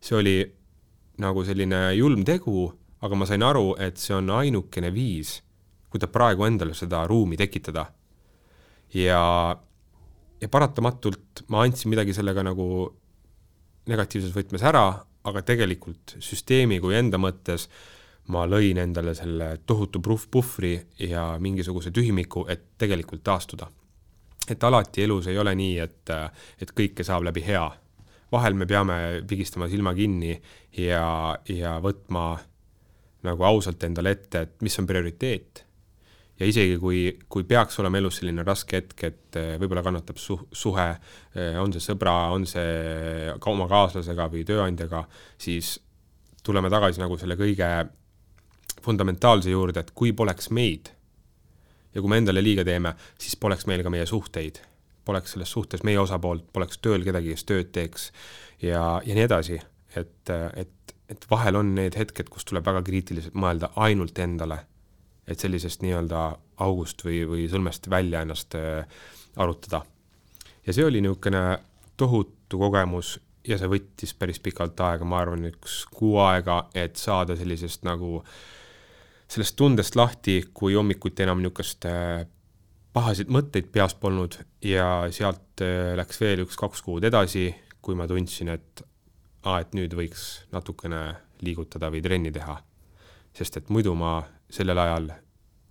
see 0.00 0.16
oli 0.16 0.36
nagu 1.18 1.42
selline 1.44 1.94
julm 1.98 2.24
tegu, 2.24 2.68
aga 3.02 3.18
ma 3.18 3.26
sain 3.26 3.42
aru, 3.42 3.74
et 3.78 3.98
see 3.98 4.14
on 4.14 4.30
ainukene 4.30 4.92
viis, 4.94 5.38
kuidas 5.90 6.10
praegu 6.14 6.46
endale 6.46 6.74
seda 6.74 7.04
ruumi 7.06 7.36
tekitada. 7.36 7.86
ja, 8.94 9.22
ja 10.40 10.48
paratamatult 10.48 11.44
ma 11.48 11.62
andsin 11.62 11.90
midagi 11.90 12.14
sellega 12.14 12.42
nagu 12.42 12.94
negatiivses 13.88 14.34
võtmes 14.34 14.62
ära, 14.62 15.04
aga 15.24 15.42
tegelikult 15.42 16.16
süsteemi 16.22 16.78
kui 16.80 16.94
enda 16.96 17.18
mõttes 17.20 17.68
ma 18.32 18.44
lõin 18.46 18.78
endale 18.80 19.14
selle 19.16 19.56
tohutu 19.66 20.00
puhvri 20.04 20.74
ja 21.00 21.36
mingisuguse 21.40 21.90
tühimiku, 21.90 22.44
et 22.48 22.76
tegelikult 22.78 23.24
taastuda. 23.24 23.70
Et 24.50 24.64
alati 24.64 25.04
elus 25.04 25.28
ei 25.30 25.38
ole 25.38 25.54
nii, 25.58 25.78
et, 25.84 26.12
et 26.62 26.72
kõike 26.76 27.06
saab 27.06 27.26
läbi 27.28 27.44
hea. 27.46 27.66
vahel 28.32 28.54
me 28.54 28.66
peame 28.68 29.22
pigistama 29.28 29.68
silma 29.68 29.94
kinni 29.96 30.34
ja, 30.76 31.36
ja 31.48 31.78
võtma 31.80 32.36
nagu 33.24 33.44
ausalt 33.44 33.82
endale 33.84 34.12
ette, 34.14 34.42
et 34.44 34.62
mis 34.62 34.78
on 34.78 34.86
prioriteet. 34.86 35.64
ja 36.38 36.46
isegi, 36.46 36.76
kui, 36.78 37.18
kui 37.28 37.44
peaks 37.44 37.78
olema 37.80 37.98
elus 37.98 38.20
selline 38.20 38.44
raske 38.46 38.76
hetk, 38.76 39.04
et 39.04 39.38
võib-olla 39.58 39.82
kannatab 39.82 40.20
su-, 40.22 40.40
suhe, 40.52 40.88
on 41.58 41.72
see 41.74 41.82
sõbra, 41.82 42.14
on 42.34 42.46
see 42.46 43.32
ka 43.40 43.50
oma 43.50 43.66
kaaslasega 43.68 44.28
või 44.30 44.44
tööandjaga, 44.46 45.02
siis 45.38 45.78
tuleme 46.46 46.70
tagasi 46.70 47.02
nagu 47.02 47.18
selle 47.18 47.36
kõige 47.36 47.72
fundamentaalse 48.84 49.50
juurde, 49.50 49.82
et 49.82 49.90
kui 49.94 50.12
poleks 50.12 50.52
meid 50.54 50.92
ja 51.98 52.02
kui 52.02 52.12
me 52.12 52.20
endale 52.22 52.42
liiga 52.44 52.64
teeme, 52.66 52.94
siis 53.18 53.36
poleks 53.36 53.66
meil 53.66 53.82
ka 53.82 53.90
meie 53.90 54.06
suhteid, 54.06 54.60
poleks 55.08 55.34
selles 55.34 55.50
suhtes 55.50 55.82
meie 55.86 55.98
osapoolt, 56.00 56.46
poleks 56.54 56.78
tööl 56.84 57.04
kedagi, 57.06 57.34
kes 57.34 57.46
tööd 57.48 57.70
teeks 57.74 58.10
ja, 58.62 59.00
ja 59.04 59.16
nii 59.16 59.26
edasi, 59.26 59.58
et, 59.98 60.32
et, 60.62 60.96
et 61.10 61.30
vahel 61.30 61.58
on 61.58 61.72
need 61.74 61.98
hetked, 61.98 62.30
kus 62.30 62.46
tuleb 62.48 62.66
väga 62.68 62.84
kriitiliselt 62.86 63.38
mõelda 63.38 63.72
ainult 63.82 64.18
endale, 64.22 64.60
et 65.28 65.42
sellisest 65.42 65.82
nii-öelda 65.84 66.24
august 66.64 67.02
või, 67.04 67.22
või 67.28 67.46
sõlmest 67.50 67.90
välja 67.90 68.22
ennast 68.24 68.54
äh, 68.58 68.84
arutada. 69.36 69.82
ja 70.66 70.74
see 70.74 70.86
oli 70.86 71.02
niisugune 71.02 71.42
tohutu 71.98 72.60
kogemus 72.60 73.16
ja 73.48 73.58
see 73.58 73.70
võttis 73.70 74.14
päris 74.14 74.38
pikalt 74.44 74.78
aega, 74.86 75.04
ma 75.04 75.18
arvan, 75.24 75.48
üks 75.50 75.82
kuu 75.90 76.18
aega, 76.22 76.68
et 76.74 76.96
saada 77.00 77.36
sellisest 77.36 77.82
nagu 77.88 78.20
äh, 78.20 78.32
sellest 79.28 79.56
tundest 79.56 79.96
lahti, 79.96 80.40
kui 80.54 80.74
hommikuti 80.74 81.24
enam 81.24 81.42
niisugust 81.42 81.84
äh, 81.88 82.24
pahasid 82.96 83.30
mõtteid 83.32 83.68
peas 83.72 83.94
polnud 83.94 84.38
ja 84.64 85.08
sealt 85.14 85.62
äh, 85.64 85.92
läks 85.98 86.20
veel 86.22 86.44
üks-kaks 86.46 86.82
kuud 86.86 87.04
edasi, 87.04 87.50
kui 87.84 87.96
ma 87.98 88.08
tundsin, 88.08 88.54
et 88.56 88.82
aa, 89.44 89.60
et 89.60 89.76
nüüd 89.76 89.94
võiks 89.96 90.46
natukene 90.54 91.02
liigutada 91.44 91.92
või 91.92 92.02
trenni 92.04 92.32
teha. 92.34 92.58
sest 93.38 93.56
et 93.56 93.68
muidu 93.70 93.92
ma 93.94 94.22
sellel 94.50 94.78
ajal 94.82 95.12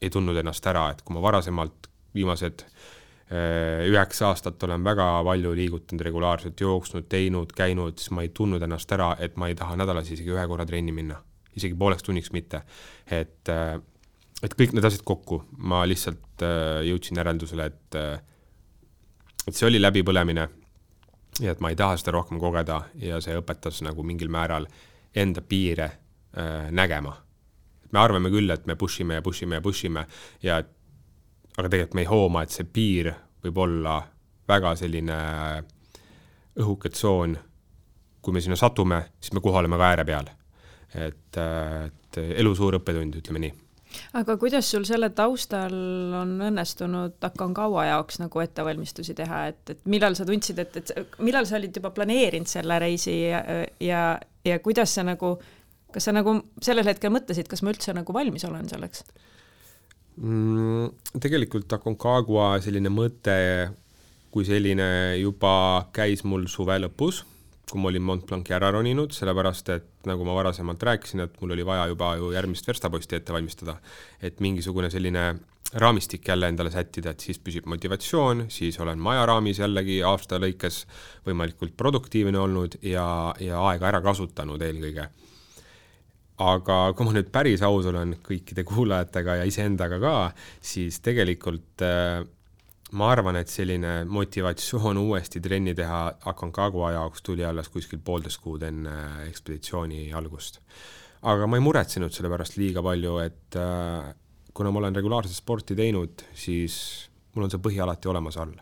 ei 0.01 0.09
tundnud 0.13 0.37
ennast 0.37 0.65
ära, 0.69 0.91
et 0.91 1.01
kui 1.01 1.15
ma 1.15 1.21
varasemalt 1.25 1.89
viimased 2.15 2.61
äh, 2.63 3.87
üheksa 3.89 4.29
aastat 4.29 4.63
olen 4.63 4.85
väga 4.85 5.07
palju 5.25 5.55
liigutanud, 5.57 6.05
regulaarselt 6.05 6.61
jooksnud, 6.61 7.09
teinud, 7.09 7.51
käinud, 7.57 7.97
siis 7.97 8.13
ma 8.13 8.21
ei 8.21 8.29
tundnud 8.29 8.61
ennast 8.61 8.91
ära, 8.93 9.15
et 9.19 9.35
ma 9.35 9.49
ei 9.49 9.57
taha 9.57 9.75
nädalas 9.81 10.13
isegi 10.13 10.31
ühe 10.31 10.45
korra 10.47 10.65
trenni 10.69 10.93
minna 10.93 11.17
isegi 11.57 11.75
pooleks 11.77 12.05
tunniks 12.05 12.31
mitte. 12.31 12.61
et, 13.11 13.49
äh, 13.49 13.79
et 14.43 14.53
kõik 14.53 14.73
need 14.75 14.85
asjad 14.85 15.03
kokku, 15.05 15.41
ma 15.57 15.83
lihtsalt 15.87 16.45
äh, 16.45 16.85
jõudsin 16.87 17.17
järeldusele, 17.17 17.65
et, 17.65 17.99
äh, 17.99 18.19
et 19.47 19.55
see 19.55 19.67
oli 19.69 19.81
läbipõlemine 19.81 20.47
ja 21.41 21.53
et 21.53 21.61
ma 21.61 21.69
ei 21.69 21.77
taha 21.77 21.97
seda 21.97 22.15
rohkem 22.17 22.39
kogeda 22.41 22.81
ja 23.01 23.21
see 23.21 23.37
õpetas 23.37 23.81
nagu 23.85 24.03
mingil 24.03 24.29
määral 24.33 24.67
enda 25.15 25.41
piire 25.41 25.91
nägema. 26.71 27.13
me 27.91 27.99
arvame 27.99 28.29
küll, 28.29 28.49
et 28.51 28.65
me 28.67 28.75
push 28.75 29.01
ime 29.01 29.15
ja 29.17 29.21
push 29.21 29.43
ime 29.43 29.55
ja 29.55 29.61
push 29.61 29.85
ime 29.85 30.05
ja 30.43 30.57
et 30.57 30.67
aga 31.57 31.69
tegelikult 31.69 31.93
me 31.95 32.01
ei 32.01 32.09
hooma, 32.09 32.43
et 32.43 32.53
see 32.53 32.65
piir 32.65 33.13
võib 33.43 33.57
olla 33.57 34.01
väga 34.47 34.75
selline 34.75 35.17
õhuke 36.59 36.89
tsoon. 36.89 37.37
kui 38.21 38.33
me 38.33 38.41
sinna 38.41 38.55
satume, 38.59 39.05
siis 39.21 39.33
me 39.33 39.41
kohe 39.41 39.57
oleme 39.57 39.77
ka 39.77 39.87
ääre 39.87 40.05
peal 40.05 40.27
et, 41.05 41.39
et 41.39 42.19
elu 42.41 42.53
suur 42.57 42.77
õppetund, 42.79 43.17
ütleme 43.21 43.41
nii 43.45 43.55
aga 44.19 44.35
kuidas 44.39 44.69
sul 44.71 44.85
selle 44.87 45.09
taustal 45.15 45.75
on 46.17 46.33
õnnestunud 46.49 47.23
Aconcagua 47.23 47.87
jaoks 47.89 48.19
nagu 48.21 48.41
ettevalmistusi 48.43 49.15
teha, 49.17 49.43
et, 49.51 49.61
et 49.73 49.85
millal 49.89 50.17
sa 50.17 50.25
tundsid, 50.27 50.59
et, 50.63 50.79
et 50.81 51.15
millal 51.23 51.47
sa 51.49 51.57
olid 51.59 51.75
juba 51.77 51.91
planeerinud 51.95 52.49
selle 52.51 52.79
reisi 52.83 53.15
ja, 53.29 53.41
ja, 53.83 54.03
ja 54.45 54.59
kuidas 54.63 54.93
sa 54.97 55.05
nagu, 55.07 55.35
kas 55.93 56.09
sa 56.09 56.15
nagu 56.15 56.37
sellel 56.63 56.89
hetkel 56.89 57.13
mõtlesid, 57.15 57.49
kas 57.49 57.63
ma 57.63 57.73
üldse 57.73 57.95
nagu 57.97 58.15
valmis 58.15 58.45
olen 58.47 58.69
selleks 58.71 59.05
mm,? 60.17 61.17
tegelikult 61.23 61.77
Aconcagua 61.79 62.55
selline 62.63 62.91
mõte 62.93 63.39
kui 64.33 64.45
selline 64.47 65.17
juba 65.21 65.87
käis 65.95 66.25
mul 66.27 66.45
suve 66.51 66.77
lõpus 66.83 67.23
kui 67.67 67.81
ma 67.83 67.89
olin 67.91 68.03
Mont 68.07 68.23
Blanci 68.27 68.55
ära 68.55 68.69
roninud, 68.71 69.11
sellepärast 69.15 69.69
et 69.73 70.07
nagu 70.07 70.23
ma 70.23 70.35
varasemalt 70.37 70.83
rääkisin, 70.87 71.25
et 71.25 71.35
mul 71.41 71.51
oli 71.55 71.65
vaja 71.67 71.87
juba 71.91 72.13
ju 72.15 72.31
järgmist 72.31 72.67
verstaposti 72.67 73.17
ette 73.19 73.33
valmistada. 73.35 73.77
et 74.21 74.39
mingisugune 74.39 74.89
selline 74.89 75.35
raamistik 75.73 76.27
jälle 76.27 76.47
endale 76.47 76.71
sättida, 76.71 77.11
et 77.11 77.19
siis 77.19 77.39
püsib 77.39 77.65
motivatsioon, 77.67 78.45
siis 78.47 78.79
olen 78.79 78.99
majaraamis 78.99 79.59
jällegi 79.59 79.99
aasta 80.03 80.39
lõikes 80.39 80.85
võimalikult 81.27 81.75
produktiivne 81.77 82.39
olnud 82.39 82.79
ja, 82.81 83.33
ja 83.39 83.59
aega 83.67 83.89
ära 83.91 84.01
kasutanud 84.01 84.61
eelkõige. 84.61 85.09
aga 86.37 86.93
kui 86.93 87.05
ma 87.05 87.13
nüüd 87.17 87.31
päris 87.33 87.61
aus 87.65 87.85
olen 87.89 88.15
kõikide 88.23 88.63
kuulajatega 88.63 89.35
ja 89.41 89.45
iseendaga 89.49 89.99
ka, 89.99 90.15
siis 90.61 90.99
tegelikult 91.01 91.81
äh, 91.83 92.23
ma 92.95 93.09
arvan, 93.11 93.35
et 93.35 93.51
selline 93.51 94.05
motivatsioon 94.07 94.97
uuesti 95.01 95.41
trenni 95.43 95.73
teha 95.75 96.01
Aconcagua 96.31 96.93
jaoks 96.95 97.23
tuli 97.25 97.43
alles 97.45 97.67
kuskil 97.69 97.99
poolteist 98.03 98.39
kuud 98.43 98.63
enne 98.63 98.93
ekspeditsiooni 99.27 100.13
algust. 100.15 100.61
aga 101.21 101.47
ma 101.47 101.57
ei 101.57 101.65
muretsenud 101.65 102.13
selle 102.13 102.29
pärast 102.31 102.55
liiga 102.57 102.83
palju, 102.83 103.17
et 103.19 103.57
äh, 103.59 104.13
kuna 104.53 104.71
ma 104.71 104.79
olen 104.79 104.95
regulaarset 104.95 105.35
sporti 105.35 105.75
teinud, 105.75 106.23
siis 106.33 107.09
mul 107.35 107.47
on 107.47 107.51
see 107.51 107.61
põhi 107.61 107.81
alati 107.83 108.07
olemas 108.07 108.37
all. 108.37 108.55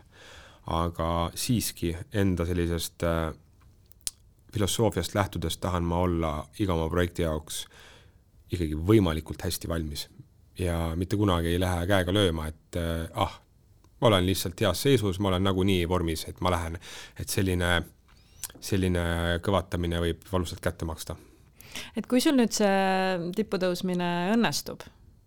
aga 0.66 1.30
siiski 1.38 1.94
enda 2.12 2.46
sellisest 2.46 3.06
äh, 3.06 3.30
filosoofiast 4.52 5.14
lähtudes 5.14 5.58
tahan 5.62 5.84
ma 5.86 6.02
olla 6.02 6.32
iga 6.58 6.74
oma 6.74 6.88
projekti 6.90 7.22
jaoks 7.22 7.66
ikkagi 8.50 8.74
võimalikult 8.88 9.42
hästi 9.42 9.68
valmis 9.68 10.08
ja 10.58 10.94
mitte 10.96 11.16
kunagi 11.16 11.52
ei 11.52 11.60
lähe 11.60 11.86
käega 11.86 12.14
lööma, 12.14 12.48
et 12.50 12.78
äh, 12.80 13.06
ah, 13.14 13.42
ma 14.00 14.10
olen 14.10 14.26
lihtsalt 14.26 14.60
heas 14.60 14.82
seisus, 14.86 15.20
ma 15.20 15.28
olen 15.32 15.46
nagunii 15.46 15.86
vormis, 15.88 16.26
et 16.28 16.40
ma 16.44 16.52
lähen, 16.52 16.78
et 17.20 17.32
selline, 17.32 17.70
selline 18.60 19.06
kõvatamine 19.44 20.02
võib 20.02 20.26
valusalt 20.32 20.60
kätte 20.60 20.88
maksta. 20.88 21.16
et 21.96 22.06
kui 22.06 22.20
sul 22.20 22.36
nüüd 22.36 22.52
see 22.56 23.30
tippu 23.36 23.60
tõusmine 23.60 24.10
õnnestub, 24.34 24.84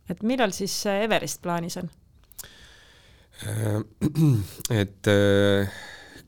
et 0.09 0.21
millal 0.23 0.53
siis 0.55 0.83
Everest 0.89 1.41
plaanis 1.41 1.79
on? 1.81 1.89
Äh, 3.47 3.79
et 4.81 5.07
äh, 5.07 5.77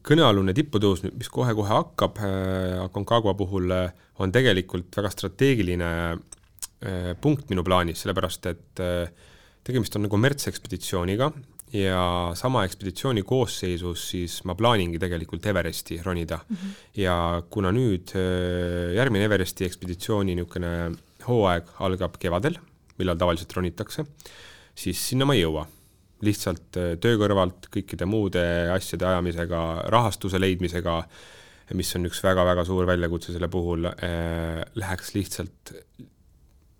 kõnealune 0.05 0.53
tiputõus, 0.55 1.03
mis 1.03 1.29
kohe-kohe 1.31 1.71
hakkab 1.71 2.21
äh, 2.23 2.77
Aconcagua 2.85 3.33
puhul, 3.37 3.73
on 4.21 4.31
tegelikult 4.31 4.93
väga 4.97 5.11
strateegiline 5.13 5.91
punkt 7.21 7.51
minu 7.51 7.61
plaanis, 7.61 7.99
sellepärast 8.01 8.47
et 8.49 8.79
tegemist 9.65 9.93
on 9.97 10.01
nagu 10.01 10.15
kommertsekspeditsiooniga, 10.15 11.27
ja 11.73 12.31
sama 12.35 12.65
ekspeditsiooni 12.67 13.23
koosseisus 13.27 14.03
siis 14.11 14.41
ma 14.47 14.55
plaaningi 14.59 14.99
tegelikult 14.99 15.45
Everesti 15.47 16.01
ronida 16.03 16.39
mm. 16.41 16.55
-hmm. 16.55 16.73
ja 17.01 17.43
kuna 17.49 17.71
nüüd 17.71 18.11
äh, 18.15 18.93
järgmine 18.95 19.25
Everesti 19.25 19.65
ekspeditsiooni 19.65 20.35
niisugune 20.35 20.91
hooaeg 21.27 21.69
algab 21.79 22.17
kevadel, 22.19 22.57
millal 22.97 23.17
tavaliselt 23.17 23.53
ronitakse, 23.53 24.05
siis 24.75 25.09
sinna 25.09 25.25
ma 25.25 25.33
ei 25.33 25.45
jõua. 25.45 25.67
lihtsalt 26.21 26.77
äh, 26.77 26.97
töö 27.01 27.17
kõrvalt 27.17 27.65
kõikide 27.73 28.05
muude 28.05 28.43
asjade 28.69 29.05
ajamisega, 29.05 29.61
rahastuse 29.89 30.39
leidmisega, 30.39 31.03
mis 31.73 31.95
on 31.95 32.05
üks 32.05 32.19
väga-väga 32.23 32.65
suur 32.65 32.85
väljakutse 32.85 33.31
selle 33.31 33.47
puhul 33.47 33.85
äh,, 33.85 34.61
läheks 34.75 35.15
lihtsalt 35.15 35.71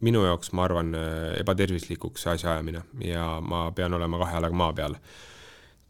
minu 0.02 0.24
jaoks, 0.26 0.52
ma 0.58 0.66
arvan, 0.66 0.95
ebatervislikuks 1.39 2.26
see 2.26 2.36
asjaajamine 2.36 2.84
ja 3.06 3.26
ma 3.45 3.68
pean 3.76 3.93
olema 3.93 4.20
kahe 4.24 4.38
jalaga 4.38 4.58
maa 4.58 4.74
peal. 4.74 4.95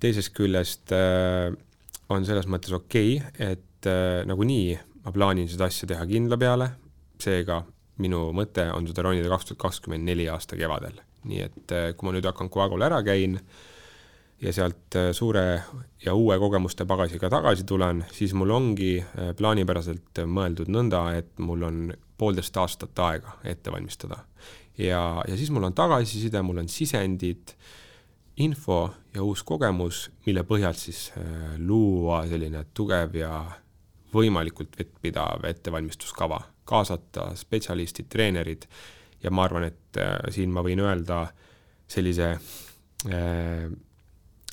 teisest 0.01 0.33
küljest 0.33 0.91
äh, 0.97 1.53
on 2.09 2.25
selles 2.25 2.47
mõttes 2.49 2.73
okei 2.75 3.17
okay,, 3.19 3.51
et 3.53 3.89
äh, 3.89 4.23
nagunii 4.27 4.77
ma 5.05 5.13
plaanin 5.15 5.49
seda 5.49 5.69
asja 5.69 5.89
teha 5.89 6.05
kindla 6.09 6.37
peale, 6.41 6.71
seega 7.21 7.61
minu 8.01 8.29
mõte 8.35 8.67
on 8.73 8.87
seda 8.89 9.05
ronida 9.05 9.29
kaks 9.31 9.51
tuhat 9.51 9.61
kakskümmend 9.65 10.07
neli 10.07 10.27
aasta 10.29 10.57
kevadel. 10.59 11.01
nii 11.29 11.43
et 11.45 11.75
äh, 11.77 11.91
kui 11.93 12.07
ma 12.07 12.15
nüüd 12.15 12.25
hakkan 12.25 12.49
Coagul 12.49 12.81
ära 12.81 13.01
käin 13.05 13.37
ja 14.41 14.53
sealt 14.53 14.95
äh, 14.95 15.11
suure 15.13 15.63
ja 16.05 16.13
uue 16.17 16.37
kogemuste 16.39 16.85
pagasiga 16.89 17.29
tagasi 17.29 17.65
tulen, 17.67 18.03
siis 18.11 18.33
mul 18.33 18.49
ongi 18.55 18.95
äh, 19.01 19.31
plaanipäraselt 19.37 20.23
mõeldud 20.25 20.71
nõnda, 20.73 21.03
et 21.17 21.37
mul 21.39 21.67
on 21.67 21.81
poolteist 22.17 22.57
aastat 22.57 22.99
aega 22.99 23.37
ette 23.43 23.71
valmistada. 23.73 24.23
ja, 24.77 25.23
ja 25.27 25.37
siis 25.37 25.51
mul 25.51 25.69
on 25.69 25.77
tagasiside, 25.77 26.41
mul 26.41 26.63
on 26.63 26.69
sisendid, 26.69 27.53
info 28.41 28.89
ja 29.13 29.23
uus 29.23 29.43
kogemus, 29.43 30.07
mille 30.25 30.43
põhjal 30.47 30.73
siis 30.77 31.11
äh, 31.17 31.59
luua 31.59 32.23
selline 32.27 32.65
tugev 32.73 33.15
ja 33.15 33.43
võimalikult 34.11 34.73
vettpidav 34.79 35.45
ettevalmistuskava, 35.47 36.41
kaasata 36.65 37.29
spetsialistid, 37.37 38.09
treenerid 38.09 38.65
ja 39.23 39.31
ma 39.31 39.45
arvan, 39.45 39.69
et 39.69 39.99
siin 40.33 40.51
ma 40.51 40.63
võin 40.65 40.81
öelda 40.83 41.21
sellise 41.91 42.33
äh, 42.33 43.69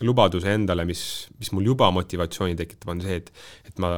lubaduse 0.07 0.53
endale, 0.55 0.85
mis, 0.87 1.03
mis 1.39 1.51
mul 1.55 1.73
juba 1.73 1.91
motivatsiooni 1.95 2.57
tekitab, 2.59 2.93
on 2.95 3.03
see, 3.03 3.19
et, 3.19 3.33
et 3.67 3.83
ma 3.83 3.93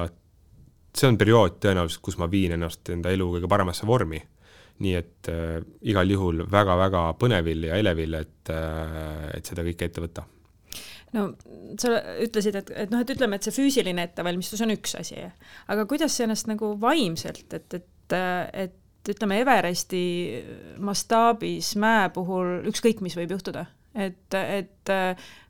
see 0.96 1.08
on 1.10 1.18
periood 1.20 1.60
tõenäoliselt, 1.62 2.02
kus 2.04 2.18
ma 2.20 2.28
viin 2.30 2.56
ennast 2.56 2.88
enda 2.92 3.12
elu 3.14 3.28
kõige 3.36 3.50
paremasse 3.50 3.88
vormi. 3.88 4.20
nii 4.80 4.92
et 4.96 5.28
äh, 5.28 5.58
igal 5.92 6.08
juhul 6.08 6.38
väga-väga 6.48 7.02
põnevil 7.20 7.66
ja 7.68 7.76
elevil, 7.76 8.14
et 8.16 8.48
äh,, 8.48 9.26
et 9.36 9.46
seda 9.46 9.64
kõike 9.66 9.90
ette 9.90 10.00
võtta. 10.00 10.24
no 11.12 11.26
sa 11.78 11.98
ütlesid, 12.24 12.56
et, 12.56 12.72
et 12.84 12.92
noh, 12.92 13.02
et 13.04 13.12
ütleme, 13.12 13.36
et 13.36 13.44
see 13.44 13.58
füüsiline 13.58 14.08
ettevalmistus 14.08 14.62
on 14.64 14.72
üks 14.72 14.96
asi, 14.96 15.20
aga 15.68 15.84
kuidas 15.90 16.16
sa 16.16 16.24
ennast 16.24 16.48
nagu 16.48 16.72
vaimselt, 16.80 17.52
et, 17.52 17.76
et, 17.76 18.16
et 18.64 19.12
ütleme, 19.12 19.42
Everesti 19.44 20.02
mastaabis 20.80 21.74
mäe 21.76 22.08
puhul 22.14 22.70
ükskõik, 22.72 23.04
mis 23.04 23.18
võib 23.20 23.36
juhtuda 23.36 23.66
et, 23.94 24.36
et 24.38 24.92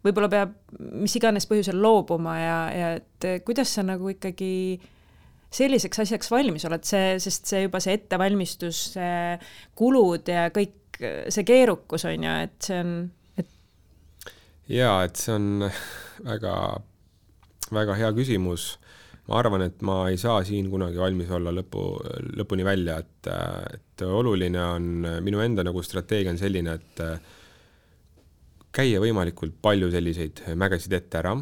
võib-olla 0.04 0.30
peab 0.32 0.54
mis 0.78 1.14
iganes 1.18 1.44
põhjusel 1.50 1.76
loobuma 1.80 2.38
ja, 2.38 2.58
ja 2.72 2.88
et 3.00 3.28
kuidas 3.44 3.74
sa 3.76 3.84
nagu 3.84 4.08
ikkagi 4.12 4.80
selliseks 5.50 6.04
asjaks 6.04 6.30
valmis 6.30 6.64
oled, 6.68 6.84
see, 6.86 7.16
sest 7.22 7.50
see 7.50 7.64
juba 7.66 7.80
see 7.82 7.96
ettevalmistus, 7.98 8.84
see 8.94 9.38
kulud 9.78 10.30
ja 10.30 10.48
kõik 10.54 11.00
see 11.00 11.46
keerukus 11.48 12.04
on 12.08 12.26
ju, 12.26 12.36
et 12.44 12.68
see 12.68 12.78
on, 12.82 12.92
et. 13.40 13.50
jaa, 14.70 15.00
et 15.06 15.20
see 15.20 15.34
on 15.34 15.66
väga, 16.26 16.54
väga 17.74 17.98
hea 18.00 18.12
küsimus. 18.16 18.74
ma 19.30 19.38
arvan, 19.38 19.62
et 19.62 19.82
ma 19.86 20.00
ei 20.10 20.16
saa 20.18 20.40
siin 20.42 20.66
kunagi 20.72 20.98
valmis 20.98 21.28
olla 21.30 21.52
lõpu, 21.54 21.84
lõpuni 22.40 22.64
välja, 22.66 22.96
et, 22.98 23.28
et 23.76 24.02
oluline 24.02 24.62
on, 24.64 24.88
minu 25.22 25.42
enda 25.44 25.62
nagu 25.66 25.82
strateegia 25.86 26.32
on 26.32 26.40
selline, 26.40 26.74
et 26.74 27.02
käia 28.72 29.00
võimalikult 29.02 29.56
palju 29.62 29.90
selliseid 29.90 30.44
mägesid 30.58 30.92
ette 30.96 31.18
ära 31.18 31.34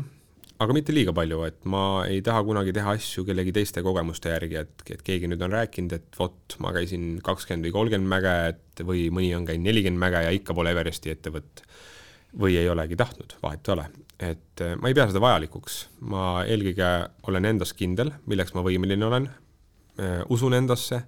aga 0.59 0.75
mitte 0.75 0.95
liiga 0.95 1.15
palju, 1.15 1.43
et 1.47 1.67
ma 1.71 1.83
ei 2.11 2.21
taha 2.25 2.43
kunagi 2.47 2.73
teha 2.75 2.95
asju 2.99 3.25
kellegi 3.29 3.55
teiste 3.55 3.83
kogemuste 3.87 4.33
järgi, 4.33 4.59
et, 4.65 4.85
et 4.97 5.05
keegi 5.07 5.31
nüüd 5.31 5.43
on 5.47 5.55
rääkinud, 5.55 5.95
et 5.95 6.19
vot, 6.19 6.57
ma 6.63 6.73
käisin 6.75 7.21
kakskümmend 7.25 7.69
või 7.69 7.75
kolmkümmend 7.77 8.11
mäge, 8.11 8.35
et 8.55 8.83
või 8.87 9.07
mõni 9.15 9.31
on 9.39 9.47
käinud 9.49 9.69
nelikümmend 9.69 10.03
mäge 10.03 10.25
ja 10.27 10.35
ikka 10.35 10.57
pole 10.59 10.75
Everesti 10.75 11.15
ette 11.15 11.33
võtta. 11.35 11.67
või 12.39 12.59
ei 12.61 12.69
olegi 12.69 12.97
tahtnud, 12.97 13.39
vahet 13.43 13.69
ei 13.69 13.73
ole. 13.73 13.87
et 14.19 14.61
eh, 14.61 14.75
ma 14.77 14.91
ei 14.91 14.95
pea 14.95 15.07
seda 15.09 15.23
vajalikuks, 15.23 15.79
ma 16.01 16.43
eelkõige 16.45 16.91
olen 17.31 17.45
endas 17.45 17.73
kindel, 17.73 18.11
milleks 18.27 18.55
ma 18.55 18.67
võimeline 18.67 19.07
olen, 19.07 19.31
eh, 19.99 20.21
usun 20.29 20.55
endasse 20.55 21.05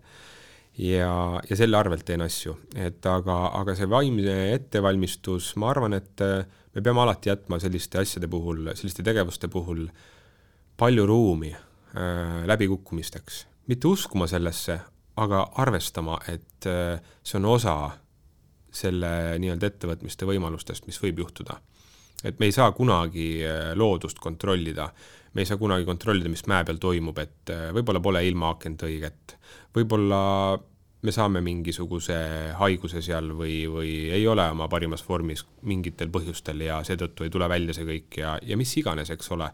ja, 0.79 1.41
ja 1.51 1.57
selle 1.57 1.77
arvelt 1.77 2.05
teen 2.07 2.23
asju, 2.25 2.57
et 2.75 3.07
aga, 3.07 3.37
aga 3.61 3.75
see 3.79 3.89
vaimne 3.91 4.37
ettevalmistus, 4.55 5.55
ma 5.61 5.71
arvan, 5.75 5.97
et 5.99 6.25
äh, 6.25 6.45
me 6.75 6.85
peame 6.85 7.03
alati 7.05 7.33
jätma 7.33 7.59
selliste 7.63 8.01
asjade 8.03 8.29
puhul, 8.31 8.71
selliste 8.75 9.05
tegevuste 9.07 9.49
puhul 9.49 9.87
palju 10.81 11.07
ruumi 11.07 11.53
äh, 11.53 12.47
läbikukkumisteks. 12.47 13.47
mitte 13.67 13.89
uskuma 13.89 14.27
sellesse, 14.27 14.81
aga 15.17 15.51
arvestama, 15.63 16.19
et 16.29 16.67
äh, 16.67 17.01
see 17.23 17.39
on 17.39 17.51
osa 17.51 17.75
selle 18.73 19.39
nii-öelda 19.43 19.67
ettevõtmiste 19.67 20.27
võimalustest, 20.27 20.87
mis 20.87 21.01
võib 21.03 21.25
juhtuda. 21.25 21.61
et 22.25 22.39
me 22.39 22.47
ei 22.47 22.53
saa 22.53 22.73
kunagi 22.73 23.45
äh, 23.45 23.73
loodust 23.75 24.19
kontrollida, 24.19 24.91
me 25.35 25.45
ei 25.45 25.47
saa 25.49 25.61
kunagi 25.61 25.87
kontrollida, 25.87 26.31
mis 26.33 26.47
mäe 26.51 26.65
peal 26.67 26.81
toimub, 26.83 27.19
et 27.23 27.53
äh, 27.55 27.69
võib-olla 27.77 28.03
pole 28.03 28.25
ilmaakent 28.27 28.87
õiget, 28.89 29.37
võib-olla 29.77 30.21
me 31.03 31.13
saame 31.15 31.41
mingisuguse 31.45 32.17
haiguse 32.59 33.01
seal 33.05 33.31
või, 33.37 33.63
või 33.73 33.93
ei 34.13 34.27
ole 34.29 34.45
oma 34.53 34.69
parimas 34.69 35.05
vormis 35.07 35.45
mingitel 35.69 36.11
põhjustel 36.13 36.67
ja 36.67 36.81
seetõttu 36.85 37.25
ei 37.25 37.33
tule 37.33 37.49
välja 37.49 37.77
see 37.77 37.87
kõik 37.89 38.21
ja, 38.21 38.35
ja 38.43 38.59
mis 38.61 38.73
iganes, 38.77 39.13
eks 39.15 39.33
ole. 39.37 39.49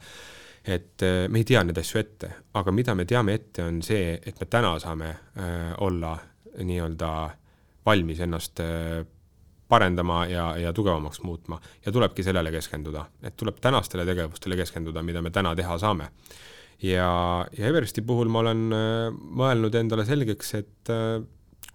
et 0.65 1.03
äh, 1.07 1.27
me 1.29 1.43
ei 1.43 1.49
tea 1.49 1.63
neid 1.65 1.79
asju 1.79 2.01
ette, 2.03 2.33
aga 2.59 2.73
mida 2.75 2.95
me 2.95 3.05
teame 3.07 3.37
ette, 3.39 3.63
on 3.63 3.83
see, 3.87 4.17
et 4.17 4.41
me 4.41 4.49
täna 4.51 4.79
saame 4.83 5.13
äh, 5.13 5.75
olla 5.87 6.17
nii-öelda 6.57 7.11
valmis 7.87 8.21
ennast 8.25 8.61
äh, 8.65 9.05
parendama 9.69 10.25
ja, 10.31 10.51
ja 10.61 10.73
tugevamaks 10.73 11.23
muutma. 11.23 11.61
Ja 11.87 11.93
tulebki 11.93 12.25
sellele 12.27 12.53
keskenduda, 12.55 13.07
et 13.23 13.37
tuleb 13.37 13.59
tänastele 13.63 14.07
tegevustele 14.07 14.59
keskenduda, 14.59 15.03
mida 15.03 15.23
me 15.23 15.33
täna 15.35 15.55
teha 15.59 15.79
saame. 15.83 16.11
Ja, 16.83 17.47
ja 17.57 17.71
Everesti 17.71 18.05
puhul 18.05 18.29
ma 18.29 18.43
olen 18.45 18.67
äh, 18.77 19.09
mõelnud 19.13 19.75
endale 19.79 20.05
selgeks, 20.09 20.53
et 20.59 20.93
äh, 20.93 21.23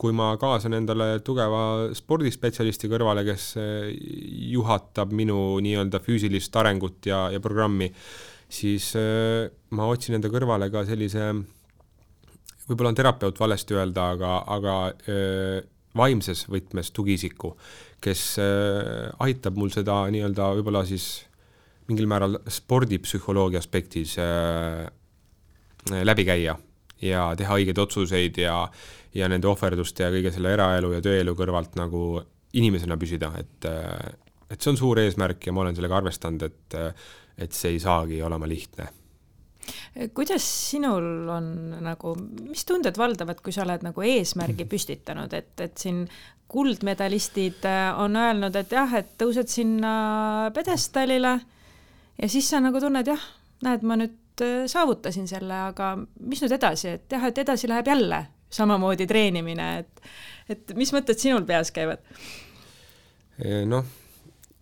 kui 0.02 0.14
ma 0.18 0.32
kaasan 0.42 0.76
endale 0.78 1.20
tugeva 1.26 1.92
spordispetsialisti 1.98 2.89
kõrvale, 2.89 3.22
kes 3.28 3.44
eh, 3.62 3.92
juhatab 4.50 5.12
minu 5.14 5.60
nii-öelda 5.62 6.00
füüsilist 6.02 6.56
arengut 6.58 7.06
ja, 7.06 7.28
ja 7.30 7.42
programmi, 7.44 7.92
siis 8.50 8.88
ma 9.78 9.86
otsin 9.92 10.18
enda 10.18 10.32
kõrvale 10.34 10.72
ka 10.74 10.82
sellise, 10.89 11.28
võib-olla 12.66 12.96
on 12.96 12.98
terapeut 12.98 13.44
valesti 13.44 13.78
öelda, 13.78 14.08
aga, 14.16 14.32
aga 14.58 14.76
eh, 15.06 15.62
vaimses 15.98 16.46
võtmes 16.52 16.92
tugiisiku, 16.96 17.56
kes 18.02 18.24
aitab 19.20 19.60
mul 19.60 19.74
seda 19.74 20.04
nii-öelda 20.14 20.54
võib-olla 20.58 20.86
siis 20.88 21.26
mingil 21.89 22.08
määral 22.08 22.39
spordipsühholoogia 22.48 23.60
aspektis 23.60 24.16
läbi 25.92 26.26
käia 26.26 26.56
ja 27.02 27.26
teha 27.38 27.58
õigeid 27.60 27.82
otsuseid 27.82 28.38
ja 28.42 28.56
ja 29.14 29.28
nende 29.28 29.50
ohverduste 29.50 30.06
ja 30.06 30.12
kõige 30.14 30.32
selle 30.32 30.54
eraelu 30.56 30.94
ja 30.94 31.02
tööelu 31.04 31.34
kõrvalt 31.36 31.76
nagu 31.76 32.22
inimesena 32.56 32.96
püsida, 33.00 33.34
et 33.39 33.68
et 34.52 34.60
see 34.60 34.72
on 34.72 34.80
suur 34.80 35.00
eesmärk 35.00 35.48
ja 35.48 35.54
ma 35.56 35.66
olen 35.66 35.76
sellega 35.76 36.00
arvestanud, 36.00 36.48
et 36.48 36.80
et 37.42 37.56
see 37.56 37.76
ei 37.76 37.80
saagi 37.84 38.22
olema 38.24 38.48
lihtne 38.48 38.88
kuidas 40.14 40.45
sinul 40.72 41.30
on 41.32 41.47
nagu, 41.84 42.16
mis 42.47 42.66
tunded 42.68 42.97
valdavad, 42.97 43.41
kui 43.43 43.53
sa 43.55 43.66
oled 43.66 43.84
nagu 43.86 44.05
eesmärgi 44.05 44.66
püstitanud, 44.70 45.34
et, 45.38 45.53
et 45.62 45.78
siin 45.78 46.05
kuldmedalistid 46.51 47.64
on 48.01 48.18
öelnud, 48.20 48.55
et 48.59 48.74
jah, 48.76 48.97
et 48.99 49.14
tõused 49.20 49.47
sinna 49.51 49.93
pjedestaalile 50.55 51.36
ja 52.18 52.30
siis 52.32 52.49
sa 52.51 52.59
nagu 52.64 52.82
tunned, 52.84 53.07
jah, 53.07 53.24
näed, 53.64 53.86
ma 53.88 53.97
nüüd 54.01 54.45
saavutasin 54.72 55.30
selle, 55.30 55.55
aga 55.72 55.93
mis 55.99 56.41
nüüd 56.43 56.55
edasi, 56.57 56.95
et 56.97 57.16
jah, 57.16 57.24
et 57.28 57.41
edasi 57.43 57.70
läheb 57.72 57.88
jälle 57.91 58.26
samamoodi 58.51 59.07
treenimine, 59.07 59.68
et, 59.84 60.12
et 60.49 60.74
mis 60.76 60.91
mõtted 60.95 61.20
sinul 61.20 61.45
peas 61.47 61.72
käivad? 61.72 62.03
noh, 63.66 63.88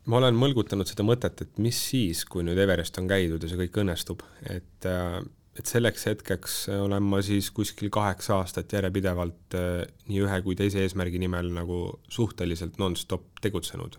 ma 0.09 0.19
olen 0.19 0.37
mõlgutanud 0.37 0.89
seda 0.89 1.05
mõtet, 1.05 1.43
et 1.43 1.59
mis 1.61 1.77
siis, 1.91 2.23
kui 2.29 2.45
nüüd 2.45 2.59
Everest 2.59 2.97
on 3.01 3.09
käidud 3.09 3.43
ja 3.43 3.51
see 3.51 3.59
kõik 3.59 3.77
õnnestub, 3.83 4.23
et 4.49 4.89
äh, 4.89 5.19
et 5.59 5.67
selleks 5.67 6.05
hetkeks 6.07 6.53
olen 6.71 7.03
ma 7.03 7.19
siis 7.25 7.49
kuskil 7.51 7.89
kaheksa 7.91 8.37
aastat 8.39 8.71
järjepidevalt 8.77 9.57
äh, 9.59 9.81
nii 10.07 10.21
ühe 10.23 10.41
kui 10.45 10.55
teise 10.55 10.85
eesmärgi 10.85 11.19
nimel 11.19 11.49
nagu 11.51 11.81
suhteliselt 12.07 12.79
nonstop 12.79 13.41
tegutsenud. 13.43 13.97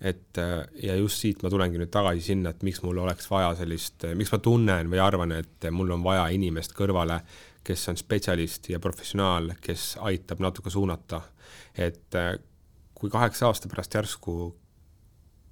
et 0.00 0.38
äh, 0.38 0.66
ja 0.82 0.96
just 1.00 1.22
siit 1.22 1.42
ma 1.42 1.50
tulengi 1.50 1.80
nüüd 1.80 1.92
tagasi 1.94 2.20
sinna, 2.28 2.52
et 2.52 2.62
miks 2.66 2.82
mul 2.84 3.00
oleks 3.00 3.30
vaja 3.30 3.54
sellist, 3.58 4.06
miks 4.14 4.32
ma 4.34 4.42
tunnen 4.44 4.90
või 4.92 5.00
arvan, 5.02 5.32
et 5.32 5.70
mul 5.70 5.94
on 5.96 6.04
vaja 6.04 6.28
inimest 6.34 6.76
kõrvale, 6.76 7.22
kes 7.64 7.88
on 7.88 7.96
spetsialist 7.96 8.68
ja 8.68 8.80
professionaal, 8.82 9.54
kes 9.60 9.94
aitab 10.04 10.42
natuke 10.44 10.70
suunata. 10.70 11.22
et 11.74 12.12
kui 12.94 13.10
kaheksa 13.10 13.46
aasta 13.46 13.68
pärast 13.68 13.94
järsku 13.94 14.52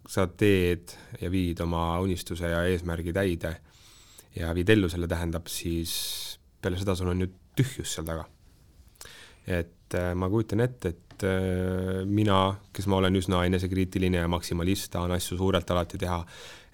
sa 0.08 0.26
teed 0.26 0.94
ja 1.20 1.30
viid 1.30 1.60
oma 1.62 1.98
unistuse 2.02 2.50
ja 2.50 2.64
eesmärgi 2.66 3.14
täide 3.14 3.56
ja 4.36 4.52
viid 4.56 4.70
ellu 4.74 4.90
selle, 4.90 5.08
tähendab 5.10 5.48
siis 5.50 5.92
peale 6.62 6.78
seda 6.80 6.96
sul 6.98 7.12
on 7.12 7.24
ju 7.24 7.28
tühjus 7.58 7.96
seal 7.96 8.06
taga. 8.08 8.26
et 9.46 9.94
äh, 9.98 10.12
ma 10.14 10.28
kujutan 10.30 10.62
ette, 10.62 10.92
et 10.94 11.24
äh, 11.26 12.02
mina, 12.06 12.54
kes 12.72 12.86
ma 12.86 13.00
olen 13.00 13.18
üsna 13.18 13.42
enesekriitiline 13.48 14.22
ja 14.22 14.30
maksimalist, 14.30 14.92
tahan 14.94 15.10
asju 15.16 15.38
suurelt 15.40 15.70
alati 15.74 15.98
teha, 15.98 16.20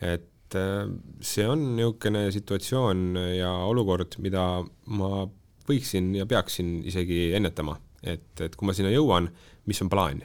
et 0.04 0.56
äh, 0.60 0.84
see 1.20 1.46
on 1.48 1.64
niisugune 1.78 2.26
situatsioon 2.34 3.16
ja 3.38 3.52
olukord, 3.70 4.18
mida 4.20 4.44
ma 4.92 5.24
võiksin 5.68 6.12
ja 6.20 6.28
peaksin 6.28 6.82
isegi 6.88 7.30
ennetama, 7.36 7.78
et, 8.02 8.34
et 8.44 8.56
kui 8.56 8.68
ma 8.68 8.76
sinna 8.76 8.92
jõuan, 8.92 9.30
mis 9.68 9.80
on 9.84 9.92
plaan 9.92 10.20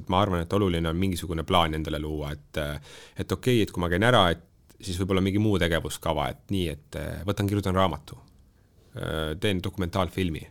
et 0.00 0.10
ma 0.12 0.22
arvan, 0.24 0.42
et 0.44 0.52
oluline 0.58 0.90
on 0.90 0.98
mingisugune 0.98 1.44
plaan 1.46 1.74
endale 1.78 2.00
luua, 2.02 2.32
et, 2.34 2.60
et 3.16 3.32
okei 3.32 3.60
okay,, 3.60 3.62
et 3.66 3.72
kui 3.74 3.82
ma 3.84 3.90
käin 3.92 4.06
ära, 4.06 4.26
et 4.34 4.42
siis 4.84 4.98
võib-olla 5.00 5.22
mingi 5.24 5.42
muu 5.42 5.58
tegevuskava, 5.60 6.28
et 6.32 6.50
nii, 6.54 6.66
et 6.72 6.98
äh, 7.00 7.22
võtan, 7.28 7.48
kirjutan 7.50 7.76
raamatu, 7.76 8.18
äh, 8.98 9.32
teen 9.40 9.62
dokumentaalfilmi, 9.64 10.42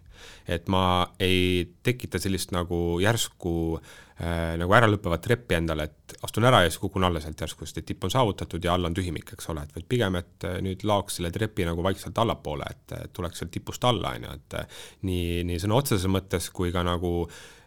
et 0.48 0.70
ma 0.72 0.86
ei 1.22 1.66
tekita 1.84 2.20
sellist 2.22 2.54
nagu 2.56 2.78
järsku 3.04 3.54
äh, 3.76 4.54
nagu 4.60 4.76
äralõppevat 4.78 5.24
treppi 5.26 5.58
endale, 5.58 5.90
et 5.90 6.16
astun 6.24 6.48
ära 6.48 6.64
ja 6.64 6.72
siis 6.72 6.80
kukun 6.82 7.04
alla 7.04 7.22
sealt 7.24 7.44
järsku, 7.44 7.68
sest 7.68 7.82
et 7.82 7.90
tipp 7.92 8.06
on 8.08 8.14
saavutatud 8.14 8.64
ja 8.64 8.78
all 8.78 8.88
on 8.88 8.96
tühimik, 8.96 9.36
eks 9.36 9.50
ole, 9.52 9.66
et 9.66 9.76
vaid 9.76 9.90
pigem, 9.90 10.20
et 10.22 10.48
äh, 10.48 10.60
nüüd 10.66 10.86
laoks 10.88 11.20
selle 11.20 11.34
trepi 11.36 11.68
nagu 11.68 11.84
vaikselt 11.86 12.24
allapoole, 12.24 12.70
et 12.70 12.96
tuleks 13.14 13.44
sealt 13.44 13.54
tipust 13.54 13.84
alla, 13.90 14.16
on 14.16 14.30
ju, 14.30 14.38
et 14.40 14.58
äh, 14.62 14.80
nii, 15.10 15.44
nii 15.50 15.60
sõna 15.64 15.82
otseses 15.82 16.10
mõttes 16.12 16.50
kui 16.56 16.72
ka 16.76 16.86
nagu 16.88 17.14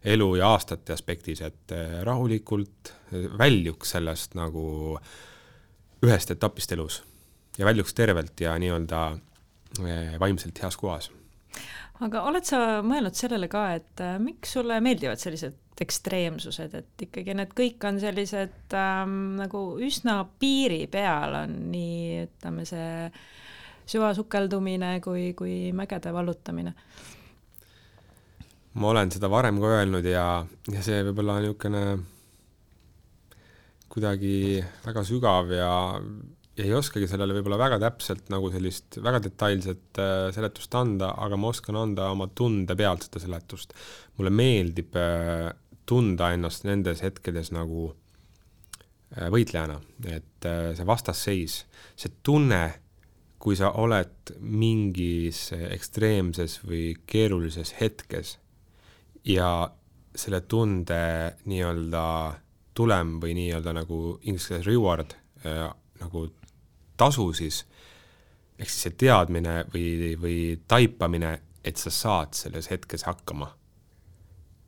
elu 0.06 0.28
ja 0.38 0.52
aastate 0.54 0.94
aspektis, 0.94 1.42
et 1.42 1.74
äh, 1.74 2.00
rahulikult 2.06 2.92
väljuks 3.38 3.94
sellest 3.96 4.34
nagu 4.38 4.96
ühest 6.06 6.30
etapist 6.34 6.72
elus 6.76 7.02
ja 7.58 7.66
väljuks 7.66 7.94
tervelt 7.96 8.40
ja 8.40 8.56
nii-öelda 8.60 9.06
vaimselt 10.20 10.58
heas 10.62 10.76
kohas 10.80 11.10
aga 12.04 12.22
oled 12.28 12.44
sa 12.44 12.58
mõelnud 12.84 13.16
sellele 13.16 13.48
ka, 13.52 13.68
et 13.78 14.02
miks 14.22 14.52
sulle 14.56 14.78
meeldivad 14.84 15.20
sellised 15.20 15.56
ekstreemsused, 15.80 16.74
et 16.78 17.04
ikkagi 17.04 17.34
need 17.36 17.52
kõik 17.56 17.84
on 17.88 17.98
sellised 18.00 18.76
ähm, 18.76 19.36
nagu 19.40 19.62
üsna 19.84 20.22
piiri 20.40 20.86
peal 20.92 21.36
on 21.42 21.56
nii, 21.72 22.22
ütleme, 22.24 22.64
see 22.68 23.10
süvasukeldumine 23.92 24.96
kui, 25.04 25.30
kui 25.38 25.58
mägede 25.76 26.12
vallutamine? 26.16 26.72
Ma 28.76 28.92
olen 28.92 29.10
seda 29.14 29.30
varem 29.32 29.60
ka 29.62 29.72
öelnud 29.78 30.06
ja, 30.08 30.26
ja 30.72 30.84
see 30.84 31.00
võib-olla 31.06 31.38
niisugune 31.40 31.82
kuidagi 33.92 34.60
väga 34.84 35.04
sügav 35.06 35.52
ja 35.54 35.70
ei 36.60 36.72
oskagi 36.76 37.08
sellele 37.08 37.36
võib-olla 37.36 37.58
väga 37.60 37.78
täpselt 37.80 38.30
nagu 38.32 38.50
sellist 38.52 38.98
väga 39.04 39.20
detailset 39.24 40.00
äh, 40.00 40.28
seletust 40.36 40.72
anda, 40.76 41.12
aga 41.24 41.38
ma 41.40 41.52
oskan 41.52 41.78
anda 41.80 42.10
oma 42.12 42.28
tunde 42.28 42.76
pealt 42.76 43.06
seda 43.06 43.22
seletust. 43.24 43.72
mulle 44.16 44.32
meeldib 44.32 44.96
äh, 45.00 45.50
tunda 45.88 46.32
ennast 46.34 46.64
nendes 46.68 47.00
hetkedes 47.04 47.52
nagu 47.56 47.90
äh, 47.92 49.28
võitlejana, 49.32 49.78
et 50.04 50.48
äh, 50.48 50.72
see 50.76 50.88
vastasseis, 50.88 51.60
see 51.96 52.12
tunne, 52.26 52.64
kui 53.40 53.56
sa 53.56 53.70
oled 53.78 54.32
mingis 54.40 55.52
ekstreemses 55.54 56.58
või 56.64 56.96
keerulises 57.06 57.76
hetkes 57.78 58.38
ja 59.26 59.70
selle 60.16 60.40
tunde 60.48 60.98
nii-öelda 61.44 62.04
tulem 62.76 63.16
või 63.20 63.34
nii-öelda 63.36 63.72
nagu 63.76 64.00
inglise 64.22 64.54
keeles 64.54 64.68
reward 64.68 65.16
äh, 65.46 65.68
nagu 66.00 66.26
tasu 66.96 67.30
siis, 67.36 67.64
ehk 68.58 68.70
siis 68.70 68.86
see 68.86 68.96
teadmine 69.04 69.62
või, 69.72 70.14
või 70.20 70.38
taipamine, 70.68 71.32
et 71.64 71.80
sa 71.80 71.92
saad 71.92 72.36
selles 72.38 72.70
hetkes 72.70 73.06
hakkama. 73.08 73.52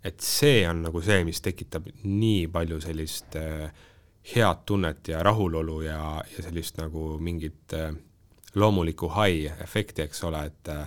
et 0.05 0.21
see 0.23 0.63
on 0.69 0.85
nagu 0.87 1.01
see, 1.03 1.25
mis 1.27 1.41
tekitab 1.43 1.89
nii 2.05 2.47
palju 2.55 2.79
sellist 2.81 3.35
äh, 3.37 3.71
head 4.35 4.65
tunnet 4.67 5.09
ja 5.09 5.23
rahulolu 5.23 5.81
ja, 5.83 6.23
ja 6.37 6.43
sellist 6.43 6.79
nagu 6.79 7.19
mingit 7.19 7.75
äh, 7.75 7.93
loomulikku 8.55 9.11
high 9.13 9.61
efekti, 9.63 10.03
eks 10.07 10.23
ole, 10.25 10.45
et 10.47 10.71
äh, 10.73 10.87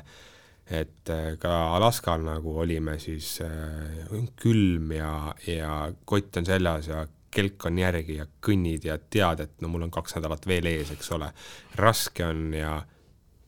et 0.69 1.09
äh, 1.09 1.33
ka 1.39 1.53
Alaskal 1.75 2.23
nagu 2.25 2.53
olime 2.63 2.97
siis 2.99 3.39
äh, 3.45 4.11
külm 4.39 4.91
ja, 4.95 5.33
ja 5.47 5.91
kott 6.05 6.37
on 6.37 6.47
seljas 6.47 6.87
ja 6.91 7.05
kelk 7.31 7.65
on 7.65 7.79
järgi 7.79 8.17
ja 8.19 8.25
kõnnid 8.43 8.85
ja 8.85 8.97
tead, 8.99 9.45
et 9.45 9.61
no 9.63 9.71
mul 9.71 9.87
on 9.87 9.93
kaks 9.93 10.17
nädalat 10.17 10.45
veel 10.47 10.67
ees, 10.71 10.91
eks 10.91 11.11
ole. 11.15 11.31
raske 11.79 12.25
on 12.27 12.49
ja, 12.55 12.73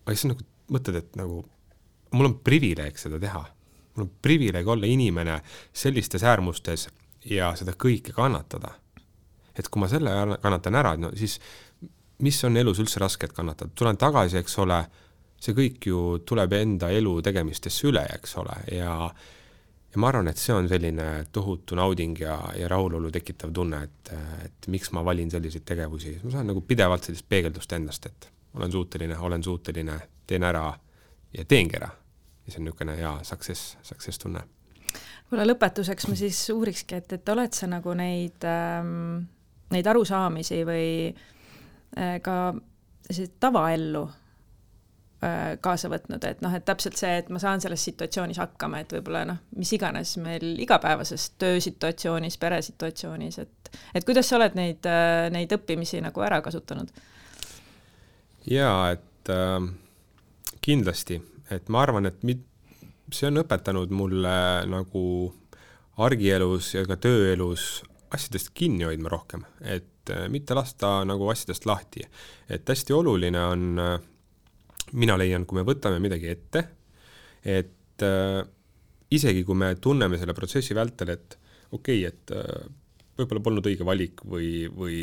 aga 0.06 0.16
siis 0.16 0.30
nagu 0.32 0.48
mõtled, 0.74 1.00
et 1.02 1.20
nagu 1.20 1.42
mul 2.14 2.30
on 2.30 2.38
privileeg 2.46 2.98
seda 3.00 3.20
teha. 3.20 3.44
mul 3.96 4.08
on 4.08 4.14
privileeg 4.22 4.68
olla 4.68 4.88
inimene 4.90 5.42
sellistes 5.74 6.24
äärmustes 6.24 6.88
ja 7.30 7.54
seda 7.60 7.76
kõike 7.76 8.16
kannatada. 8.16 8.76
et 9.56 9.70
kui 9.70 9.82
ma 9.82 9.88
selle 9.88 10.38
kannatan 10.42 10.76
ära, 10.76 10.96
no 10.98 11.12
siis 11.16 11.40
mis 12.24 12.44
on 12.44 12.58
elus 12.58 12.80
üldse 12.80 13.00
rasket 13.00 13.34
kannatada, 13.34 13.72
tulen 13.76 13.98
tagasi, 13.98 14.38
eks 14.38 14.58
ole, 14.64 14.80
see 15.44 15.56
kõik 15.58 15.88
ju 15.90 16.02
tuleb 16.26 16.54
enda 16.56 16.90
elu 16.94 17.18
tegemistesse 17.26 17.88
üle, 17.90 18.04
eks 18.16 18.38
ole, 18.40 18.60
ja 18.72 18.94
ja 19.94 20.00
ma 20.02 20.10
arvan, 20.10 20.28
et 20.32 20.40
see 20.42 20.54
on 20.56 20.66
selline 20.70 21.08
tohutu 21.32 21.78
nauding 21.78 22.18
ja, 22.24 22.38
ja 22.58 22.70
rahulolu 22.72 23.12
tekitav 23.14 23.52
tunne, 23.54 23.84
et, 23.86 24.14
et 24.48 24.70
miks 24.74 24.90
ma 24.96 25.04
valin 25.06 25.30
selliseid 25.30 25.66
tegevusi, 25.70 26.16
ma 26.24 26.32
saan 26.34 26.50
nagu 26.50 26.64
pidevalt 26.66 27.06
sellist 27.06 27.28
peegeldust 27.30 27.76
endast, 27.78 28.08
et 28.10 28.30
olen 28.58 28.74
suuteline, 28.74 29.18
olen 29.18 29.44
suuteline, 29.46 30.00
teen 30.28 30.46
ära 30.50 30.66
ja 31.34 31.46
teengi 31.46 31.78
ära. 31.78 31.92
ja 32.44 32.52
see 32.52 32.60
on 32.60 32.66
niisugune 32.68 32.96
hea 32.98 33.12
success, 33.24 33.78
success 33.86 34.20
tunne. 34.20 34.42
kuule, 35.30 35.46
lõpetuseks 35.46 36.10
ma 36.10 36.18
siis 36.18 36.42
uurikski, 36.50 36.98
et, 36.98 37.14
et 37.20 37.30
oled 37.30 37.54
sa 37.54 37.70
nagu 37.70 37.94
neid 37.94 38.44
ähm,, 38.50 39.22
neid 39.74 39.88
arusaamisi 39.88 40.64
või 40.66 40.90
äh, 41.14 42.18
ka 42.22 42.54
tavaellu 43.40 44.04
kaasa 45.64 45.90
võtnud, 45.92 46.24
et 46.28 46.42
noh, 46.44 46.54
et 46.56 46.66
täpselt 46.66 46.98
see, 47.00 47.12
et 47.22 47.30
ma 47.34 47.40
saan 47.42 47.62
selles 47.64 47.84
situatsioonis 47.88 48.40
hakkama, 48.42 48.82
et 48.84 48.96
võib-olla 48.96 49.24
noh, 49.30 49.42
mis 49.58 49.72
iganes 49.76 50.16
meil 50.22 50.60
igapäevases 50.64 51.30
töösituatsioonis, 51.42 52.38
peresituatsioonis, 52.42 53.40
et 53.44 53.64
et 53.96 54.06
kuidas 54.06 54.30
sa 54.30 54.38
oled 54.38 54.58
neid, 54.58 54.86
äh, 54.90 55.28
neid 55.34 55.54
õppimisi 55.56 56.02
nagu 56.04 56.26
ära 56.26 56.42
kasutanud? 56.46 56.92
jaa, 58.50 58.92
et 58.92 59.32
äh, 59.32 59.70
kindlasti, 60.64 61.22
et 61.54 61.72
ma 61.72 61.84
arvan, 61.86 62.10
et 62.10 62.26
mit-, 62.28 62.46
see 63.14 63.30
on 63.30 63.42
õpetanud 63.44 63.94
mulle 63.96 64.36
nagu 64.70 65.06
argielus 66.04 66.74
ja 66.74 66.84
ka 66.90 66.98
tööelus 66.98 67.84
asjadest 68.14 68.52
kinni 68.58 68.86
hoidma 68.88 69.12
rohkem, 69.14 69.46
et 69.62 70.12
äh, 70.14 70.28
mitte 70.34 70.58
lasta 70.58 71.02
nagu 71.08 71.30
asjadest 71.32 71.68
lahti. 71.70 72.08
et 72.50 72.70
hästi 72.70 72.94
oluline 72.94 73.46
on 73.46 73.80
äh,, 73.80 74.00
mina 75.00 75.18
leian, 75.20 75.46
kui 75.50 75.60
me 75.60 75.66
võtame 75.68 76.00
midagi 76.04 76.30
ette, 76.32 76.64
et 77.44 78.06
äh, 78.06 78.42
isegi 79.14 79.44
kui 79.48 79.58
me 79.58 79.74
tunneme 79.82 80.20
selle 80.22 80.36
protsessi 80.38 80.76
vältel, 80.78 81.14
et 81.16 81.38
okei 81.72 82.04
okay,, 82.06 82.12
et 82.12 82.36
äh, 82.36 82.68
võib-olla 83.20 83.46
polnud 83.46 83.72
õige 83.72 83.88
valik 83.88 84.26
või, 84.26 84.68
või 84.74 85.00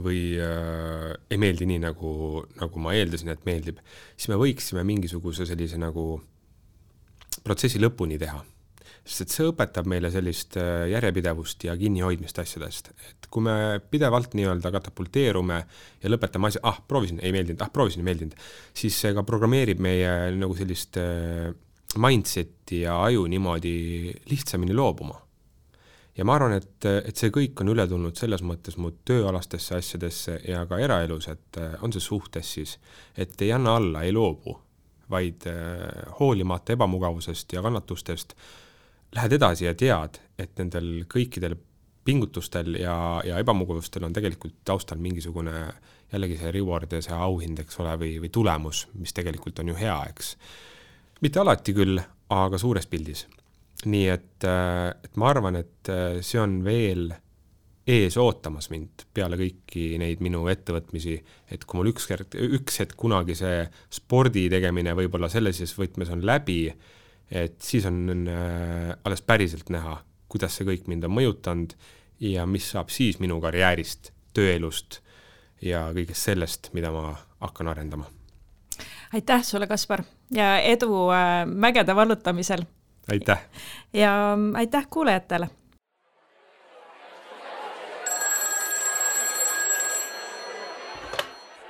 või 0.00 0.20
äh, 0.40 1.10
ei 1.30 1.38
meeldi 1.40 1.66
nii, 1.68 1.82
nagu, 1.82 2.10
nagu 2.56 2.80
ma 2.80 2.94
eeldasin, 2.96 3.34
et 3.34 3.44
meeldib, 3.44 3.82
siis 4.16 4.30
me 4.32 4.38
võiksime 4.40 4.84
mingisuguse 4.86 5.44
sellise 5.48 5.76
nagu 5.80 6.22
protsessi 7.44 7.82
lõpuni 7.82 8.16
teha. 8.20 8.40
Sest 9.04 9.26
et 9.26 9.34
see 9.34 9.48
õpetab 9.50 9.88
meile 9.90 10.08
sellist 10.12 10.56
äh, 10.60 10.86
järjepidevust 10.88 11.66
ja 11.66 11.74
kinnihoidmist 11.76 12.38
asjadest, 12.40 12.88
et 13.10 13.28
kui 13.32 13.44
me 13.44 13.56
pidevalt 13.92 14.32
nii-öelda 14.38 14.72
katapulteerume 14.72 15.58
ja 16.00 16.12
lõpetame 16.12 16.48
asja, 16.48 16.62
ah, 16.64 16.80
proovisin, 16.88 17.20
ei 17.20 17.34
meeldinud, 17.36 17.60
ah, 17.60 17.72
proovisin, 17.72 18.00
ei 18.00 18.08
meeldinud, 18.08 18.38
siis 18.76 18.96
see 19.04 19.12
ka 19.16 19.26
programmeerib 19.28 19.82
meie 19.84 20.14
nagu 20.38 20.56
sellist 20.56 20.96
äh, 21.00 21.52
mindset'i 22.00 22.80
ja 22.86 22.96
aju 23.04 23.28
niimoodi 23.30 23.76
lihtsamini 24.30 24.74
loobuma. 24.74 25.20
Ja 26.16 26.24
ma 26.24 26.36
arvan, 26.38 26.54
et, 26.56 26.86
et 26.86 27.18
see 27.18 27.32
kõik 27.34 27.58
on 27.60 27.72
üle 27.72 27.84
tulnud 27.90 28.16
selles 28.16 28.42
mõttes 28.46 28.76
mu 28.78 28.92
tööalastesse 29.04 29.80
asjadesse 29.80 30.38
ja 30.46 30.62
ka 30.70 30.78
eraelus, 30.80 31.28
et 31.28 31.60
äh, 31.60 31.76
on 31.84 31.92
see 31.92 32.02
suhtes 32.02 32.56
siis, 32.56 32.78
et 33.18 33.36
ei 33.42 33.52
anna 33.52 33.76
alla, 33.76 34.06
ei 34.06 34.14
loobu, 34.14 34.56
vaid 35.10 35.44
äh, 35.50 36.12
hoolimata 36.20 36.72
ebamugavusest 36.72 37.52
ja 37.52 37.62
kannatustest 37.62 38.32
lähed 39.14 39.36
edasi 39.38 39.68
ja 39.68 39.74
tead, 39.78 40.18
et 40.38 40.56
nendel 40.58 41.04
kõikidel 41.10 41.56
pingutustel 42.04 42.76
ja, 42.80 42.96
ja 43.24 43.38
ebamugavustel 43.40 44.04
on 44.04 44.12
tegelikult 44.12 44.58
taustal 44.64 45.00
mingisugune 45.00 45.54
jällegi 46.12 46.36
see 46.40 46.52
reward 46.54 46.92
ja 46.92 47.00
see 47.02 47.16
auhind, 47.16 47.62
eks 47.62 47.80
ole, 47.80 47.94
või, 48.00 48.16
või 48.22 48.32
tulemus, 48.34 48.86
mis 48.98 49.14
tegelikult 49.16 49.62
on 49.62 49.72
ju 49.72 49.78
hea, 49.78 49.96
eks. 50.10 50.34
mitte 51.24 51.40
alati 51.40 51.74
küll, 51.76 52.02
aga 52.34 52.60
suures 52.60 52.86
pildis 52.90 53.24
nii 53.88 54.08
et, 54.08 54.46
et 54.46 55.20
ma 55.20 55.30
arvan, 55.32 55.58
et 55.60 55.92
see 56.24 56.40
on 56.40 56.58
veel 56.64 57.10
ees 57.90 58.16
ootamas 58.20 58.70
mind 58.72 59.04
peale 59.14 59.36
kõiki 59.36 59.98
neid 60.00 60.22
minu 60.24 60.46
ettevõtmisi, 60.48 61.18
et 61.52 61.66
kui 61.68 61.80
mul 61.80 61.90
üks 61.92 62.08
hetk, 62.08 62.36
üks 62.58 62.80
hetk 62.80 62.96
kunagi 63.00 63.36
see 63.36 63.64
spordi 63.92 64.46
tegemine 64.52 64.94
võib-olla 64.96 65.28
sellises 65.32 65.74
võtmes 65.76 66.12
on 66.14 66.24
läbi, 66.24 66.70
et 67.30 67.56
siis 67.62 67.86
on 67.86 68.28
äh, 68.28 68.96
alles 69.04 69.22
päriselt 69.22 69.70
näha, 69.70 69.98
kuidas 70.28 70.56
see 70.56 70.66
kõik 70.68 70.88
mind 70.90 71.04
on 71.04 71.14
mõjutanud 71.16 71.74
ja 72.20 72.46
mis 72.46 72.70
saab 72.74 72.92
siis 72.94 73.18
minu 73.22 73.40
karjäärist, 73.42 74.12
tööelust 74.34 75.00
ja 75.62 75.88
kõigest 75.94 76.30
sellest, 76.30 76.70
mida 76.74 76.92
ma 76.92 77.14
hakkan 77.40 77.68
arendama. 77.68 78.06
aitäh 79.12 79.42
sulle, 79.44 79.66
Kaspar, 79.66 80.04
ja 80.30 80.56
edu 80.60 81.08
äh, 81.10 81.44
mägede 81.46 81.96
vallutamisel 81.96 82.64
aitäh! 83.08 83.38
ja 83.92 84.38
aitäh 84.54 84.86
kuulajatele! 84.90 85.48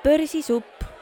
börsisupp 0.05 0.94